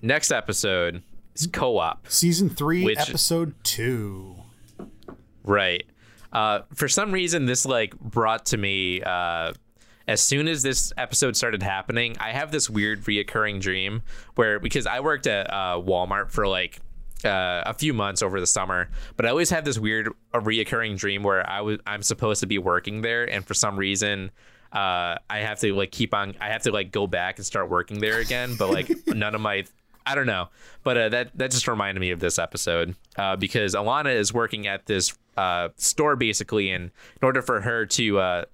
next 0.01 0.31
episode 0.33 1.03
is 1.35 1.47
co-op. 1.47 2.07
Season 2.09 2.49
three, 2.49 2.85
Which- 2.85 2.99
episode 2.99 3.55
two. 3.63 4.37
Right. 5.45 5.85
Uh, 6.33 6.61
for 6.74 6.89
some 6.89 7.12
reason, 7.12 7.47
this 7.47 7.66
like 7.66 7.99
brought 7.99 8.47
to 8.47 8.57
me 8.57 9.03
uh, 9.03 9.53
as 10.09 10.20
soon 10.20 10.49
as 10.49 10.62
this 10.62 10.93
episode 10.97 11.37
started 11.37 11.62
happening. 11.62 12.16
I 12.18 12.33
have 12.33 12.51
this 12.51 12.70
weird 12.70 13.03
reoccurring 13.05 13.61
dream 13.61 14.03
where 14.35 14.59
because 14.59 14.87
I 14.87 15.01
worked 15.01 15.26
at 15.26 15.51
uh, 15.53 15.80
Walmart 15.85 16.30
for 16.30 16.49
like 16.49 16.80
uh, 17.24 17.62
a 17.66 17.74
few 17.74 17.93
months 17.93 18.22
over 18.22 18.41
the 18.41 18.47
summer, 18.47 18.91
but 19.16 19.26
I 19.26 19.28
always 19.28 19.51
have 19.51 19.64
this 19.64 19.78
weird 19.78 20.09
a 20.33 20.41
reoccurring 20.41 20.97
dream 20.97 21.22
where 21.22 21.49
I 21.49 21.61
was 21.61 21.78
I'm 21.87 22.03
supposed 22.03 22.41
to 22.41 22.47
be 22.47 22.59
working 22.59 23.03
there, 23.03 23.24
and 23.24 23.47
for 23.47 23.55
some 23.55 23.78
reason. 23.78 24.30
Uh, 24.72 25.18
I 25.28 25.41
have 25.41 25.61
to 25.61 25.74
like 25.74 25.91
keep 25.93 26.14
on. 26.14 26.35
I 26.41 26.49
have 26.49 26.62
to 26.62 26.72
like 26.72 26.93
go 26.93 27.07
back 27.07 27.37
and 27.37 27.45
start 27.45 27.68
working 27.68 28.01
there 28.01 28.20
again, 28.20 28.57
but 28.59 28.70
like 28.70 28.91
none 29.07 29.35
of 29.35 29.43
my 29.43 29.66
I 30.07 30.15
don't 30.15 30.27
know, 30.27 30.49
but 30.83 30.97
uh, 30.97 31.09
that 31.11 31.31
that 31.39 31.51
just 31.51 31.69
reminded 31.69 32.01
me 32.01 32.11
of 32.11 32.21
this 32.21 32.39
episode 32.39 32.95
uh, 33.17 33.37
because 33.37 33.75
Ilana 33.75 34.15
is 34.15 34.33
working 34.35 34.67
at 34.67 34.87
this 34.87 35.17
uh, 35.37 35.69
store 35.77 36.17
basically, 36.17 36.71
and 36.71 36.85
in 37.21 37.25
order 37.25 37.41
for 37.43 37.61
her 37.61 37.87
to 37.87 38.19
uh, 38.19 38.45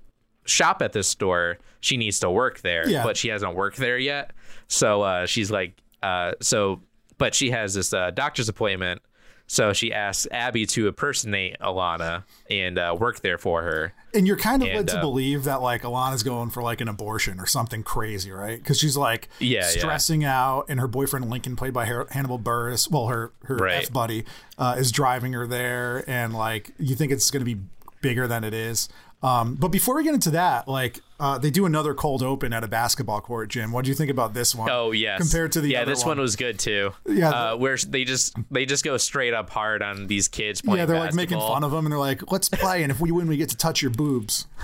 shop 0.45 0.83
at 0.83 0.93
this 0.93 1.09
store, 1.09 1.59
she 1.81 1.97
needs 1.97 2.21
to 2.21 2.31
work 2.31 2.61
there, 2.61 2.89
Yeah. 2.89 3.03
but 3.03 3.17
she 3.17 3.29
hasn't 3.29 3.55
worked 3.55 3.77
there 3.79 3.99
yet. 3.99 4.33
So 4.69 5.03
uh, 5.03 5.27
she's 5.27 5.51
like, 5.51 5.81
uh, 6.03 6.33
so, 6.41 6.81
but 7.19 7.35
she 7.35 7.51
has 7.51 7.75
this 7.75 7.93
uh, 7.93 8.11
doctor's 8.13 8.49
appointment. 8.49 9.03
So 9.51 9.73
she 9.73 9.93
asks 9.95 10.29
Abbi 10.31 10.67
to 10.67 10.89
impersonate 10.89 11.57
Ilana 11.59 12.25
and 12.51 12.79
uh, 12.79 12.95
work 13.01 13.21
there 13.21 13.39
for 13.39 13.63
her. 13.63 13.95
And 14.13 14.27
you're 14.27 14.37
kind 14.37 14.63
of 14.63 14.69
led 14.69 14.89
to 14.89 14.99
uh, 14.99 15.01
believe 15.01 15.45
that 15.45 15.63
like 15.63 15.83
Ilana's 15.83 16.23
going 16.23 16.51
for 16.51 16.63
like 16.63 16.83
an 16.83 16.89
abortion 16.89 17.41
or 17.41 17.47
something 17.47 17.83
crazy, 17.83 18.31
right? 18.31 18.59
Because 18.59 18.79
she's 18.79 18.97
like 18.97 19.29
Yeah, 19.41 19.61
yeah. 19.61 19.63
stressing 19.81 20.23
out, 20.23 20.67
and 20.69 20.79
her 20.79 20.87
boyfriend 20.87 21.31
Lincoln, 21.31 21.57
played 21.57 21.73
by 21.73 21.87
Hannibal 21.87 22.39
Buress, 22.39 22.91
well, 22.91 23.07
her 23.09 23.33
her 23.45 23.57
Right. 23.57 23.85
f 23.85 23.93
buddy, 23.93 24.25
uh, 24.59 24.77
is 24.79 24.93
driving 24.93 25.33
her 25.33 25.47
there, 25.47 26.05
and 26.09 26.35
like 26.35 26.73
you 26.79 26.95
think 26.95 27.11
it's 27.11 27.31
going 27.31 27.41
to 27.45 27.55
be 27.55 27.61
bigger 28.03 28.27
than 28.29 28.45
it 28.45 28.53
is. 28.55 28.89
Um, 29.21 29.57
but 29.57 29.69
before 29.69 29.97
we 29.97 30.05
get 30.05 30.15
into 30.15 30.31
that, 30.31 30.69
like 30.69 31.01
uh, 31.19 31.39
they 31.39 31.51
do 31.51 31.67
another 31.67 31.93
cold 31.93 32.23
open 32.23 32.53
at 32.53 32.63
a 32.63 32.69
basketball 32.69 33.21
court, 33.21 33.49
Jim. 33.49 33.73
What 33.73 33.85
do 33.85 33.91
you 33.91 33.97
think 33.97 34.11
about 34.11 34.33
this 34.33 34.55
one? 34.55 34.71
Oh 34.71 34.93
yes, 34.93 35.21
compared 35.21 35.53
to 35.53 35.61
the 35.61 35.75
other 35.77 35.87
one. 35.87 35.89
yeah, 35.89 35.95
this 35.95 36.05
one. 36.05 36.21
was 36.21 36.37
good 36.37 36.59
too. 36.59 36.93
Yeah, 37.05 37.31
uh, 37.31 37.57
where 37.57 37.77
they 37.77 38.05
just 38.05 38.37
they 38.51 38.65
just 38.65 38.85
go 38.85 38.97
straight 38.97 39.35
up 39.35 39.51
hard 39.51 39.83
on 39.83 40.07
these 40.07 40.29
kids 40.29 40.63
playing. 40.63 40.79
yeah, 40.79 40.87
they're 40.87 41.01
like 41.01 41.15
making 41.15 41.39
fun 41.39 41.65
of 41.65 41.73
them, 41.73 41.85
and 41.85 41.93
they're 41.93 41.99
like, 41.99 42.31
"Let's 42.31 42.49
play, 42.49 42.83
and 42.83 42.93
if 42.93 43.01
we 43.01 43.11
win, 43.11 43.27
we 43.27 43.37
get 43.37 43.49
to 43.49 43.57
touch 43.57 43.83
your 43.83 43.91
boobs." 43.91 44.47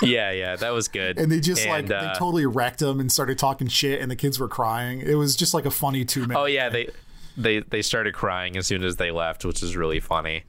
Yeah, 0.00 0.30
yeah, 0.30 0.54
that 0.54 0.70
was 0.70 0.86
good. 0.86 1.18
And 1.18 1.30
they 1.30 1.40
just 1.40 1.66
like 1.66 1.80
And, 1.80 1.88
they 1.88 1.96
uh, 1.96 2.14
totally 2.14 2.46
wrecked 2.46 2.78
them 2.78 3.00
and 3.00 3.10
started 3.10 3.36
talking 3.36 3.66
shit, 3.66 4.00
and 4.00 4.08
the 4.08 4.14
kids 4.14 4.38
were 4.38 4.46
crying. 4.46 5.00
It 5.00 5.14
was 5.14 5.34
just 5.34 5.54
like 5.54 5.66
a 5.66 5.72
funny 5.72 6.04
two 6.04 6.20
minutes. 6.20 6.38
Oh 6.38 6.44
yeah, 6.44 6.68
they 6.68 6.90
they 7.36 7.60
they 7.60 7.82
started 7.82 8.14
crying 8.14 8.56
as 8.56 8.66
soon 8.66 8.84
as 8.84 8.96
they 8.96 9.10
left, 9.10 9.44
which 9.44 9.62
is 9.62 9.76
really 9.76 10.00
funny. 10.00 10.44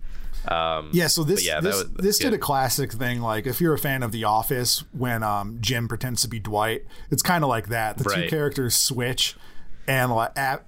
Um, 0.48 0.90
Yeah, 0.94 1.08
so 1.08 1.24
this 1.24 1.46
yeah, 1.46 1.60
this, 1.60 1.76
was- 1.76 1.90
that's 1.92 2.02
this 2.04 2.18
did 2.20 2.34
a 2.34 2.38
classic 2.38 2.92
thing. 2.94 3.22
Like 3.22 3.46
if 3.46 3.60
you're 3.62 3.74
a 3.74 3.80
fan 3.80 4.04
of 4.04 4.12
The 4.12 4.24
Office, 4.24 4.84
when 4.92 5.22
um, 5.24 5.58
Jim 5.62 5.88
pretends 5.88 6.22
to 6.24 6.28
be 6.28 6.40
Dwight, 6.40 6.86
it's 7.12 7.22
kind 7.22 7.44
of 7.44 7.50
like 7.50 7.68
that. 7.70 7.98
The 7.98 8.04
two 8.06 8.28
characters 8.28 8.76
switch, 8.76 9.36
and 9.88 10.12
like 10.12 10.32
Ab- 10.38 10.64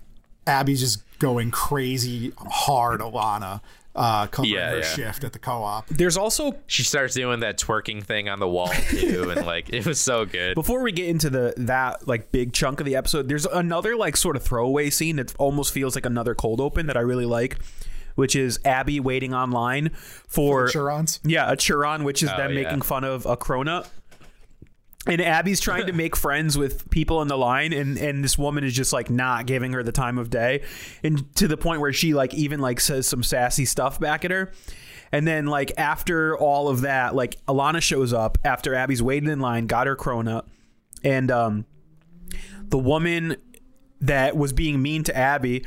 Abbi's 0.46 0.80
just 0.80 1.04
going 1.20 1.52
crazy 1.52 2.34
hard. 2.38 3.00
Ilana 3.02 3.62
uh, 3.96 4.28
covering 4.28 4.54
Yeah, 4.54 4.70
her 4.72 4.78
yeah. 4.80 4.84
shift 4.84 5.24
at 5.24 5.34
the 5.34 5.40
co-op. 5.40 5.86
there's 5.88 6.16
also 6.18 6.56
she 6.68 6.84
starts 6.84 7.14
doing 7.14 7.42
that 7.42 7.58
twerking 7.60 8.04
thing 8.04 8.30
on 8.30 8.40
the 8.40 8.48
wall 8.48 8.70
too, 8.90 9.30
and 9.36 9.46
like 9.46 9.70
it 9.70 9.86
was 9.86 10.00
so 10.00 10.26
good. 10.26 10.56
before 10.56 10.82
we 10.82 10.92
get 10.92 11.08
into 11.10 11.30
the 11.30 11.54
that 11.58 12.08
like 12.08 12.32
big 12.32 12.54
chunk 12.54 12.80
of 12.80 12.86
the 12.86 12.96
episode, 12.96 13.28
there's 13.30 13.46
another 13.46 13.96
like 13.96 14.16
sort 14.18 14.36
of 14.36 14.44
throwaway 14.44 14.90
scene 14.90 15.16
that 15.18 15.34
almost 15.38 15.74
feels 15.74 15.96
like 15.96 16.06
another 16.06 16.34
cold 16.36 16.60
open 16.62 16.88
that 16.88 16.96
I 16.98 17.02
really 17.02 17.26
like, 17.26 17.58
which 18.22 18.36
is 18.36 18.60
Abbi 18.64 19.00
waiting 19.00 19.34
online 19.34 19.90
for 20.28 20.68
Churons. 20.68 21.20
Yeah, 21.24 21.52
a 21.52 21.58
Churon, 21.58 22.04
which 22.04 22.22
is 22.22 22.30
Oh, 22.32 22.38
them 22.38 22.54
yeah. 22.54 22.62
making 22.64 22.82
fun 22.84 23.04
of 23.04 23.26
a 23.26 23.36
cronut. 23.36 23.88
And 25.08 25.20
Abbi's 25.20 25.60
trying 25.60 25.88
to 25.88 25.94
make 25.94 26.16
friends 26.28 26.56
with 26.60 26.88
people 26.92 27.24
in 27.24 27.28
the 27.28 27.38
line, 27.38 27.74
and 27.74 27.98
and 27.98 28.24
this 28.24 28.38
woman 28.38 28.64
is 28.64 28.74
just 28.76 28.94
like 28.94 29.10
not 29.10 29.48
giving 29.48 29.74
her 29.74 29.82
the 29.82 29.92
time 29.92 30.20
of 30.20 30.30
day, 30.30 30.62
and 31.04 31.36
to 31.38 31.48
the 31.48 31.58
point 31.58 31.82
where 31.82 31.92
she 31.92 32.14
like 32.14 32.36
even 32.36 32.60
like 32.60 32.80
says 32.80 33.08
some 33.08 33.24
sassy 33.24 33.66
stuff 33.66 34.00
back 34.00 34.24
at 34.24 34.30
her. 34.32 34.52
And 35.12 35.28
then 35.28 35.48
like 35.48 35.74
after 35.78 36.38
all 36.38 36.70
of 36.70 36.82
that, 36.82 37.16
like 37.16 37.44
Ilana 37.48 37.82
shows 37.82 38.14
up 38.14 38.38
after 38.46 38.74
Abbi's 38.76 39.02
waiting 39.02 39.30
in 39.30 39.40
line, 39.40 39.66
got 39.66 39.88
her 39.88 39.96
cronut, 39.96 40.44
and 41.04 41.32
um, 41.32 41.66
the 42.70 42.78
woman 42.78 43.36
that 44.02 44.38
was 44.38 44.54
being 44.54 44.82
mean 44.82 45.04
to 45.06 45.18
Abbi. 45.18 45.62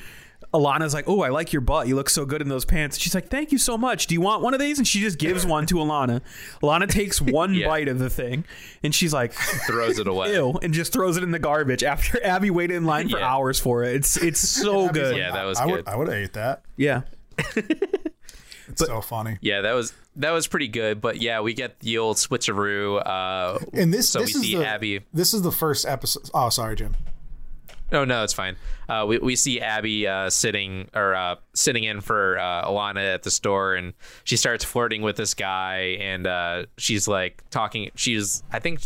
Ilana's 0.55 0.95
like, 0.95 1.09
"Oh, 1.09 1.21
I 1.23 1.29
like 1.31 1.53
your 1.53 1.61
butt. 1.61 1.89
You 1.89 1.97
look 1.97 2.09
so 2.09 2.25
good 2.25 2.41
in 2.41 2.49
those 2.49 2.65
pants." 2.65 2.97
She's 2.99 3.15
like, 3.15 3.29
"Thank 3.29 3.51
you 3.53 3.59
so 3.59 3.77
much. 3.77 4.07
Do 4.07 4.15
you 4.15 4.21
want 4.21 4.41
one 4.43 4.55
of 4.55 4.61
these?" 4.61 4.79
And 4.79 4.87
she 4.87 5.01
just 5.01 5.19
gives 5.19 5.45
one 5.55 5.67
to 5.67 5.75
Ilana. 5.75 6.21
Ilana 6.63 6.89
takes 6.89 7.21
one 7.21 7.53
Yeah. 7.55 7.67
bite 7.67 7.89
of 7.89 7.99
the 7.99 8.09
thing, 8.09 8.45
and 8.83 8.95
she's 8.95 9.13
like, 9.13 9.33
Throws 9.33 9.99
it 9.99 10.07
away. 10.07 10.33
"Ew," 10.35 10.59
and 10.63 10.73
just 10.73 10.93
throws 10.93 11.17
it 11.17 11.23
in 11.25 11.33
the 11.33 11.39
garbage. 11.39 11.83
After 11.83 12.25
Abbi 12.25 12.51
waited 12.51 12.77
in 12.77 12.85
line 12.85 13.09
for 13.09 13.19
Yeah. 13.19 13.27
hours 13.35 13.59
for 13.59 13.83
it, 13.83 13.97
it's 13.97 14.17
it's 14.17 14.41
so 14.49 14.89
good. 14.89 15.17
Yeah, 15.17 15.33
that 15.33 15.45
was 15.45 15.59
I 15.59 15.65
good. 15.67 15.73
would 15.73 15.89
I 15.89 15.97
would 15.97 16.07
have 16.09 16.17
ate 16.17 16.33
that. 16.35 16.63
Yeah. 16.77 17.03
It's 18.67 18.85
so 18.87 19.03
funny. 19.03 19.37
Yeah, 19.43 19.61
that 19.61 19.75
was 19.75 19.93
that 20.17 20.31
was 20.31 20.47
pretty 20.47 20.69
good. 20.69 21.01
But 21.03 21.21
yeah, 21.21 21.41
we 21.43 21.53
get 21.53 21.81
the 21.81 21.99
old 21.99 22.17
switcheroo. 22.17 23.03
Uh, 23.07 23.59
And 23.75 23.93
this 23.93 24.09
so 24.09 24.21
this 24.21 24.33
we 24.35 24.41
is 24.41 24.47
see 24.47 24.57
the 24.57 24.67
Abbi. 24.67 24.99
this 25.13 25.35
is 25.35 25.43
the 25.43 25.53
first 25.53 25.85
episode. 25.87 26.31
Oh, 26.33 26.49
sorry, 26.49 26.75
Jim. 26.77 26.97
Oh 27.93 28.05
no, 28.05 28.25
it's 28.25 28.33
fine. 28.33 28.57
Uh, 28.89 29.05
we 29.07 29.19
we 29.19 29.37
see 29.37 29.61
Abbi 29.61 30.07
uh, 30.07 30.31
sitting 30.31 30.89
or 30.95 31.15
uh, 31.15 31.37
sitting 31.55 31.85
in 31.85 32.01
for 32.01 32.39
uh, 32.39 32.67
Ilana 32.69 33.15
at 33.15 33.23
the 33.23 33.31
store, 33.31 33.75
and 33.75 33.93
she 34.25 34.37
starts 34.37 34.65
flirting 34.65 35.03
with 35.03 35.17
this 35.17 35.35
guy, 35.35 35.97
and 36.01 36.27
uh, 36.27 36.67
she's 36.79 37.07
like 37.07 37.43
talking. 37.51 37.91
She's 37.95 38.43
I 38.53 38.59
think 38.59 38.81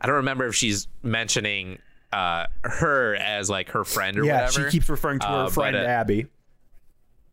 I 0.00 0.06
don't 0.06 0.16
remember 0.16 0.46
if 0.46 0.54
she's 0.54 0.88
mentioning 1.02 1.78
uh, 2.12 2.46
her 2.62 3.14
as 3.16 3.48
like 3.48 3.70
her 3.70 3.84
friend 3.84 4.18
or 4.18 4.24
Yeah, 4.24 4.44
whatever. 4.46 4.70
she 4.70 4.78
keeps 4.78 4.88
referring 4.88 5.20
to 5.20 5.26
her 5.26 5.44
but, 5.44 5.52
friend 5.52 5.76
uh, 5.76 5.80
Abbi. 5.80 6.24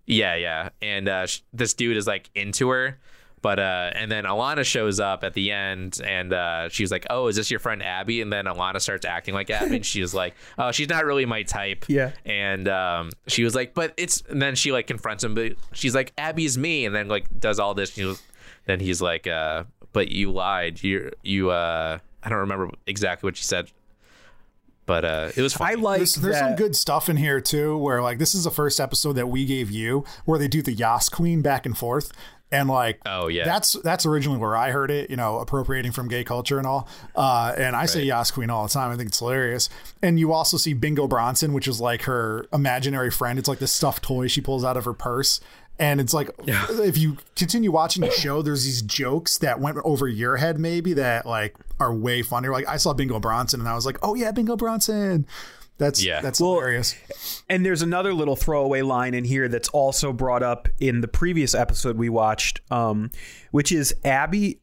Yeah, 0.08 0.36
yeah, 0.36 0.70
and 0.82 1.08
uh, 1.08 1.26
sh- 1.28 1.42
this 1.54 1.74
dude 1.74 1.96
is 1.98 2.08
like 2.08 2.30
into 2.36 2.70
her, 2.70 3.00
but 3.42 3.60
uh, 3.60 3.92
and 3.96 4.12
then 4.12 4.26
Ilana 4.26 4.64
shows 4.64 5.00
up 5.00 5.24
at 5.24 5.34
the 5.34 5.52
end, 5.52 6.00
and 6.06 6.32
uh, 6.32 6.70
she's 6.70 6.92
like, 6.92 7.08
"Oh, 7.10 7.28
is 7.28 7.36
this 7.36 7.50
your 7.50 7.60
friend 7.60 7.82
Abbi?" 7.82 8.22
And 8.22 8.32
then 8.32 8.46
Ilana 8.46 8.80
starts 8.80 9.06
acting 9.06 9.34
like 9.34 9.50
Abbi, 9.50 9.76
and 9.78 9.86
she's 9.86 10.14
like, 10.14 10.36
"Oh, 10.58 10.72
she's 10.72 10.90
not 10.90 11.06
really 11.06 11.26
my 11.26 11.44
type." 11.44 11.86
Yeah. 11.88 12.12
and 12.26 12.68
um, 12.68 13.10
she 13.28 13.44
was 13.44 13.56
like, 13.56 13.74
"But 13.74 13.94
it's," 13.98 14.22
and 14.30 14.42
then 14.42 14.56
she 14.56 14.72
like 14.72 14.88
confronts 14.88 15.24
him, 15.24 15.34
but 15.34 15.54
she's 15.74 15.96
like, 15.96 16.14
"Abbi's 16.18 16.58
me," 16.58 16.86
and 16.86 16.94
then 16.94 17.08
like 17.08 17.26
does 17.40 17.60
all 17.60 17.74
this. 17.74 17.98
And 17.98 18.08
was, 18.08 18.22
then 18.66 18.80
he's 18.80 19.02
like, 19.02 19.26
uh, 19.26 19.64
"But 19.92 20.12
you 20.12 20.32
lied. 20.32 20.84
You 20.84 21.12
you 21.24 21.50
uh, 21.50 21.98
I 22.24 22.30
don't 22.30 22.40
remember 22.40 22.70
exactly 22.86 23.28
what 23.28 23.38
she 23.38 23.44
said." 23.44 23.72
but 24.88 25.06
uh, 25.06 25.32
it 25.38 25.42
was 25.42 25.56
I 25.62 25.76
like 25.76 26.00
There's, 26.00 26.16
there's 26.16 26.40
some 26.40 26.56
good 26.56 26.76
stuff 26.76 27.08
in 27.08 27.16
here 27.16 27.40
too, 27.40 27.78
where 27.78 28.02
like 28.02 28.18
this 28.18 28.36
is 28.36 28.44
the 28.44 28.52
first 28.52 28.80
episode 28.80 29.14
that 29.14 29.28
we 29.28 29.46
gave 29.46 29.72
you, 29.72 30.04
where 30.26 30.38
they 30.38 30.50
do 30.50 30.62
the 30.62 30.74
Yas 30.74 31.08
Queen 31.08 31.42
back 31.42 31.66
and 31.66 31.78
forth, 31.78 32.12
and 32.52 32.68
like 32.70 33.00
Oh, 33.06 33.28
yeah. 33.28 33.46
that's 33.46 33.74
that's 33.84 34.06
originally 34.06 34.38
where 34.40 34.56
I 34.56 34.72
heard 34.72 34.92
it, 34.92 35.10
you 35.10 35.16
know, 35.16 35.40
appropriating 35.40 35.92
from 35.92 36.08
gay 36.08 36.24
culture 36.24 36.58
and 36.58 36.68
all. 36.68 36.88
Uh, 37.16 37.54
and 37.58 37.76
I 37.76 37.86
say 37.86 38.00
Right. 38.00 38.08
Yas 38.08 38.32
Queen 38.32 38.50
all 38.50 38.64
the 38.64 38.70
time. 38.74 38.92
I 38.92 38.98
think 38.98 39.10
it's 39.10 39.20
hilarious. 39.20 39.70
And 40.02 40.20
you 40.20 40.34
also 40.34 40.58
see 40.58 40.74
Bingo 40.74 41.08
Bronson, 41.08 41.54
which 41.54 41.68
is 41.68 41.80
like 41.80 42.04
her 42.04 42.48
imaginary 42.52 43.12
friend. 43.12 43.40
It's 43.40 43.48
like 43.48 43.60
this 43.60 43.72
stuffed 43.72 44.04
toy 44.04 44.28
she 44.28 44.42
pulls 44.42 44.64
out 44.64 44.78
of 44.78 44.86
her 44.86 44.94
purse. 44.94 45.40
And 45.80 46.00
it's 46.00 46.14
like, 46.14 46.30
if 46.46 46.98
you 46.98 47.18
continue 47.36 47.72
watching 47.72 48.02
the 48.04 48.12
show, 48.12 48.42
there's 48.44 48.66
these 48.66 48.82
jokes 48.84 49.38
that 49.40 49.60
went 49.60 49.78
over 49.84 50.08
your 50.08 50.38
head, 50.38 50.60
maybe 50.60 50.94
that 50.94 51.26
like 51.26 51.56
are 51.80 51.94
way 51.94 52.22
funnier. 52.22 52.52
Like 52.52 52.68
I 52.68 52.78
saw 52.78 52.94
Bingo 52.94 53.20
Bronson, 53.20 53.60
and 53.62 53.68
I 53.70 53.74
was 53.74 53.86
like, 53.86 53.98
"Oh 54.04 54.14
yeah, 54.14 54.32
Bingo 54.32 54.56
Bronson." 54.56 55.26
That's 55.82 56.04
Yeah. 56.04 56.22
that's 56.22 56.40
Well, 56.40 56.54
hilarious. 56.54 56.96
And 57.50 57.66
there's 57.66 57.82
another 57.82 58.14
little 58.14 58.36
throwaway 58.36 58.84
line 58.84 59.16
in 59.16 59.24
here 59.24 59.48
that's 59.48 59.68
also 59.70 60.14
brought 60.14 60.44
up 60.44 60.70
in 60.80 61.02
the 61.02 61.08
previous 61.08 61.56
episode 61.56 61.98
we 61.98 62.08
watched, 62.08 62.62
um, 62.70 63.10
which 63.50 63.72
is 63.72 63.94
Abbi. 64.06 64.60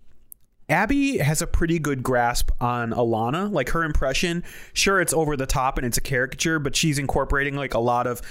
Abbi 0.68 1.18
has 1.18 1.42
a 1.42 1.46
pretty 1.48 1.80
good 1.80 2.04
grasp 2.04 2.50
on 2.60 2.90
Ilana. 2.92 3.50
Like 3.50 3.70
her 3.70 3.82
impression, 3.82 4.44
sure, 4.74 5.00
it's 5.00 5.12
over 5.12 5.36
the 5.36 5.46
top 5.46 5.76
and 5.76 5.84
it's 5.84 5.96
a 5.98 6.00
caricature, 6.00 6.60
but 6.60 6.76
she's 6.76 6.98
incorporating 7.00 7.56
like 7.56 7.74
a 7.74 7.80
lot 7.80 8.06
of 8.06 8.22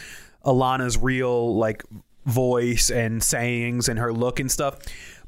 Ilana's 0.45 0.97
real 0.97 1.57
like 1.57 1.83
voice 2.25 2.89
and 2.89 3.21
sayings 3.21 3.89
and 3.89 3.99
her 3.99 4.13
look 4.13 4.39
and 4.39 4.49
stuff. 4.49 4.77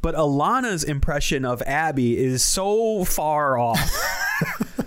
But 0.01 0.15
Ilana's 0.15 0.85
impression 0.85 1.43
of 1.43 1.61
Abbi 1.63 2.15
is 2.15 2.45
so 2.45 3.03
far 3.03 3.57
off. 3.57 3.91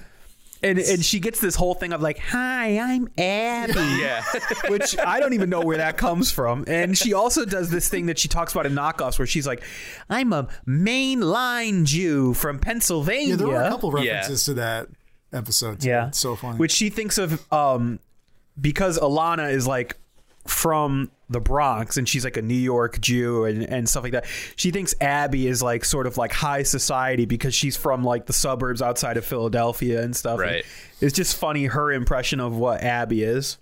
And, 0.62 0.78
and 0.78 1.04
she 1.04 1.18
gets 1.18 1.40
this 1.40 1.56
whole 1.56 1.74
thing 1.74 1.92
of 1.92 2.00
like, 2.00 2.18
"Hi, 2.18 2.78
I'm 2.78 3.08
Abbi." 3.18 3.72
yeah. 4.00 4.22
which 4.68 4.96
I 4.98 5.18
don't 5.18 5.32
even 5.32 5.50
know 5.50 5.60
where 5.60 5.78
that 5.78 5.96
comes 5.96 6.30
from. 6.30 6.64
And 6.68 6.96
she 6.96 7.12
also 7.14 7.44
does 7.44 7.68
this 7.70 7.88
thing 7.88 8.06
that 8.06 8.18
she 8.18 8.28
talks 8.28 8.52
about 8.52 8.66
in 8.66 8.72
knockoffs 8.72 9.18
where 9.18 9.26
she's 9.26 9.46
like, 9.46 9.62
I'm 10.08 10.32
a 10.32 10.48
mainline 10.66 11.84
Jew 11.84 12.34
from 12.34 12.58
Pennsylvania. 12.58 13.30
Yeah, 13.30 13.36
there 13.36 13.48
were 13.48 13.62
a 13.62 13.68
couple 13.70 13.90
Yeah. 14.04 14.12
references 14.12 14.44
to 14.44 14.54
that 14.54 14.88
episode. 15.32 15.80
Too. 15.80 15.88
Yeah. 15.88 16.08
It's 16.08 16.20
so 16.20 16.36
funny. 16.36 16.58
Which 16.58 16.72
she 16.72 16.90
thinks 16.90 17.18
of 17.18 17.52
um 17.52 17.98
because 18.60 18.98
Alana 18.98 19.52
is 19.52 19.66
like 19.66 19.96
from 20.46 21.10
the 21.32 21.40
Bronx 21.40 21.96
and 21.96 22.08
she's 22.08 22.24
like 22.24 22.36
a 22.36 22.42
New 22.42 22.54
York 22.54 23.00
Jew 23.00 23.44
and, 23.44 23.62
and 23.64 23.88
stuff 23.88 24.02
like 24.04 24.12
that. 24.12 24.26
She 24.56 24.70
thinks 24.70 24.94
Abbi 25.00 25.46
is 25.46 25.62
like 25.62 25.84
sort 25.84 26.06
of 26.06 26.16
like 26.16 26.32
high 26.32 26.62
society 26.62 27.24
because 27.24 27.54
she's 27.54 27.76
from 27.76 28.04
like 28.04 28.26
the 28.26 28.32
suburbs 28.32 28.80
outside 28.82 29.16
of 29.16 29.24
Philadelphia 29.24 30.02
and 30.02 30.14
stuff. 30.14 30.38
And 30.40 30.50
Right. 30.50 30.64
it's 31.00 31.14
just 31.14 31.36
funny 31.36 31.64
her 31.66 31.90
impression 31.92 32.38
of 32.40 32.56
what 32.56 32.82
Abbi 32.82 33.22
is. 33.22 33.58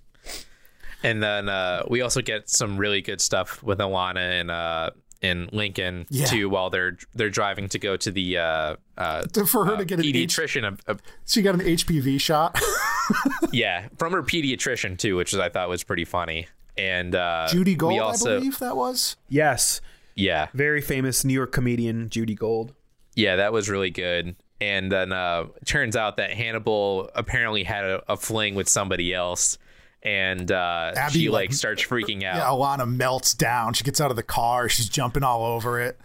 And 1.03 1.23
then 1.23 1.49
uh, 1.49 1.85
we 1.89 2.03
also 2.03 2.21
get 2.21 2.51
some 2.51 2.77
really 2.77 3.01
good 3.01 3.21
stuff 3.23 3.63
with 3.63 3.79
Ilana 3.79 4.41
and 4.41 4.51
uh, 4.51 4.91
in 5.23 5.49
Lincoln 5.53 6.07
Yeah. 6.11 6.27
too, 6.27 6.49
while 6.51 6.69
they're 6.69 6.99
they're 7.15 7.31
driving 7.31 7.69
to 7.71 7.79
go 7.79 7.97
to 7.97 8.11
the 8.11 8.37
uh, 8.39 8.77
uh, 8.99 9.23
for 9.47 9.65
her 9.65 9.77
to 9.79 9.85
get 9.87 9.99
an 9.99 10.05
H- 10.05 10.15
pediatrician. 10.15 10.67
of 10.69 10.81
of- 10.87 11.01
she 11.27 11.41
got 11.43 11.55
an 11.55 11.61
HPV 11.63 12.21
shot. 12.21 12.59
yeah, 13.53 13.89
from 13.99 14.13
her 14.13 14.23
pediatrician 14.23 14.99
too, 14.99 15.17
which 15.17 15.35
I 15.35 15.49
thought 15.49 15.69
was 15.71 15.85
pretty 15.85 16.05
funny. 16.05 16.47
And 16.81 17.15
uh, 17.15 17.47
Judy 17.51 17.75
Gold, 17.75 17.93
we 17.93 17.99
also, 17.99 18.37
I 18.37 18.39
believe 18.39 18.59
that 18.61 18.77
was. 18.77 19.17
Yes. 19.29 19.81
yeah, 20.15 20.49
Very 20.55 20.81
famous 20.81 21.25
New 21.25 21.35
York 21.35 21.53
comedian 21.53 22.09
Judy 22.09 22.35
Gold. 22.35 22.73
yeah, 23.15 23.37
that 23.37 23.53
was 23.53 23.69
really 23.69 23.91
good. 23.91 24.35
And 24.63 24.91
then 24.91 25.13
uh, 25.13 25.47
turns 25.65 25.95
out 25.97 26.17
that 26.19 26.31
Hannibal 26.33 27.11
apparently 27.15 27.65
had 27.65 27.85
a, 27.85 28.13
a 28.13 28.17
fling 28.17 28.55
with 28.55 28.69
somebody 28.69 29.13
else, 29.15 29.57
and 30.03 30.51
uh, 30.53 30.93
Abbi, 30.97 31.13
she 31.13 31.29
like 31.29 31.49
like- 31.49 31.53
starts 31.55 31.83
freaking 31.83 32.23
out. 32.25 32.37
Yeah, 32.37 32.45
Ilana 32.45 32.91
melts 32.91 33.35
down. 33.35 33.73
She 33.75 33.85
gets 33.85 34.01
out 34.01 34.11
of 34.11 34.17
the 34.17 34.23
car. 34.23 34.69
She's 34.69 34.89
jumping 34.89 35.23
all 35.23 35.45
over 35.45 35.81
it. 35.81 35.99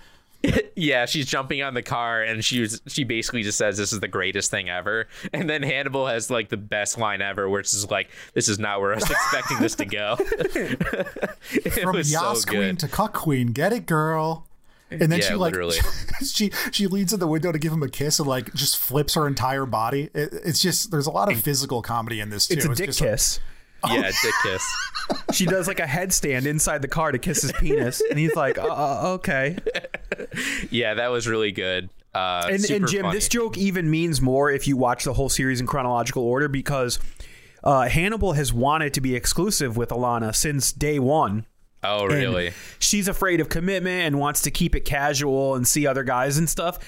Yeah, 0.78 1.06
she's 1.06 1.26
jumping 1.26 1.62
on 1.62 1.74
the 1.74 1.82
car 1.82 2.22
and 2.22 2.44
she 2.44 2.60
was, 2.60 2.82
she 2.88 3.06
basically 3.06 3.44
just 3.44 3.58
says 3.58 3.78
this 3.78 3.94
is 3.94 4.02
the 4.02 4.10
greatest 4.10 4.52
thing 4.52 4.70
ever. 4.70 5.08
And 5.32 5.50
then 5.50 5.64
Hannibal 5.64 6.06
has 6.08 6.30
like 6.30 6.50
the 6.50 6.58
best 6.58 6.98
line 6.98 7.22
ever, 7.22 7.48
where 7.50 7.62
it's 7.62 7.72
just 7.72 7.90
like, 7.90 8.10
"This 8.34 8.50
is 8.50 8.60
not 8.60 8.82
where 8.82 8.92
I 8.92 8.96
was 8.96 9.10
expecting 9.10 9.60
this 9.60 9.76
to 9.76 9.86
go." 9.86 10.18
it 10.20 11.72
From 11.82 11.96
was 11.96 12.12
Yas 12.12 12.44
so 12.44 12.50
Queen 12.52 12.76
to 12.78 12.88
Cuck 12.88 13.14
Queen. 13.14 13.48
Get 13.54 13.72
it, 13.74 13.86
girl. 13.86 14.48
And 14.92 15.12
then 15.12 15.20
Yeah, 15.20 15.26
she 15.30 15.34
like 15.36 15.52
literally. 15.54 15.78
she 16.24 16.52
she 16.72 16.88
leans 16.88 17.12
in 17.14 17.20
the 17.20 17.28
window 17.28 17.52
to 17.52 17.58
give 17.60 17.72
him 17.74 17.82
a 17.82 17.90
kiss 17.90 18.20
and 18.20 18.28
like 18.28 18.54
just 18.54 18.78
flips 18.78 19.16
her 19.16 19.28
entire 19.28 19.66
body. 19.66 20.10
It, 20.14 20.30
it's 20.46 20.60
just 20.60 20.92
there's 20.92 21.08
a 21.08 21.12
lot 21.12 21.32
of 21.32 21.40
physical 21.40 21.82
comedy 21.82 22.20
in 22.20 22.30
this 22.30 22.48
too. 22.48 22.56
It's 22.56 22.66
a 22.66 22.76
dick 22.76 22.88
just- 22.88 23.00
kiss. 23.00 23.40
yeah, 23.94 24.12
dick 24.24 24.34
kiss. 24.44 24.64
She 25.34 25.46
does 25.46 25.68
like 25.68 25.80
a 25.80 25.84
headstand 25.84 26.46
inside 26.46 26.82
the 26.82 26.88
car 26.88 27.12
to 27.12 27.20
kiss 27.20 27.42
his 27.42 27.52
penis, 27.54 28.02
and 28.10 28.18
he's 28.18 28.36
like, 28.36 28.58
uh, 28.58 28.64
uh, 28.64 29.02
"Okay." 29.16 29.58
Yeah, 30.70 30.96
that 30.96 31.10
was 31.12 31.28
really 31.28 31.52
good. 31.52 31.90
Uh, 32.14 32.48
And, 32.50 32.64
and 32.70 32.88
Jim, 32.88 33.04
funny. 33.04 33.16
this 33.16 33.28
joke 33.28 33.58
even 33.58 33.90
means 33.90 34.22
more 34.22 34.50
if 34.50 34.68
you 34.68 34.78
watch 34.78 35.04
the 35.04 35.14
whole 35.14 35.30
series 35.30 35.60
in 35.60 35.68
chronological 35.68 36.24
order 36.24 36.48
because 36.48 36.98
uh, 37.64 37.88
Hannibal 37.90 38.34
has 38.34 38.54
wanted 38.54 38.94
to 38.94 39.02
be 39.02 39.16
exclusive 39.16 39.76
with 39.76 39.90
Ilana 39.90 40.34
since 40.36 40.72
day 40.72 40.98
one. 41.00 41.46
Oh, 41.84 42.06
And 42.06 42.14
really? 42.14 42.54
She's 42.80 43.08
afraid 43.08 43.40
of 43.40 43.50
commitment 43.50 44.06
and 44.06 44.20
wants 44.20 44.42
to 44.44 44.52
keep 44.52 44.76
it 44.76 44.82
casual 44.82 45.56
and 45.56 45.68
see 45.68 45.88
other 45.88 46.04
guys 46.04 46.38
and 46.38 46.50
stuff. 46.50 46.80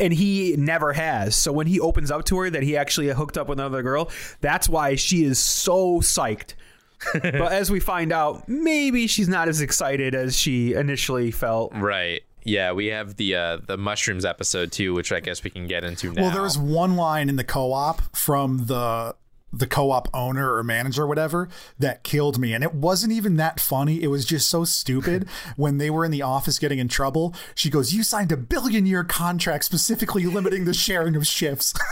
And 0.00 0.12
he 0.12 0.54
never 0.56 0.92
has. 0.92 1.36
So 1.36 1.52
when 1.52 1.66
he 1.66 1.80
opens 1.80 2.10
up 2.10 2.24
to 2.26 2.38
her 2.38 2.50
that 2.50 2.62
he 2.62 2.76
actually 2.76 3.08
hooked 3.08 3.36
up 3.38 3.48
with 3.48 3.58
another 3.58 3.82
girl, 3.82 4.10
that's 4.40 4.68
why 4.68 4.94
she 4.94 5.24
is 5.24 5.38
so 5.38 6.00
psyched. 6.00 6.54
but 7.12 7.52
as 7.52 7.70
we 7.70 7.80
find 7.80 8.12
out, 8.12 8.48
maybe 8.48 9.06
she's 9.06 9.28
not 9.28 9.48
as 9.48 9.60
excited 9.60 10.14
as 10.14 10.36
she 10.36 10.74
initially 10.74 11.30
felt. 11.30 11.72
Right. 11.74 12.22
Yeah, 12.44 12.72
we 12.72 12.86
have 12.86 13.16
the 13.16 13.34
uh, 13.34 13.56
the 13.66 13.76
mushrooms 13.76 14.24
episode 14.24 14.70
too, 14.70 14.94
which 14.94 15.10
I 15.10 15.18
guess 15.18 15.42
we 15.42 15.50
can 15.50 15.66
get 15.66 15.82
into 15.82 16.12
now. 16.12 16.22
Well, 16.22 16.30
there 16.30 16.42
was 16.42 16.56
one 16.56 16.94
line 16.94 17.28
in 17.28 17.34
the 17.34 17.44
co-op 17.44 18.16
from 18.16 18.66
the 18.66 19.16
the 19.52 19.66
co-op 19.66 20.08
owner 20.12 20.54
or 20.54 20.62
manager 20.64 21.04
or 21.04 21.06
whatever 21.06 21.48
that 21.78 22.02
killed 22.02 22.38
me. 22.38 22.52
And 22.52 22.64
it 22.64 22.74
wasn't 22.74 23.12
even 23.12 23.36
that 23.36 23.60
funny. 23.60 24.02
It 24.02 24.08
was 24.08 24.24
just 24.24 24.48
so 24.48 24.64
stupid. 24.64 25.28
When 25.56 25.78
they 25.78 25.90
were 25.90 26.04
in 26.04 26.10
the 26.10 26.22
office 26.22 26.58
getting 26.58 26.78
in 26.78 26.88
trouble 26.88 27.34
she 27.54 27.70
goes 27.70 27.92
you 27.94 28.02
signed 28.02 28.32
a 28.32 28.36
billion 28.36 28.84
year 28.86 29.04
contract 29.04 29.64
specifically 29.64 30.26
limiting 30.26 30.64
the 30.64 30.74
sharing 30.74 31.16
of 31.16 31.26
shifts. 31.26 31.74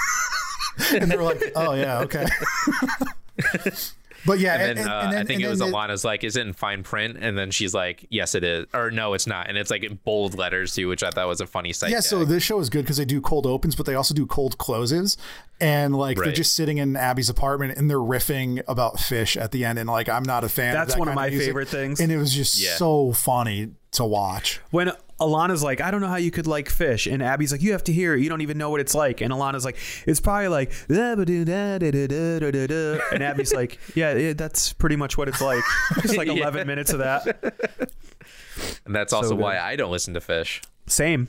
And 0.92 1.10
they 1.10 1.16
were 1.16 1.22
like 1.22 1.52
oh 1.54 1.74
yeah 1.74 2.00
okay 2.00 2.26
but 4.26 4.38
yeah 4.38 4.54
And 4.56 4.78
then, 4.78 4.88
uh, 4.88 5.12
I 5.16 5.24
think 5.24 5.42
it 5.42 5.48
was 5.48 5.58
then 5.58 5.72
Ilana's 5.72 6.04
like, 6.04 6.24
"Is 6.24 6.36
it 6.36 6.46
in 6.46 6.52
fine 6.52 6.82
print?" 6.82 7.18
And 7.20 7.36
then 7.36 7.50
she's 7.50 7.74
like, 7.74 8.06
"Yes, 8.10 8.34
it 8.34 8.44
is," 8.44 8.66
or 8.74 8.90
"No, 8.90 9.14
it's 9.14 9.26
not." 9.26 9.48
And 9.48 9.58
it's 9.58 9.70
like 9.70 9.82
in 9.84 9.98
bold 10.04 10.36
letters 10.38 10.74
too, 10.74 10.88
which 10.88 11.02
I 11.02 11.10
thought 11.10 11.26
was 11.28 11.40
a 11.40 11.46
funny 11.46 11.72
sight. 11.72 11.90
yeah 11.90 12.00
so 12.00 12.24
this 12.24 12.42
show 12.42 12.58
is 12.60 12.68
good 12.70 12.82
because 12.82 12.96
they 12.96 13.04
do 13.04 13.20
cold 13.20 13.46
opens 13.46 13.74
but 13.76 13.86
they 13.86 13.94
also 13.94 14.14
do 14.14 14.26
cold 14.26 14.58
closes 14.58 15.16
and 15.60 15.94
like 15.96 16.16
they're 16.16 16.32
just 16.32 16.54
sitting 16.54 16.78
in 16.78 16.94
abbi's 16.94 17.28
apartment 17.28 17.76
and 17.78 17.88
they're 17.88 17.98
riffing 17.98 18.62
about 18.66 18.98
fish 18.98 19.36
at 19.36 19.52
the 19.52 19.64
end 19.64 19.78
and 19.78 19.88
like 19.88 20.08
i'm 20.08 20.22
not 20.24 20.42
a 20.44 20.48
fan 20.48 20.72
That's 20.74 20.92
of 20.92 20.94
that 20.94 20.98
one 20.98 21.08
of 21.08 21.14
my 21.14 21.28
music. 21.30 21.46
favorite 21.48 21.68
things. 21.68 22.00
and 22.00 22.10
it 22.10 22.16
was 22.18 22.32
just 22.34 22.58
Yeah. 22.60 22.74
so 22.76 23.12
funny 23.12 23.70
to 23.92 24.04
watch 24.04 24.60
When 24.70 24.90
Ilana's 25.20 25.62
like, 25.62 25.80
I 25.80 25.90
don't 25.90 26.00
know 26.00 26.08
how 26.08 26.16
you 26.16 26.30
could 26.30 26.46
like 26.46 26.68
fish, 26.68 27.06
and 27.06 27.22
Abbi's 27.22 27.52
like, 27.52 27.62
you 27.62 27.72
have 27.72 27.84
to 27.84 27.92
hear 27.92 28.14
it. 28.14 28.20
You 28.22 28.28
don't 28.28 28.40
even 28.40 28.58
know 28.58 28.70
what 28.70 28.80
it's 28.80 28.94
like. 28.94 29.20
And 29.20 29.32
Ilana's 29.32 29.64
like, 29.64 29.76
it's 30.06 30.20
probably 30.20 30.48
like, 30.48 30.72
and 30.88 30.98
Abbi's 33.22 33.52
like, 33.54 33.78
yeah, 33.94 34.14
yeah, 34.14 34.32
that's 34.32 34.72
pretty 34.72 34.96
much 34.96 35.16
what 35.16 35.28
it's 35.28 35.40
like. 35.40 35.62
Just 36.02 36.16
like 36.16 36.28
11 36.28 36.66
minutes 36.66 36.92
of 36.92 36.98
that. 37.00 37.90
and 38.86 38.94
that's 38.94 39.12
also 39.12 39.30
good. 39.30 39.38
why 39.38 39.58
I 39.58 39.76
don't 39.76 39.90
listen 39.90 40.14
to 40.14 40.20
fish. 40.20 40.62
Same. 40.86 41.28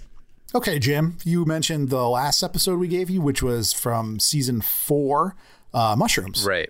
okay 0.53 0.79
jim 0.79 1.17
you 1.23 1.43
mentioned 1.45 1.89
the 1.89 2.07
last 2.07 2.43
episode 2.43 2.77
we 2.79 2.87
gave 2.87 3.09
you 3.09 3.21
which 3.21 3.41
was 3.41 3.71
from 3.73 4.19
season 4.19 4.61
four 4.61 5.35
uh 5.73 5.95
mushrooms 5.97 6.45
Right. 6.45 6.69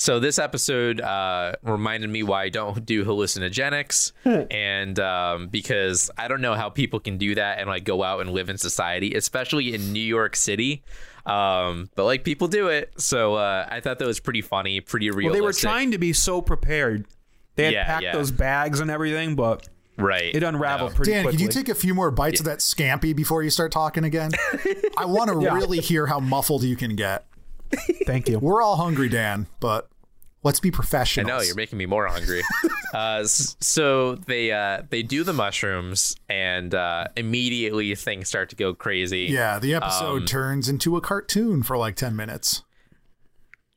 So 0.00 0.18
this 0.18 0.38
episode 0.38 0.98
uh, 1.02 1.52
reminded 1.62 2.08
me 2.08 2.22
why 2.22 2.44
I 2.44 2.48
don't 2.48 2.86
do 2.86 3.04
hallucinogenics, 3.04 4.12
and 4.50 4.98
um, 4.98 5.48
because 5.48 6.10
I 6.16 6.26
don't 6.26 6.40
know 6.40 6.54
how 6.54 6.70
people 6.70 7.00
can 7.00 7.18
do 7.18 7.34
that 7.34 7.58
and 7.58 7.68
like 7.68 7.84
go 7.84 8.02
out 8.02 8.22
and 8.22 8.30
live 8.30 8.48
in 8.48 8.56
society, 8.56 9.12
especially 9.12 9.74
in 9.74 9.92
New 9.92 10.00
York 10.00 10.36
City. 10.36 10.82
Um, 11.26 11.90
but 11.96 12.06
like 12.06 12.24
people 12.24 12.48
do 12.48 12.68
it, 12.68 12.94
so 12.96 13.34
uh, 13.34 13.68
I 13.70 13.80
thought 13.80 13.98
that 13.98 14.06
was 14.06 14.20
pretty 14.20 14.40
funny, 14.40 14.80
pretty 14.80 15.10
real. 15.10 15.26
Well, 15.26 15.34
they 15.34 15.42
were 15.42 15.52
trying 15.52 15.90
to 15.90 15.98
be 15.98 16.14
so 16.14 16.40
prepared. 16.40 17.04
They 17.56 17.64
had 17.64 17.74
Yeah, 17.74 17.84
packed 17.84 18.02
yeah. 18.04 18.12
those 18.12 18.30
bags 18.30 18.80
and 18.80 18.90
everything, 18.90 19.36
but 19.36 19.68
right. 19.98 20.34
it 20.34 20.42
unraveled 20.42 20.92
No. 20.92 20.96
pretty 20.96 21.10
Dan, 21.12 21.24
quickly. 21.24 21.36
can 21.36 21.46
you 21.46 21.52
take 21.52 21.68
a 21.68 21.74
few 21.74 21.92
more 21.94 22.10
bites 22.10 22.40
of 22.40 22.46
that 22.46 22.60
scampi 22.60 23.14
before 23.14 23.42
you 23.42 23.50
start 23.50 23.70
talking 23.70 24.04
again? 24.04 24.30
I 24.96 25.04
want 25.04 25.28
to 25.28 25.36
really 25.36 25.80
hear 25.80 26.06
how 26.06 26.20
muffled 26.20 26.62
you 26.62 26.74
can 26.74 26.96
get. 26.96 27.26
Thank 28.06 28.28
you. 28.28 28.38
We're 28.40 28.62
all 28.62 28.76
hungry, 28.76 29.08
Dan, 29.08 29.46
but 29.60 29.88
let's 30.42 30.60
be 30.60 30.70
professional. 30.70 31.30
I 31.30 31.36
know 31.36 31.42
you're 31.42 31.54
making 31.54 31.78
me 31.78 31.86
more 31.86 32.06
hungry. 32.06 32.42
uh, 32.94 33.24
so 33.24 34.14
they 34.14 34.52
uh, 34.52 34.82
they 34.90 35.02
do 35.02 35.22
the 35.24 35.32
mushrooms, 35.32 36.16
and 36.28 36.74
uh, 36.74 37.06
immediately 37.16 37.94
things 37.94 38.28
start 38.28 38.50
to 38.50 38.56
go 38.56 38.74
crazy. 38.74 39.26
Yeah, 39.30 39.58
the 39.58 39.74
Um, 39.74 39.82
episode 39.82 40.26
turns 40.26 40.68
into 40.68 40.96
a 40.96 41.00
cartoon 41.00 41.62
for 41.62 41.76
like 41.76 41.96
10 41.96 42.16
minutes. 42.16 42.62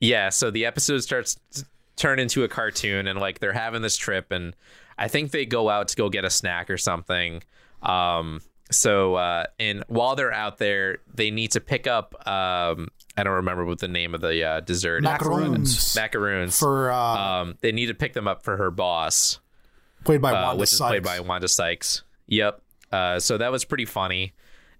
Yeah, 0.00 0.28
so 0.30 0.50
the 0.50 0.66
episode 0.66 0.98
starts 1.02 1.36
to 1.52 1.64
turn 1.96 2.18
into 2.18 2.44
a 2.44 2.48
cartoon, 2.48 3.06
and 3.06 3.18
like 3.18 3.38
they're 3.38 3.52
having 3.52 3.82
this 3.82 3.96
trip, 3.96 4.32
and 4.32 4.54
I 4.98 5.08
think 5.08 5.30
they 5.30 5.46
go 5.46 5.68
out 5.70 5.88
to 5.88 5.96
go 5.96 6.08
get 6.08 6.24
a 6.24 6.30
snack 6.30 6.68
or 6.70 6.76
something. 6.78 7.42
Um, 7.82 8.40
so 8.70 9.14
uh, 9.14 9.44
and 9.58 9.84
while 9.88 10.16
they're 10.16 10.32
out 10.32 10.58
there, 10.58 10.98
they 11.14 11.30
need 11.30 11.52
to 11.52 11.60
pick 11.60 11.86
up. 11.86 12.26
Um, 12.26 12.88
I 13.16 13.22
don't 13.22 13.34
remember 13.34 13.64
what 13.64 13.78
the 13.78 13.88
name 13.88 14.14
of 14.14 14.20
the 14.20 14.42
uh, 14.44 14.60
dessert 14.60 14.98
is. 14.98 15.04
Macaroons 15.04 15.94
Macaroons. 15.96 16.58
for 16.58 16.90
uh, 16.90 16.96
um, 16.96 17.54
they 17.60 17.72
need 17.72 17.86
to 17.86 17.94
pick 17.94 18.12
them 18.12 18.26
up 18.26 18.42
for 18.42 18.56
her 18.56 18.70
boss, 18.70 19.38
played 20.04 20.20
by 20.20 20.32
uh, 20.32 20.42
Wanda 20.46 20.60
which 20.60 20.72
is 20.72 20.78
played 20.78 21.04
Sykes. 21.04 21.18
by 21.18 21.20
Wanda 21.20 21.48
Sykes. 21.48 22.02
Yep. 22.26 22.60
Uh, 22.90 23.18
so 23.20 23.38
that 23.38 23.50
was 23.52 23.64
pretty 23.64 23.84
funny, 23.84 24.32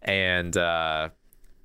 and 0.02 0.56
uh, 0.56 1.10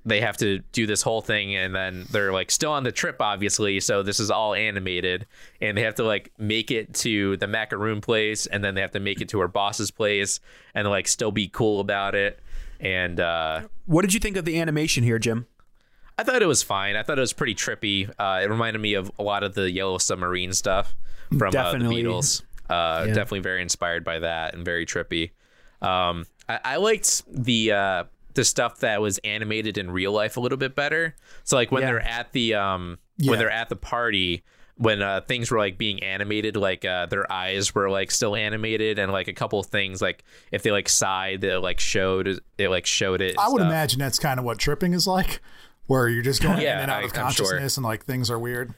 they 0.04 0.20
have 0.20 0.36
to 0.38 0.60
do 0.72 0.86
this 0.86 1.02
whole 1.02 1.20
thing, 1.20 1.54
and 1.56 1.74
then 1.74 2.06
they're 2.10 2.32
like 2.32 2.50
still 2.50 2.72
on 2.72 2.84
the 2.84 2.92
trip, 2.92 3.16
obviously. 3.20 3.80
So 3.80 4.02
this 4.02 4.20
is 4.20 4.30
all 4.30 4.54
animated, 4.54 5.26
and 5.60 5.76
they 5.76 5.82
have 5.82 5.96
to 5.96 6.04
like 6.04 6.32
make 6.38 6.70
it 6.70 6.94
to 6.94 7.36
the 7.36 7.46
macaroon 7.46 8.00
place, 8.00 8.46
and 8.46 8.62
then 8.64 8.74
they 8.74 8.80
have 8.80 8.92
to 8.92 9.00
make 9.00 9.20
it 9.20 9.28
to 9.30 9.40
her 9.40 9.48
boss's 9.48 9.90
place, 9.90 10.40
and 10.74 10.88
like 10.88 11.08
still 11.08 11.32
be 11.32 11.48
cool 11.48 11.80
about 11.80 12.14
it. 12.14 12.40
And 12.80 13.20
uh, 13.20 13.62
What 13.86 14.02
did 14.02 14.14
you 14.14 14.20
think 14.20 14.36
of 14.36 14.44
the 14.44 14.58
animation 14.58 15.04
here, 15.04 15.18
Jim? 15.18 15.46
I 16.20 16.24
thought 16.24 16.42
it 16.42 16.46
was 16.46 16.62
fine. 16.62 16.96
I 16.96 17.02
thought 17.02 17.18
it 17.18 17.22
was 17.22 17.32
pretty 17.32 17.54
trippy. 17.54 18.08
Uh, 18.18 18.40
it 18.42 18.50
reminded 18.50 18.80
me 18.80 18.94
of 18.94 19.10
a 19.18 19.22
lot 19.22 19.42
of 19.42 19.54
the 19.54 19.70
Yellow 19.70 19.98
Submarine 19.98 20.52
stuff 20.52 20.94
from 21.38 21.56
uh, 21.56 21.72
the 21.72 21.78
Beatles. 21.78 22.42
Uh, 22.68 23.04
Yeah. 23.08 23.14
Definitely 23.14 23.40
very 23.40 23.62
inspired 23.62 24.04
by 24.04 24.18
that 24.20 24.54
and 24.54 24.64
very 24.64 24.84
trippy. 24.86 25.30
Um, 25.82 26.26
I, 26.48 26.60
I 26.64 26.76
liked 26.76 27.22
the 27.26 27.72
uh, 27.72 28.04
the 28.34 28.44
stuff 28.44 28.80
that 28.80 29.00
was 29.00 29.18
animated 29.18 29.78
in 29.78 29.90
real 29.90 30.12
life 30.12 30.36
a 30.36 30.40
little 30.40 30.58
bit 30.58 30.74
better. 30.76 31.16
So 31.44 31.56
like 31.56 31.72
when 31.72 31.82
Yeah. 31.82 31.88
they're 31.88 32.00
at 32.02 32.32
the 32.32 32.54
um, 32.54 32.98
Yeah. 33.16 33.30
when 33.30 33.38
they're 33.38 33.50
at 33.50 33.68
the 33.68 33.76
party. 33.76 34.44
When 34.76 35.02
uh, 35.02 35.20
things 35.20 35.50
were 35.50 35.58
like 35.58 35.76
being 35.76 36.02
animated, 36.02 36.56
like 36.56 36.86
uh, 36.86 37.04
their 37.04 37.30
eyes 37.30 37.74
were 37.74 37.90
like 37.90 38.10
still 38.10 38.34
animated, 38.34 38.98
and 38.98 39.12
like 39.12 39.28
a 39.28 39.34
couple 39.34 39.62
things, 39.62 40.00
like 40.00 40.24
if 40.52 40.62
they 40.62 40.70
like 40.72 40.88
sighed, 40.88 41.42
they 41.42 41.54
like 41.56 41.78
showed 41.80 42.26
it, 42.26 42.40
like 42.70 42.86
showed 42.86 43.20
it. 43.20 43.36
I 43.38 43.50
would 43.50 43.58
stuff. 43.60 43.68
imagine 43.70 43.98
that's 43.98 44.18
kind 44.18 44.38
of 44.40 44.46
what 44.46 44.56
tripping 44.56 44.94
is 44.94 45.06
like, 45.06 45.42
where 45.90 46.08
you're 46.08 46.22
just 46.22 46.40
going 46.40 46.60
Yeah, 46.60 46.76
in 46.76 46.82
and 46.82 46.90
out 46.92 46.98
I- 47.02 47.06
of 47.06 47.10
I'm 47.18 47.32
sure. 47.32 47.46
consciousness 47.46 47.76
and 47.76 47.84
like 47.84 48.04
things 48.04 48.30
are 48.30 48.38
weird. 48.38 48.72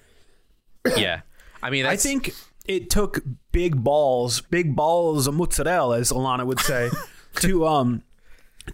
Yeah, 0.96 1.20
I 1.62 1.68
mean, 1.68 1.84
I 1.84 1.96
think 1.96 2.32
it 2.66 2.88
took 2.88 3.20
big 3.52 3.84
balls, 3.84 4.40
big 4.40 4.74
balls 4.74 5.26
of 5.26 5.34
mozzarella, 5.34 5.98
as 5.98 6.10
Ilana 6.10 6.46
would 6.46 6.60
say, 6.60 6.88
to 7.36 7.66
um 7.66 8.02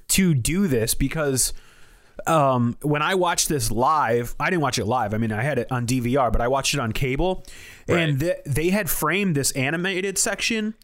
to 0.08 0.34
do 0.34 0.68
this 0.68 0.94
because 0.94 1.52
um 2.28 2.76
when 2.82 3.02
I 3.02 3.16
watched 3.16 3.48
this 3.48 3.72
live, 3.72 4.36
I 4.38 4.50
didn't 4.50 4.62
watch 4.62 4.78
it 4.78 4.84
live. 4.86 5.14
I 5.14 5.18
mean, 5.18 5.32
I 5.32 5.42
had 5.42 5.58
it 5.58 5.72
on 5.72 5.84
DVR, 5.84 6.30
but 6.30 6.40
I 6.40 6.46
watched 6.46 6.74
it 6.74 6.80
on 6.80 6.92
cable, 6.92 7.44
and 7.88 8.20
th- 8.20 8.36
they 8.46 8.70
had 8.70 8.88
framed 8.88 9.34
this 9.34 9.50
animated 9.52 10.16
section 10.16 10.74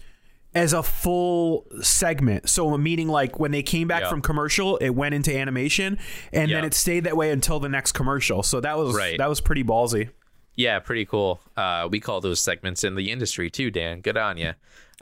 as 0.54 0.72
a 0.72 0.82
full 0.82 1.66
segment. 1.82 2.48
So 2.48 2.76
meaning 2.78 3.08
like 3.08 3.38
when 3.38 3.50
they 3.50 3.62
came 3.62 3.88
back 3.88 4.02
Yeah. 4.02 4.08
from 4.10 4.20
commercial, 4.22 4.76
it 4.78 4.90
went 4.90 5.14
into 5.14 5.36
animation 5.36 5.98
and 6.32 6.50
then 6.50 6.64
it 6.64 6.74
stayed 6.74 7.04
that 7.04 7.16
way 7.16 7.30
until 7.30 7.58
the 7.60 7.68
next 7.68 7.92
commercial. 7.92 8.42
So 8.42 8.60
that 8.60 8.76
was 8.78 8.94
Right. 8.94 9.18
that 9.18 9.28
was 9.28 9.40
pretty 9.40 9.64
ballsy. 9.64 10.10
Yeah, 10.56 10.78
pretty 10.78 11.04
cool. 11.06 11.40
Uh, 11.56 11.88
we 11.90 11.98
call 11.98 12.20
those 12.20 12.40
segments 12.40 12.84
in 12.84 12.94
the 12.94 13.10
industry 13.10 13.50
too, 13.50 13.70
Dan. 13.72 14.00
Good 14.00 14.16
on 14.16 14.36
you. 14.38 14.52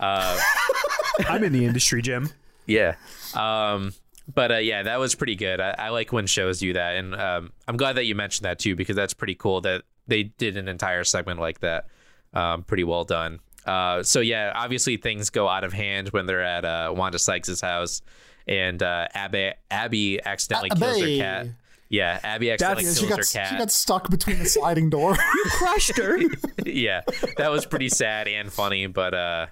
Uh, 0.00 0.38
I'm 1.28 1.44
in 1.44 1.53
the 1.53 1.66
industry, 1.66 2.00
Jim. 2.00 2.30
yeah. 2.66 2.94
Um, 3.34 3.92
but 4.32 4.50
uh, 4.53 4.57
yeah, 4.57 4.82
that 4.84 4.98
was 4.98 5.14
pretty 5.14 5.34
good. 5.36 5.61
I, 5.61 5.74
I 5.78 5.88
like 5.90 6.12
when 6.12 6.26
shows 6.26 6.61
do 6.61 6.72
that, 6.72 6.96
and 6.96 7.14
um, 7.14 7.53
I'm 7.68 7.76
glad 7.76 7.96
that 7.96 8.07
you 8.07 8.14
mentioned 8.14 8.44
that 8.46 8.59
too 8.59 8.74
because 8.76 8.96
that's 8.96 9.12
pretty 9.12 9.34
cool 9.34 9.61
that 9.62 9.82
they 10.07 10.22
did 10.22 10.57
an 10.57 10.68
entire 10.68 11.05
segment 11.05 11.38
like 11.40 11.61
that. 11.61 11.86
Um, 12.32 12.62
pretty 12.62 12.84
well 12.84 13.05
done. 13.05 13.40
Uh, 13.67 14.03
so 14.03 14.21
yeah, 14.21 14.53
obviously 14.55 14.97
things 14.97 15.31
go 15.31 15.49
out 15.49 15.65
of 15.65 15.73
hand 15.73 16.09
when 16.09 16.27
they're 16.27 16.43
at 16.43 16.65
uh, 16.65 16.93
Wanda 16.95 17.19
Sykes' 17.19 17.61
house, 17.61 18.03
and 18.47 18.83
uh, 18.83 19.09
Abbi 19.15 19.53
Abbi 19.71 20.19
accidentally 20.25 20.71
kills 20.71 21.01
her 21.01 21.17
cat. 21.17 21.47
Yeah, 21.89 22.19
Abbi 22.23 22.51
accidentally 22.51 22.85
Yeah, 22.85 22.89
kills 22.89 22.99
she 22.99 23.07
got 23.07 23.19
her 23.19 23.51
she 23.51 23.59
got 23.59 23.71
stuck 23.71 24.11
between 24.11 24.39
the 24.39 24.47
sliding 24.47 24.89
door. 24.91 25.17
You 25.35 25.45
crushed 25.51 25.99
her. 25.99 26.19
yeah, 26.65 27.03
that 27.37 27.51
was 27.51 27.67
pretty 27.67 27.89
sad 27.91 28.29
and 28.29 28.53
funny, 28.53 28.87
but 28.87 29.15
uh 29.15 29.47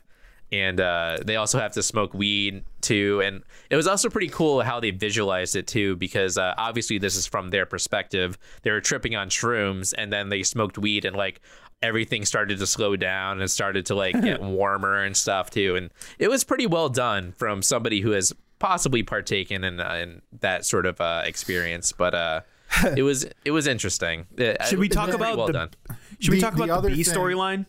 and 0.52 0.80
uh 0.80 1.18
they 1.24 1.36
also 1.36 1.58
have 1.58 1.72
to 1.72 1.82
smoke 1.82 2.12
weed 2.12 2.64
too 2.80 3.20
and 3.24 3.42
it 3.68 3.76
was 3.76 3.86
also 3.86 4.08
pretty 4.08 4.28
cool 4.28 4.62
how 4.62 4.80
they 4.80 4.90
visualized 4.90 5.54
it 5.54 5.66
too 5.66 5.94
because 5.96 6.36
uh, 6.36 6.54
obviously 6.56 6.98
this 6.98 7.14
is 7.14 7.24
from 7.24 7.50
their 7.50 7.66
perspective 7.66 8.36
they 8.62 8.70
were 8.72 8.80
tripping 8.80 9.14
on 9.14 9.28
shrooms 9.28 9.94
and 9.96 10.12
then 10.12 10.28
they 10.28 10.42
smoked 10.42 10.76
weed 10.76 11.04
and 11.04 11.14
like 11.14 11.40
everything 11.82 12.24
started 12.24 12.58
to 12.58 12.66
slow 12.66 12.96
down 12.96 13.40
and 13.40 13.50
started 13.50 13.86
to 13.86 13.94
like 13.94 14.20
get 14.20 14.40
warmer 14.42 15.02
and 15.02 15.16
stuff 15.16 15.50
too. 15.50 15.76
And 15.76 15.90
it 16.18 16.28
was 16.28 16.44
pretty 16.44 16.66
well 16.66 16.88
done 16.88 17.32
from 17.32 17.62
somebody 17.62 18.00
who 18.00 18.10
has 18.10 18.32
possibly 18.58 19.02
partaken 19.02 19.64
in, 19.64 19.80
uh, 19.80 19.94
in 19.94 20.22
that 20.40 20.64
sort 20.66 20.86
of 20.86 21.00
uh 21.00 21.22
experience. 21.24 21.92
But 21.92 22.14
uh 22.14 22.40
it 22.96 23.02
was 23.02 23.26
it 23.44 23.50
was 23.50 23.66
interesting. 23.66 24.26
It- 24.36 24.62
Should 24.66 24.78
we 24.78 24.88
talk 24.88 25.08
about 25.10 25.36
well 25.36 25.46
the- 25.46 25.52
done. 25.54 25.70
Should 26.20 26.34
we 26.34 26.40
talk 26.40 26.54
about 26.54 26.66
the 26.66 26.74
other 26.74 26.90
B 26.90 27.02
thing- 27.02 27.14
storyline? 27.14 27.66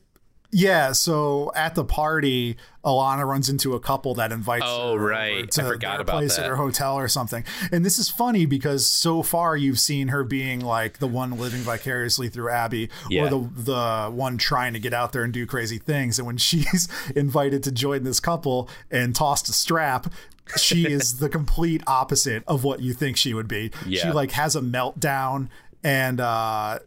Yeah, 0.54 0.92
so 0.92 1.52
at 1.56 1.76
the 1.76 1.86
party, 1.86 2.58
Ilana 2.84 3.26
runs 3.26 3.48
into 3.48 3.74
a 3.74 3.80
couple 3.80 4.14
that 4.16 4.32
invites 4.34 4.66
Oh, 4.68 4.98
her 4.98 5.06
right. 5.08 5.32
over 5.34 5.44
I 5.44 5.46
to 5.46 5.64
forgot 5.64 5.92
their 5.94 6.02
about 6.02 6.12
place 6.18 6.36
that. 6.36 6.44
at 6.44 6.50
her 6.50 6.58
hotel 6.58 6.96
or 6.96 7.08
something. 7.08 7.46
And 7.72 7.86
this 7.86 7.98
is 7.98 8.10
funny 8.10 8.46
because 8.46 8.86
so 8.86 9.24
far 9.24 9.56
you've 9.56 9.80
seen 9.80 10.10
her 10.10 10.24
being 10.26 10.60
like 10.60 11.00
the 11.00 11.08
one 11.08 11.38
living 11.38 11.62
vicariously 11.62 12.28
through 12.28 12.50
Abbi 12.50 12.88
Yeah. 13.10 13.24
or 13.26 13.30
the 13.30 13.50
the 13.62 14.12
one 14.12 14.38
trying 14.38 14.74
to 14.74 14.80
get 14.80 14.94
out 14.94 15.14
there 15.14 15.24
and 15.24 15.32
do 15.32 15.46
crazy 15.46 15.78
things. 15.78 16.20
And 16.20 16.26
when 16.28 16.38
she's 16.50 16.88
invited 17.16 17.64
to 17.64 17.72
join 17.72 18.04
this 18.04 18.20
couple 18.20 18.68
and 18.90 19.16
tossed 19.16 19.48
a 19.48 19.54
strap, 19.54 20.12
she 20.58 20.86
is 20.92 21.20
the 21.20 21.30
complete 21.30 21.82
opposite 21.88 22.44
of 22.46 22.66
what 22.66 22.82
you 22.82 22.94
think 22.94 23.16
she 23.16 23.34
would 23.34 23.48
be. 23.48 23.72
She 23.90 24.12
like 24.12 24.32
has 24.32 24.56
a 24.58 24.62
meltdown 24.62 25.48
and 25.84 26.20
uh 26.20 26.80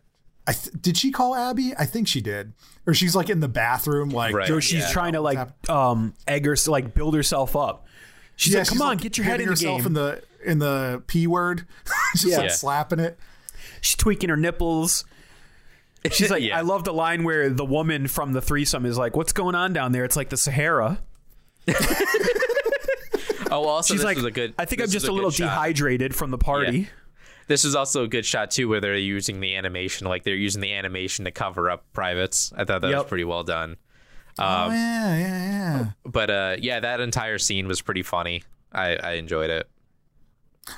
th- 0.53 0.75
did 0.81 0.97
she 0.97 1.11
call 1.11 1.35
Abbi? 1.35 1.73
I 1.79 1.87
think 1.87 2.07
she 2.09 2.21
did. 2.21 2.53
Or 2.87 2.93
she's 2.95 3.17
like 3.17 3.31
in 3.31 3.41
the 3.41 3.49
bathroom, 3.49 4.11
like 4.11 4.35
Right. 4.35 4.63
She's 4.63 4.73
Yeah. 4.81 4.91
trying 4.93 5.15
to 5.15 5.21
like 5.21 5.39
um 5.71 6.15
egg 6.29 6.45
her 6.47 6.57
like 6.67 6.95
build 6.95 7.15
herself 7.15 7.57
up. 7.57 7.87
She's 8.37 8.53
Yeah, 8.53 8.61
like, 8.61 8.69
"Come 8.69 8.75
she's, 8.77 8.83
on, 8.83 8.89
like, 8.89 9.01
get 9.01 9.17
your 9.17 9.25
head 9.25 9.41
in 9.41 9.47
hitting 9.47 9.47
the 9.47 9.53
herself 9.53 9.79
game." 9.79 9.87
in 9.87 9.93
the 9.95 10.23
in 10.45 10.59
the 10.59 11.03
p 11.07 11.27
word, 11.27 11.67
just 12.15 12.27
Yeah. 12.27 12.37
like 12.39 12.47
Yeah. 12.51 12.53
slapping 12.55 12.99
it. 13.01 13.19
she's 13.81 13.97
tweaking 13.97 14.29
her 14.29 14.37
nipples. 14.37 15.05
She's 16.11 16.31
like, 16.31 16.43
Yeah. 16.45 16.59
I 16.59 16.61
love 16.63 16.85
the 16.85 16.93
line 16.93 17.25
where 17.25 17.49
the 17.49 17.65
woman 17.65 18.09
from 18.09 18.33
the 18.35 18.43
threesome 18.43 18.85
is 18.85 18.99
like, 18.99 19.17
"What's 19.17 19.33
going 19.33 19.55
on 19.55 19.73
down 19.73 19.93
there?" 19.93 20.05
It's 20.05 20.17
like 20.17 20.29
the 20.31 20.37
Sahara. 20.37 20.99
Oh, 23.51 23.65
also 23.67 23.95
She's 23.95 24.01
this 24.01 24.05
like, 24.05 24.17
was 24.17 24.25
a 24.25 24.31
good. 24.33 24.53
I 24.59 24.65
think 24.65 24.81
I'm 24.83 24.89
just 24.89 25.05
was 25.05 25.11
a 25.11 25.13
little 25.13 25.31
good 25.31 25.37
shot. 25.37 25.45
dehydrated 25.51 26.13
from 26.15 26.31
the 26.33 26.39
party. 26.39 26.89
This 27.47 27.65
is 27.65 27.75
also 27.75 28.05
a 28.05 28.09
good 28.09 28.25
shot 28.25 28.51
too, 28.51 28.69
where 28.69 28.81
they're 28.81 28.97
using 28.97 29.41
the 29.41 29.55
animation, 29.57 30.07
like 30.07 30.23
they're 30.23 30.35
using 30.35 30.61
the 30.63 30.73
animation 30.75 31.25
to 31.27 31.31
cover 31.31 31.71
up 31.71 31.85
privates. 31.93 32.53
I 32.57 32.65
thought 32.65 32.81
that 32.83 32.95
was 32.95 33.05
pretty 33.05 33.25
well 33.25 33.43
done. 33.45 33.77
oh 34.39 34.71
yeah, 34.71 35.17
yeah, 35.17 35.19
yeah. 35.19 35.87
But 36.05 36.31
uh, 36.31 36.57
yeah, 36.59 36.81
that 36.81 37.01
entire 37.01 37.39
scene 37.39 37.69
was 37.69 37.81
pretty 37.83 38.03
funny. 38.03 38.43
I, 38.73 38.97
I 38.97 39.13
enjoyed 39.13 39.51
it. 39.51 39.69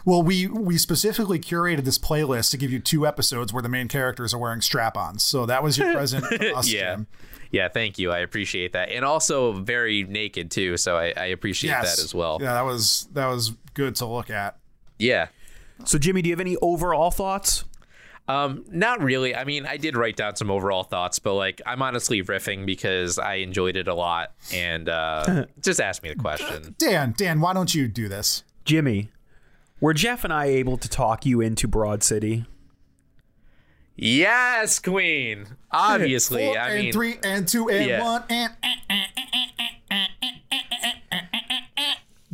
Well, 0.05 0.23
we 0.23 0.49
we 0.49 0.77
specifically 0.79 1.39
curated 1.39 1.85
this 1.85 1.99
playlist 1.99 2.51
to 2.51 2.57
give 2.57 2.73
you 2.73 2.81
two 2.81 3.07
episodes 3.07 3.53
where 3.53 3.63
the 3.63 3.69
main 3.69 3.87
characters 3.87 4.35
are 4.35 4.39
wearing 4.39 4.61
strap-ons. 4.61 5.23
So 5.23 5.47
that 5.47 5.63
was 5.63 5.79
your 5.79 5.93
present 5.93 6.25
us, 6.57 6.69
Yeah, 6.69 6.97
Jim. 6.97 7.07
yeah. 7.53 7.69
Thank 7.69 7.97
you. 7.97 8.11
I 8.11 8.19
appreciate 8.19 8.73
that, 8.73 8.91
and 8.91 9.05
also 9.05 9.53
very 9.53 10.03
naked 10.03 10.51
too. 10.51 10.77
So 10.77 10.97
I, 10.97 11.13
I 11.17 11.27
appreciate 11.27 11.71
Yes, 11.71 11.97
that 11.97 12.03
as 12.03 12.13
well. 12.13 12.39
Yeah, 12.41 12.55
that 12.55 12.65
was 12.65 13.09
that 13.13 13.27
was 13.29 13.53
good 13.75 13.95
to 13.97 14.07
look 14.07 14.29
at. 14.29 14.59
Yeah. 14.99 15.29
So 15.85 15.99
Jimmy, 15.99 16.23
do 16.23 16.29
you 16.29 16.33
have 16.35 16.41
any 16.41 16.57
overall 16.57 17.11
thoughts? 17.11 17.65
Um, 18.29 18.65
not 18.71 19.01
really. 19.01 19.37
I 19.37 19.45
mean, 19.45 19.67
I 19.67 19.77
did 19.77 19.97
write 19.97 20.17
down 20.17 20.35
some 20.35 20.51
overall 20.51 20.83
thoughts, 20.83 21.19
but 21.21 21.35
like 21.35 21.63
I'm 21.65 21.81
honestly 21.81 22.23
riffing 22.23 22.67
because 22.67 23.19
I 23.21 23.35
enjoyed 23.35 23.77
it 23.77 23.87
a 23.87 23.95
lot, 23.95 24.33
and 24.53 24.89
uh, 24.89 25.47
just 25.63 25.81
ask 25.81 26.03
me 26.03 26.09
the 26.09 26.17
question. 26.17 26.75
Dan, 26.79 27.15
Dan, 27.17 27.41
why 27.41 27.53
don't 27.53 27.73
you 27.73 27.87
do 27.87 28.09
this? 28.09 28.43
Jimmy, 28.65 29.11
were 29.81 29.95
Jeff 29.95 30.25
and 30.25 30.33
I 30.33 30.47
able 30.47 30.77
to 30.77 30.89
talk 30.89 31.25
you 31.25 31.41
into 31.41 31.69
Broad 31.69 32.03
City? 32.03 32.47
Yes, 33.95 34.81
Queen. 34.81 35.47
Obviously, 35.71 36.47
Four 36.47 36.59
I 36.59 36.69
and 36.71 36.83
mean, 36.85 36.93
three 36.93 37.19
and 37.23 37.47
two 37.47 37.71
and 37.71 37.87
Yeah. 37.87 38.03
one 38.03 38.25
and. 38.29 38.53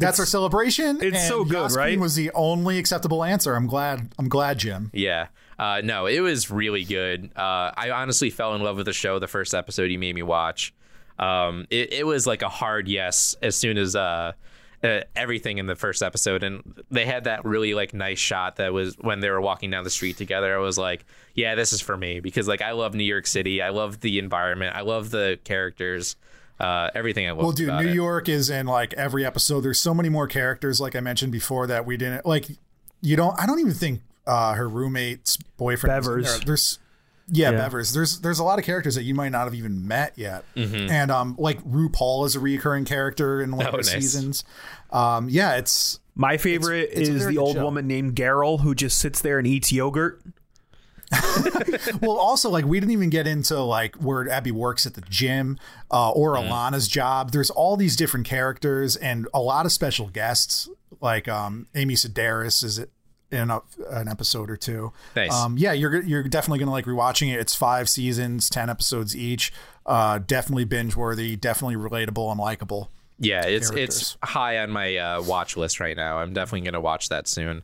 That's 0.03 0.21
our 0.21 0.27
celebration. 0.27 0.99
It's 1.03 1.27
so 1.27 1.45
good, 1.45 1.55
Yas 1.55 1.77
right? 1.77 1.99
Was 1.99 2.15
the 2.15 2.31
only 2.33 2.79
acceptable 2.79 3.25
answer. 3.25 3.55
I'm 3.55 3.67
glad. 3.67 4.13
I'm 4.19 4.29
glad, 4.29 4.59
Jim. 4.59 4.91
yeah. 4.93 5.29
Uh, 5.59 5.81
no, 5.85 6.07
it 6.07 6.19
was 6.21 6.51
really 6.51 6.83
good. 6.83 7.31
Uh, 7.37 7.71
I 7.77 7.91
honestly 7.91 8.31
fell 8.31 8.55
in 8.57 8.63
love 8.63 8.77
with 8.79 8.87
the 8.87 8.93
show 8.93 9.21
the 9.21 9.29
first 9.29 9.55
episode 9.55 9.91
you 9.93 9.99
made 9.99 10.15
me 10.15 10.23
watch. 10.23 10.75
Um, 11.21 11.67
it, 11.71 11.93
it 11.93 12.07
was 12.07 12.27
like 12.27 12.43
a 12.43 12.49
hard 12.49 12.89
yes 12.89 13.37
as 13.43 13.55
soon 13.55 13.79
as 13.79 13.95
uh, 13.95 14.33
uh, 14.83 15.01
everything 15.15 15.59
in 15.59 15.67
the 15.67 15.77
first 15.77 16.03
episode, 16.03 16.43
and 16.43 16.83
they 16.91 17.07
had 17.07 17.25
that 17.25 17.45
really 17.45 17.75
like 17.75 17.95
nice 17.95 18.19
shot 18.19 18.57
that 18.57 18.73
was 18.73 18.97
when 19.01 19.21
they 19.21 19.31
were 19.31 19.41
walking 19.41 19.71
down 19.71 19.85
the 19.85 19.91
street 19.91 20.17
together. 20.17 20.53
I 20.53 20.59
was 20.59 20.79
like, 20.79 21.05
yeah, 21.35 21.55
this 21.55 21.73
is 21.73 21.81
for 21.81 21.97
me 21.97 22.19
because 22.19 22.49
like 22.49 22.63
I 22.63 22.73
love 22.73 22.95
New 22.95 23.05
York 23.05 23.29
City, 23.29 23.63
I 23.63 23.69
love 23.69 24.01
the 24.01 24.19
environment, 24.19 24.75
I 24.75 24.81
love 24.81 25.11
the 25.11 25.39
characters, 25.45 26.17
uh, 26.61 26.91
everything 26.95 27.27
I 27.27 27.31
love. 27.33 27.43
Well, 27.43 27.53
dude, 27.53 27.69
about 27.69 27.83
New 27.85 27.91
it. 27.91 27.95
York 27.95 28.29
is 28.29 28.51
in 28.51 28.67
like 28.67 28.95
every 28.95 29.25
episode. 29.25 29.61
There's 29.63 29.81
so 29.81 29.93
many 29.95 30.09
more 30.09 30.27
characters, 30.27 30.81
like 30.81 30.95
I 30.97 31.01
mentioned 31.01 31.33
before, 31.33 31.67
that 31.67 31.85
we 31.87 31.97
didn't 31.97 32.25
like. 32.27 32.47
You 33.01 33.17
don't. 33.17 33.39
I 33.41 33.47
don't 33.47 33.59
even 33.61 33.73
think 33.75 34.01
uh, 34.27 34.55
her 34.55 34.69
roommate's 34.69 35.37
boyfriend. 35.57 35.97
was 35.97 36.07
in 36.07 36.15
Bevers. 36.15 36.25
there. 36.39 36.47
There's. 36.47 36.79
Yeah, 37.29 37.51
Yeah. 37.53 37.69
Bevers. 37.69 37.95
There's 37.95 38.21
there's 38.21 38.39
a 38.41 38.45
lot 38.45 38.59
of 38.59 38.65
characters 38.65 38.95
that 38.97 39.05
you 39.05 39.15
might 39.15 39.31
not 39.31 39.45
have 39.45 39.55
even 39.55 39.87
met 39.89 40.13
yet, 40.17 40.45
Mm-hmm. 40.57 40.91
and 40.91 41.11
um, 41.11 41.37
like 41.39 41.63
RuPaul 41.65 42.27
is 42.27 42.37
a 42.37 42.41
recurring 42.41 42.85
character 42.85 43.41
in 43.41 43.57
one 43.57 43.67
Oh, 43.67 43.71
of 43.71 43.73
the 43.73 43.79
nice. 43.79 43.91
seasons. 43.91 44.45
Um, 44.91 45.29
yeah, 45.31 45.55
it's 45.57 45.99
My 46.15 46.37
favorite 46.37 46.91
it's 46.93 47.09
a 47.09 47.13
is 47.13 47.23
very 47.23 47.35
the 47.35 47.41
old 47.41 47.57
show. 47.57 47.65
woman 47.65 47.87
named 47.87 48.17
Garel 48.17 48.61
who 48.61 48.75
just 48.75 48.99
sits 48.99 49.21
there 49.21 49.39
and 49.39 49.47
eats 49.47 49.73
yogurt. 49.73 50.21
well 52.01 52.17
also 52.17 52.49
like 52.51 52.65
we 52.65 52.81
didn't 52.81 52.93
even 52.93 53.11
get 53.11 53.27
into 53.27 53.61
like 53.61 53.97
where 53.97 54.29
abbi 54.29 54.51
works 54.51 54.87
at 54.87 54.95
the 54.95 55.01
gym 55.03 55.59
uh, 55.91 56.11
or 56.11 56.35
ilana's 56.35 56.89
job 56.89 57.31
there's 57.33 57.51
all 57.51 57.77
these 57.77 57.97
different 57.97 58.27
characters 58.27 58.97
and 58.97 59.29
a 59.35 59.41
lot 59.41 59.67
of 59.67 59.73
special 59.73 60.09
guests 60.09 60.69
like 61.01 61.29
um 61.29 61.67
amy 61.75 61.95
sedaris 61.95 62.65
is 62.65 62.85
in 63.31 63.51
a, 63.51 63.61
an 63.91 64.09
episode 64.09 64.51
or 64.51 64.57
two 64.57 64.93
Nice. 65.17 65.33
um 65.33 65.57
yeah 65.59 65.73
you're 65.73 66.03
you're 66.03 66.23
definitely 66.25 66.59
gonna 66.59 66.71
like 66.71 66.85
rewatching 66.85 67.33
it 67.33 67.41
it's 67.41 67.55
five 67.55 67.89
seasons 67.89 68.51
10 68.51 68.69
episodes 68.71 69.17
each 69.17 69.53
uh 69.87 70.19
definitely 70.19 70.65
binge 70.65 70.97
worthy 70.97 71.37
definitely 71.37 71.77
relatable 71.77 72.31
and 72.31 72.39
likable 72.41 72.91
Yeah, 73.19 73.45
it's 73.47 73.71
it's 73.71 74.17
high 74.23 74.59
on 74.59 74.71
my 74.71 74.97
uh, 74.97 75.23
watch 75.23 75.57
list 75.57 75.79
right 75.79 75.97
now. 75.97 76.19
I'm 76.19 76.33
definitely 76.33 76.63
gonna 76.63 76.81
watch 76.81 77.09
that 77.11 77.29
soon. 77.29 77.63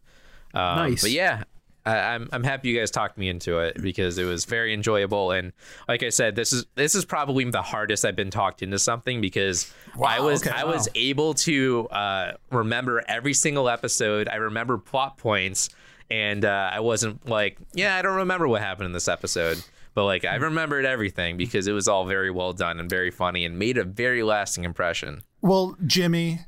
Um, 0.54 0.76
Nice. 0.76 1.02
But 1.02 1.10
yeah, 1.10 1.42
I, 1.88 2.14
I'm 2.14 2.28
I'm 2.32 2.44
happy 2.44 2.68
you 2.68 2.78
guys 2.78 2.90
talked 2.90 3.16
me 3.18 3.28
into 3.28 3.58
it 3.60 3.80
because 3.80 4.18
it 4.18 4.24
was 4.24 4.44
very 4.44 4.74
enjoyable 4.74 5.30
and 5.30 5.52
like 5.88 6.02
I 6.02 6.10
said, 6.10 6.36
this 6.36 6.52
is 6.52 6.66
this 6.74 6.94
is 6.94 7.04
probably 7.04 7.44
the 7.50 7.62
hardest 7.62 8.04
I've 8.04 8.16
been 8.16 8.30
talked 8.30 8.62
into 8.62 8.78
something 8.78 9.20
because 9.20 9.72
I 10.04 10.20
was 10.20 10.46
okay, 10.46 10.54
I 10.56 10.64
was 10.64 10.88
able 10.94 11.34
to 11.34 11.88
uh, 11.88 12.32
remember 12.50 13.02
every 13.08 13.34
single 13.34 13.68
episode. 13.68 14.28
I 14.28 14.36
remember 14.36 14.76
plot 14.78 15.16
points, 15.16 15.70
and 16.10 16.44
uh, 16.44 16.70
I 16.72 16.80
wasn't 16.80 17.26
like, 17.28 17.58
yeah, 17.74 17.96
I 17.96 18.02
don't 18.02 18.16
remember 18.16 18.46
what 18.48 18.60
happened 18.60 18.86
in 18.86 18.92
this 18.92 19.08
episode. 19.08 19.62
But 19.94 20.04
like 20.04 20.24
I 20.24 20.36
remembered 20.36 20.84
everything 20.84 21.36
because 21.36 21.66
it 21.66 21.72
was 21.72 21.88
all 21.88 22.06
very 22.06 22.30
well 22.30 22.52
done 22.52 22.78
and 22.78 22.88
very 22.88 23.10
funny 23.10 23.44
and 23.44 23.58
made 23.58 23.78
a 23.78 23.84
very 23.84 24.22
lasting 24.22 24.64
impression. 24.64 25.22
well 25.42 25.76
jimmy 25.86 26.40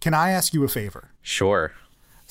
can 0.00 0.14
i 0.14 0.30
ask 0.30 0.52
you 0.54 0.62
a 0.64 0.68
favor 0.68 1.08
Sure. 1.22 1.72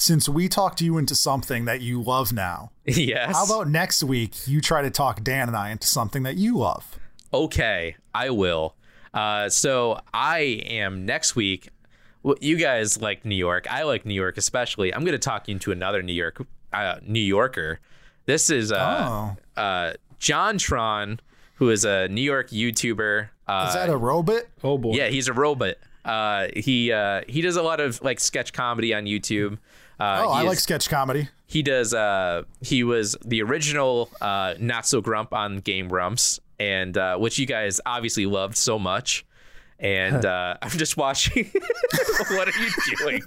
Since 0.02 0.28
we 0.28 0.50
talked 0.50 0.82
you 0.82 0.98
into 0.98 1.14
something 1.14 1.66
that 1.66 1.82
you 1.82 2.02
love 2.02 2.34
now 2.34 2.72
yes. 2.86 3.36
How 3.36 3.46
about 3.46 3.68
next 3.70 4.04
week 4.04 4.48
you 4.48 4.60
try 4.60 4.82
to 4.82 4.90
talk 4.90 5.24
Dan 5.24 5.48
and 5.48 5.56
I 5.56 5.70
into 5.70 5.88
something 5.88 6.24
that 6.24 6.38
you 6.38 6.58
love? 6.58 6.98
okay, 7.32 7.96
I 8.14 8.32
will. 8.32 8.74
Uh, 9.14 9.48
so 9.48 10.00
I 10.12 10.40
am 10.66 11.06
next 11.06 11.36
week. 11.36 11.70
Well, 12.24 12.36
you 12.42 12.58
guys 12.58 13.00
like 13.00 13.26
New 13.26 13.36
York. 13.36 13.72
I 13.72 13.84
like 13.84 14.04
New 14.04 14.16
York 14.16 14.38
especially. 14.38 14.92
I'm 14.92 15.02
going 15.02 15.14
to 15.14 15.20
talk 15.20 15.48
you 15.48 15.54
into 15.54 15.72
another 15.72 16.02
New 16.02 16.14
York, 16.14 16.46
uh, 16.74 16.96
New 17.06 17.20
Yorker. 17.20 17.80
This 18.26 18.50
is 18.50 18.72
uh, 18.72 19.36
uh, 19.56 19.94
JonTron, 20.20 21.20
who 21.56 21.70
is 21.70 21.86
a 21.86 22.08
New 22.08 22.22
York 22.22 22.50
YouTuber. 22.50 23.30
Uh, 23.48 23.66
Is 23.68 23.76
that 23.76 23.90
a 23.90 23.98
robot? 23.98 24.44
Oh 24.64 24.80
boy. 24.80 24.96
yeah, 24.96 25.10
he's 25.10 25.28
a 25.28 25.34
robot. 25.34 25.76
Uh, 26.04 26.48
he 26.56 26.92
uh, 26.92 27.22
he 27.28 27.42
does 27.42 27.56
a 27.56 27.62
lot 27.62 27.80
of 27.80 28.02
like 28.02 28.20
sketch 28.20 28.52
comedy 28.52 28.94
on 28.94 29.06
YouTube. 29.06 29.60
Uh, 30.02 30.24
Oh, 30.26 30.32
I 30.32 30.42
he 30.42 30.48
like 30.48 30.60
sketch 30.60 30.90
comedy. 30.90 31.30
he 31.46 31.62
does 31.62 31.94
uh 31.94 32.44
he 32.62 32.84
was 32.84 33.16
the 33.26 33.42
original 33.44 34.10
uh 34.22 34.54
not 34.60 34.86
so 34.88 35.02
grump 35.02 35.34
on 35.34 35.58
game 35.60 35.88
grumps 35.88 36.40
and 36.60 36.98
uh 36.98 37.18
which 37.18 37.38
you 37.40 37.46
guys 37.46 37.80
obviously 37.86 38.26
loved 38.26 38.56
so 38.58 38.80
much 38.80 39.26
and 39.80 40.26
uh 40.36 40.56
i'm 40.62 40.70
just 40.72 40.96
watching 40.98 41.52
what 42.32 42.48
are 42.48 42.60
you 42.62 42.70
doing 42.98 43.22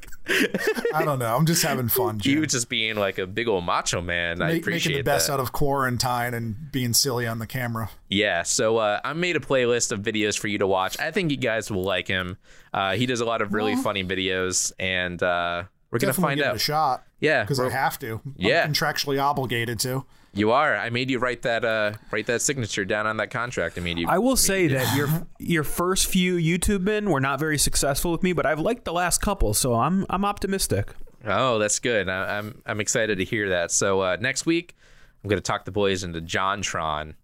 I 0.94 1.04
don't 1.04 1.18
know. 1.18 1.36
I'm 1.36 1.44
just 1.44 1.62
having 1.62 1.88
fun. 1.88 2.18
Jim. 2.18 2.38
you 2.38 2.46
just 2.46 2.68
being 2.70 2.96
like 2.96 3.18
a 3.18 3.26
big 3.26 3.46
old 3.48 3.64
macho 3.64 4.00
man 4.00 4.40
i 4.40 4.52
appreciate 4.52 4.92
making 4.92 5.04
the 5.04 5.10
best 5.10 5.26
that 5.26 5.34
out 5.34 5.40
of 5.40 5.52
quarantine 5.52 6.32
and 6.32 6.72
being 6.72 6.92
silly 6.94 7.26
on 7.26 7.38
the 7.40 7.46
camera. 7.46 7.90
yeah 8.08 8.42
so 8.42 8.78
uh 8.78 9.00
i 9.04 9.12
made 9.12 9.36
a 9.36 9.40
playlist 9.40 9.92
of 9.92 10.00
videos 10.00 10.38
for 10.38 10.48
you 10.48 10.56
to 10.58 10.66
watch 10.66 10.98
i 10.98 11.10
think 11.10 11.30
you 11.30 11.36
guys 11.36 11.70
will 11.70 11.84
like 11.84 12.08
him 12.08 12.38
uh 12.72 12.94
he 12.94 13.04
does 13.06 13.20
a 13.20 13.24
lot 13.26 13.42
of 13.42 13.52
really 13.52 13.76
funny 13.76 14.02
videos 14.02 14.72
and 14.78 15.22
uh 15.22 15.64
we're 15.94 16.00
gonna 16.00 16.12
find 16.12 16.36
give 16.38 16.46
it 16.46 16.50
out 16.50 16.56
a 16.56 16.58
shot. 16.58 17.04
Yeah, 17.20 17.42
because 17.42 17.58
I 17.58 17.64
we're- 17.64 17.72
have 17.74 17.98
to. 18.00 18.20
Yeah. 18.36 18.64
I'm 18.64 18.72
contractually 18.74 19.22
obligated 19.22 19.78
to. 19.80 20.04
you 20.36 20.50
are 20.50 20.74
i 20.76 20.90
made 20.90 21.10
you 21.10 21.18
write 21.20 21.42
that 21.42 21.64
uh 21.64 21.92
write 22.10 22.26
that 22.26 22.42
signature 22.42 22.84
down 22.84 23.06
on 23.06 23.16
that 23.18 23.30
contract 23.30 23.78
i 23.78 23.80
mean, 23.80 23.96
you 23.96 24.06
I 24.08 24.18
will 24.18 24.36
say 24.36 24.66
that 24.66 24.96
your 24.96 25.08
your 25.38 25.62
first 25.64 26.06
few 26.08 26.34
YouTube 26.34 26.80
men 26.82 27.08
were 27.08 27.20
not 27.20 27.38
very 27.38 27.56
successful 27.56 28.10
with 28.10 28.22
me, 28.24 28.32
but 28.32 28.44
I've 28.44 28.58
liked 28.58 28.84
the 28.84 28.92
last 28.92 29.20
couple, 29.22 29.54
so 29.54 29.74
I'm 29.74 30.04
I'm 30.10 30.24
optimistic. 30.24 30.92
Oh, 31.26 31.58
that's 31.58 31.78
good. 31.78 32.08
I, 32.08 32.38
I'm 32.38 32.60
I'm 32.66 32.80
excited 32.80 33.16
to 33.18 33.24
hear 33.24 33.48
that. 33.50 33.70
So 33.70 34.00
uh, 34.00 34.16
next 34.20 34.44
week, 34.44 34.74
I'm 35.22 35.28
going 35.30 35.38
to 35.40 35.48
talk 35.52 35.64
the 35.64 35.70
boys 35.72 36.02
into 36.04 36.20
JonTron. 36.20 37.14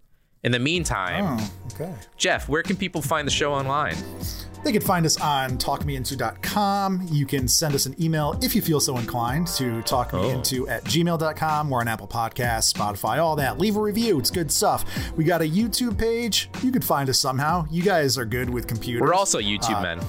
In 0.42 0.52
the 0.52 0.58
meantime, 0.58 1.36
Oh, 1.38 1.50
okay. 1.74 1.94
Jeff, 2.16 2.48
where 2.48 2.62
can 2.62 2.76
people 2.76 3.02
find 3.02 3.26
the 3.26 3.32
show 3.32 3.52
online? 3.52 3.94
They 4.64 4.72
can 4.72 4.82
find 4.82 5.06
us 5.06 5.18
on 5.20 5.58
talkmeinto.com. 5.58 7.08
You 7.10 7.26
can 7.26 7.48
send 7.48 7.74
us 7.74 7.86
an 7.86 7.94
email 8.02 8.38
if 8.42 8.54
you 8.54 8.60
feel 8.62 8.80
so 8.80 8.98
inclined 8.98 9.46
to 9.48 9.78
oh. 9.78 9.82
talkmeinto 9.82 10.68
at 10.68 10.84
gmail.com. 10.84 11.70
We're 11.70 11.80
on 11.80 11.88
Apple 11.88 12.08
Podcasts, 12.08 12.72
Spotify, 12.72 13.18
all 13.18 13.36
that. 13.36 13.58
Leave 13.58 13.76
a 13.76 13.80
review. 13.80 14.18
It's 14.18 14.30
good 14.30 14.50
stuff. 14.50 14.84
We 15.16 15.24
got 15.24 15.40
a 15.40 15.48
YouTube 15.48 15.98
page. 15.98 16.50
You 16.62 16.72
could 16.72 16.84
find 16.84 17.08
us 17.08 17.18
somehow. 17.18 17.66
You 17.70 17.82
guys 17.82 18.18
are 18.18 18.26
good 18.26 18.50
with 18.50 18.66
computers. 18.66 19.02
We're 19.02 19.14
also 19.14 19.40
YouTube 19.40 19.76
uh, 19.76 19.82
men. 19.82 20.00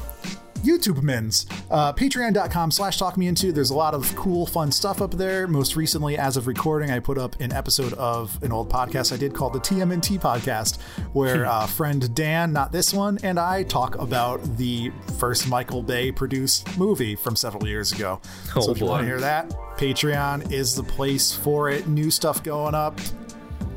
YouTube 0.62 1.02
Mins. 1.04 1.46
Uh, 1.70 1.94
Patreon.com 1.94 2.72
slash 2.72 2.98
talk 2.98 3.18
me 3.18 3.28
into. 3.28 3.52
There's 3.52 3.70
a 3.70 3.76
lot 3.76 3.94
of 3.94 4.16
cool, 4.16 4.46
fun 4.46 4.72
stuff 4.72 5.02
up 5.02 5.12
there. 5.12 5.48
Most 5.48 5.76
recently, 5.76 6.18
as 6.18 6.38
of 6.38 6.48
recording, 6.48 6.92
I 6.92 7.00
put 7.00 7.18
up 7.18 7.40
an 7.40 7.52
episode 7.52 7.94
of 7.94 8.42
an 8.44 8.52
old 8.52 8.70
podcast 8.70 9.14
I 9.14 9.18
did 9.18 9.34
called 9.34 9.54
the 9.54 9.60
TMNT 9.60 10.20
podcast, 10.20 10.80
where 11.14 11.46
uh, 11.46 11.66
friend 11.68 12.14
Dan, 12.16 12.54
not 12.54 12.72
this 12.72 12.94
one, 12.94 13.20
and 13.24 13.40
I 13.40 13.64
talk 13.64 13.96
about 13.96 14.42
the 14.58 14.92
first 15.18 15.48
Michael 15.48 15.84
Bay 15.84 16.12
produced 16.12 16.78
movie 16.78 17.16
from 17.16 17.36
several 17.36 17.68
years 17.68 17.92
ago. 17.92 18.20
Oh, 18.56 18.62
so 18.62 18.72
if 18.72 18.80
you 18.80 18.86
want 18.86 19.02
to 19.02 19.08
hear 19.08 19.20
that, 19.20 19.50
Patreon 19.78 20.52
is 20.52 20.76
the 20.76 20.84
place 20.84 21.32
for 21.32 21.70
it. 21.70 21.88
New 21.88 22.12
stuff 22.12 22.44
going 22.44 22.76
up, 22.76 23.00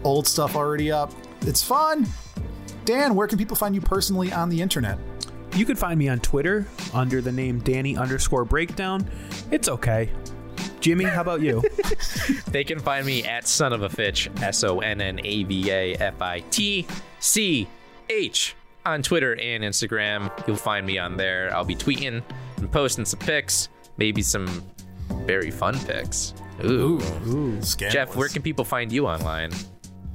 old 0.03 0.27
stuff 0.27 0.57
already 0.57 0.93
up. 0.93 1.13
It's 1.43 1.63
fun. 1.63 2.07
Dan, 2.85 3.15
where 3.15 3.27
can 3.27 3.39
people 3.39 3.57
find 3.57 3.75
you 3.75 3.81
personally 3.81 4.33
on 4.33 4.51
the 4.51 4.61
internet? 4.61 4.99
You 5.55 5.65
can 5.65 5.77
find 5.77 5.99
me 5.99 6.09
on 6.09 6.19
Twitter 6.19 6.67
under 6.93 7.21
the 7.21 7.31
name 7.31 7.61
Danny 7.61 7.97
underscore 7.97 8.45
breakdown. 8.45 9.09
It's 9.51 9.69
okay. 9.69 10.11
Jimmy, 10.81 11.05
how 11.05 11.21
about 11.21 11.41
you? 11.41 11.63
They 12.47 12.63
can 12.65 12.79
find 12.79 13.05
me 13.05 13.25
at 13.25 13.49
Son 13.49 13.73
of 13.73 13.83
a 13.83 13.89
Fitch, 13.89 14.31
S 14.41 14.63
O 14.63 14.79
N 14.79 15.01
N 15.01 15.19
A 15.25 15.43
V 15.43 15.71
A 15.71 15.95
F 15.97 16.23
I 16.23 16.41
T 16.51 16.87
C 17.19 17.69
H 18.09 18.55
on 18.87 19.03
Twitter 19.03 19.33
and 19.35 19.65
Instagram. 19.65 20.31
You'll 20.47 20.57
find 20.57 20.87
me 20.87 20.97
on 20.99 21.17
there. 21.17 21.55
I'll 21.55 21.65
be 21.65 21.75
tweeting 21.75 22.23
and 22.59 22.73
posting 22.73 23.05
some 23.05 23.19
pics, 23.19 23.69
maybe 23.97 24.23
some 24.23 24.63
very 25.27 25.51
fun 25.51 25.79
pics. 25.81 26.35
Ooh. 26.65 27.01
Jeff, 27.91 28.15
where 28.15 28.29
can 28.29 28.41
people 28.43 28.65
find 28.65 28.93
you 28.93 29.07
online? 29.09 29.51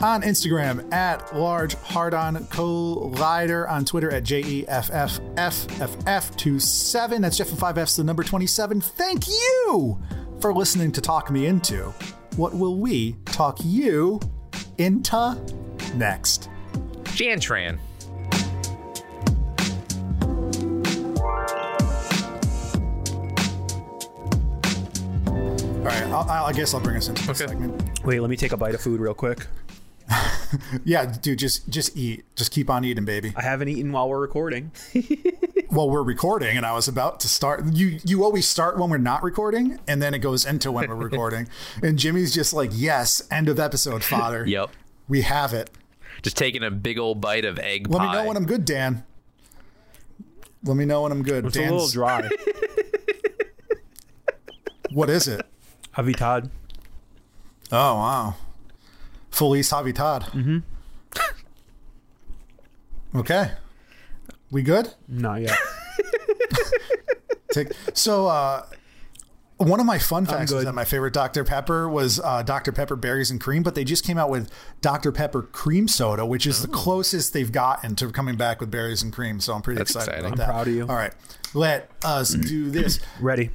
On 0.02 0.22
Instagram 0.22 0.94
at 0.94 1.36
large 1.36 1.76
hard 1.76 2.14
on 2.14 2.38
collider 2.46 3.70
on 3.70 3.84
Twitter 3.84 4.10
at 4.10 4.32
E 4.32 4.64
JEFFFFF27. 4.66 7.22
That's 7.22 7.36
Jeff 7.38 7.52
with 7.52 7.60
five 7.60 7.78
F's, 7.78 7.98
the 7.98 8.06
number 8.06 8.24
27. 8.24 8.80
Thank 8.80 9.28
you 9.28 10.00
for 10.40 10.54
listening 10.54 10.94
to 10.94 11.02
Talk 11.02 11.30
Me 11.30 11.48
Into. 11.48 11.94
What 12.38 12.54
will 12.54 12.78
we 12.78 13.18
talk 13.26 13.58
you 13.62 14.22
into 14.78 15.38
next? 15.96 16.50
JonTron. 17.04 17.78
All 25.28 25.86
right, 25.86 26.04
I'll, 26.04 26.46
I 26.46 26.54
guess 26.54 26.74
I'll 26.74 26.82
bring 26.82 26.98
us 26.98 27.08
into 27.08 27.26
this 27.26 27.42
Okay. 27.42 27.50
segment. 27.52 28.06
Wait, 28.06 28.20
let 28.20 28.30
me 28.30 28.36
take 28.36 28.52
a 28.52 28.58
bite 28.58 28.76
of 28.76 28.82
food 28.82 29.00
real 29.00 29.14
quick. 29.14 29.46
Yeah, 30.84 31.06
dude, 31.06 31.38
just 31.40 31.70
just 31.70 31.96
eat. 31.96 32.26
Just 32.36 32.52
keep 32.52 32.70
on 32.72 32.84
eating, 32.84 33.06
baby. 33.06 33.34
I 33.36 33.44
haven't 33.44 33.68
eaten 33.70 33.92
while 33.92 34.10
we're 34.10 34.20
recording. 34.20 34.72
Well, 35.72 35.88
we're 35.88 36.02
recording, 36.02 36.58
and 36.58 36.66
I 36.66 36.74
was 36.74 36.88
about 36.88 37.20
to 37.20 37.28
start. 37.28 37.64
You 37.74 38.00
you 38.04 38.24
always 38.24 38.48
start 38.48 38.80
when 38.80 38.90
we're 38.90 38.98
not 38.98 39.22
recording, 39.22 39.78
and 39.88 40.02
then 40.02 40.16
it 40.16 40.18
goes 40.20 40.44
into 40.44 40.72
when 40.72 40.90
we're 40.90 40.96
recording. 40.96 41.48
And 41.84 42.00
Jimmy's 42.00 42.34
just 42.34 42.54
like, 42.54 42.72
"Yes, 42.74 43.22
end 43.30 43.50
of 43.50 43.60
episode, 43.60 44.04
father. 44.04 44.48
Yep. 44.48 44.72
we 45.08 45.22
have 45.22 45.54
it." 45.54 45.70
Just 46.24 46.38
taking 46.38 46.64
a 46.64 46.72
big 46.72 46.98
old 46.98 47.22
bite 47.22 47.46
of 47.46 47.60
egg 47.60 47.88
Let 47.88 48.00
pie. 48.00 48.08
me 48.08 48.14
know 48.14 48.28
when 48.30 48.36
I'm 48.38 48.48
good, 48.48 48.66
Dan. 48.66 49.04
Let 50.64 50.76
me 50.76 50.86
know 50.86 51.04
when 51.04 51.12
I'm 51.12 51.22
good. 51.22 51.46
It's 51.46 51.56
a 51.58 51.62
little 51.62 51.88
dry. 51.88 52.28
What 54.92 55.12
is 55.12 55.28
it? 55.28 55.46
Avitad. 55.96 56.50
Oh 57.72 57.96
wow. 57.96 58.36
Feliz 59.40 59.70
Habitat. 59.72 60.24
Mm-hmm. 60.24 60.58
Okay. 63.16 63.52
We 64.52 64.62
good? 64.62 64.94
Not 65.08 65.42
yet. 65.42 65.58
Take, 67.52 67.70
so 67.96 68.28
uh 68.28 68.66
one 69.58 69.80
of 69.80 69.86
my 69.86 69.98
fun 69.98 70.26
facts 70.28 70.52
is 70.54 70.64
that 70.64 70.74
my 70.76 70.86
favorite 70.86 71.14
Dr. 71.14 71.44
Pepper 71.44 71.90
was 71.90 72.18
uh, 72.22 72.44
Dr. 72.44 72.72
Pepper 72.72 72.96
berries 72.96 73.30
and 73.30 73.42
cream, 73.42 73.62
but 73.64 73.76
they 73.76 73.84
just 73.84 74.06
came 74.06 74.18
out 74.18 74.30
with 74.30 74.50
Dr. 74.80 75.12
Pepper 75.12 75.42
cream 75.42 75.88
soda, 75.90 76.26
which 76.26 76.46
is 76.48 76.62
the 76.62 76.70
closest 76.70 77.34
they've 77.34 77.52
gotten 77.52 77.94
to 77.98 78.10
coming 78.12 78.38
back 78.38 78.62
with 78.62 78.72
berries 78.72 79.02
and 79.02 79.12
cream. 79.12 79.42
So 79.42 79.54
I'm 79.54 79.62
pretty 79.62 79.80
That's 79.80 79.90
excited 79.92 80.14
exciting. 80.14 80.26
about 80.28 80.32
I'm 80.34 80.38
that. 80.38 80.48
proud 80.54 80.68
of 80.70 80.74
you. 80.76 80.82
All 80.88 80.96
right, 80.96 81.14
let 81.54 81.90
us 82.06 82.30
do 82.36 82.70
this. 82.70 83.00
Ready. 83.20 83.50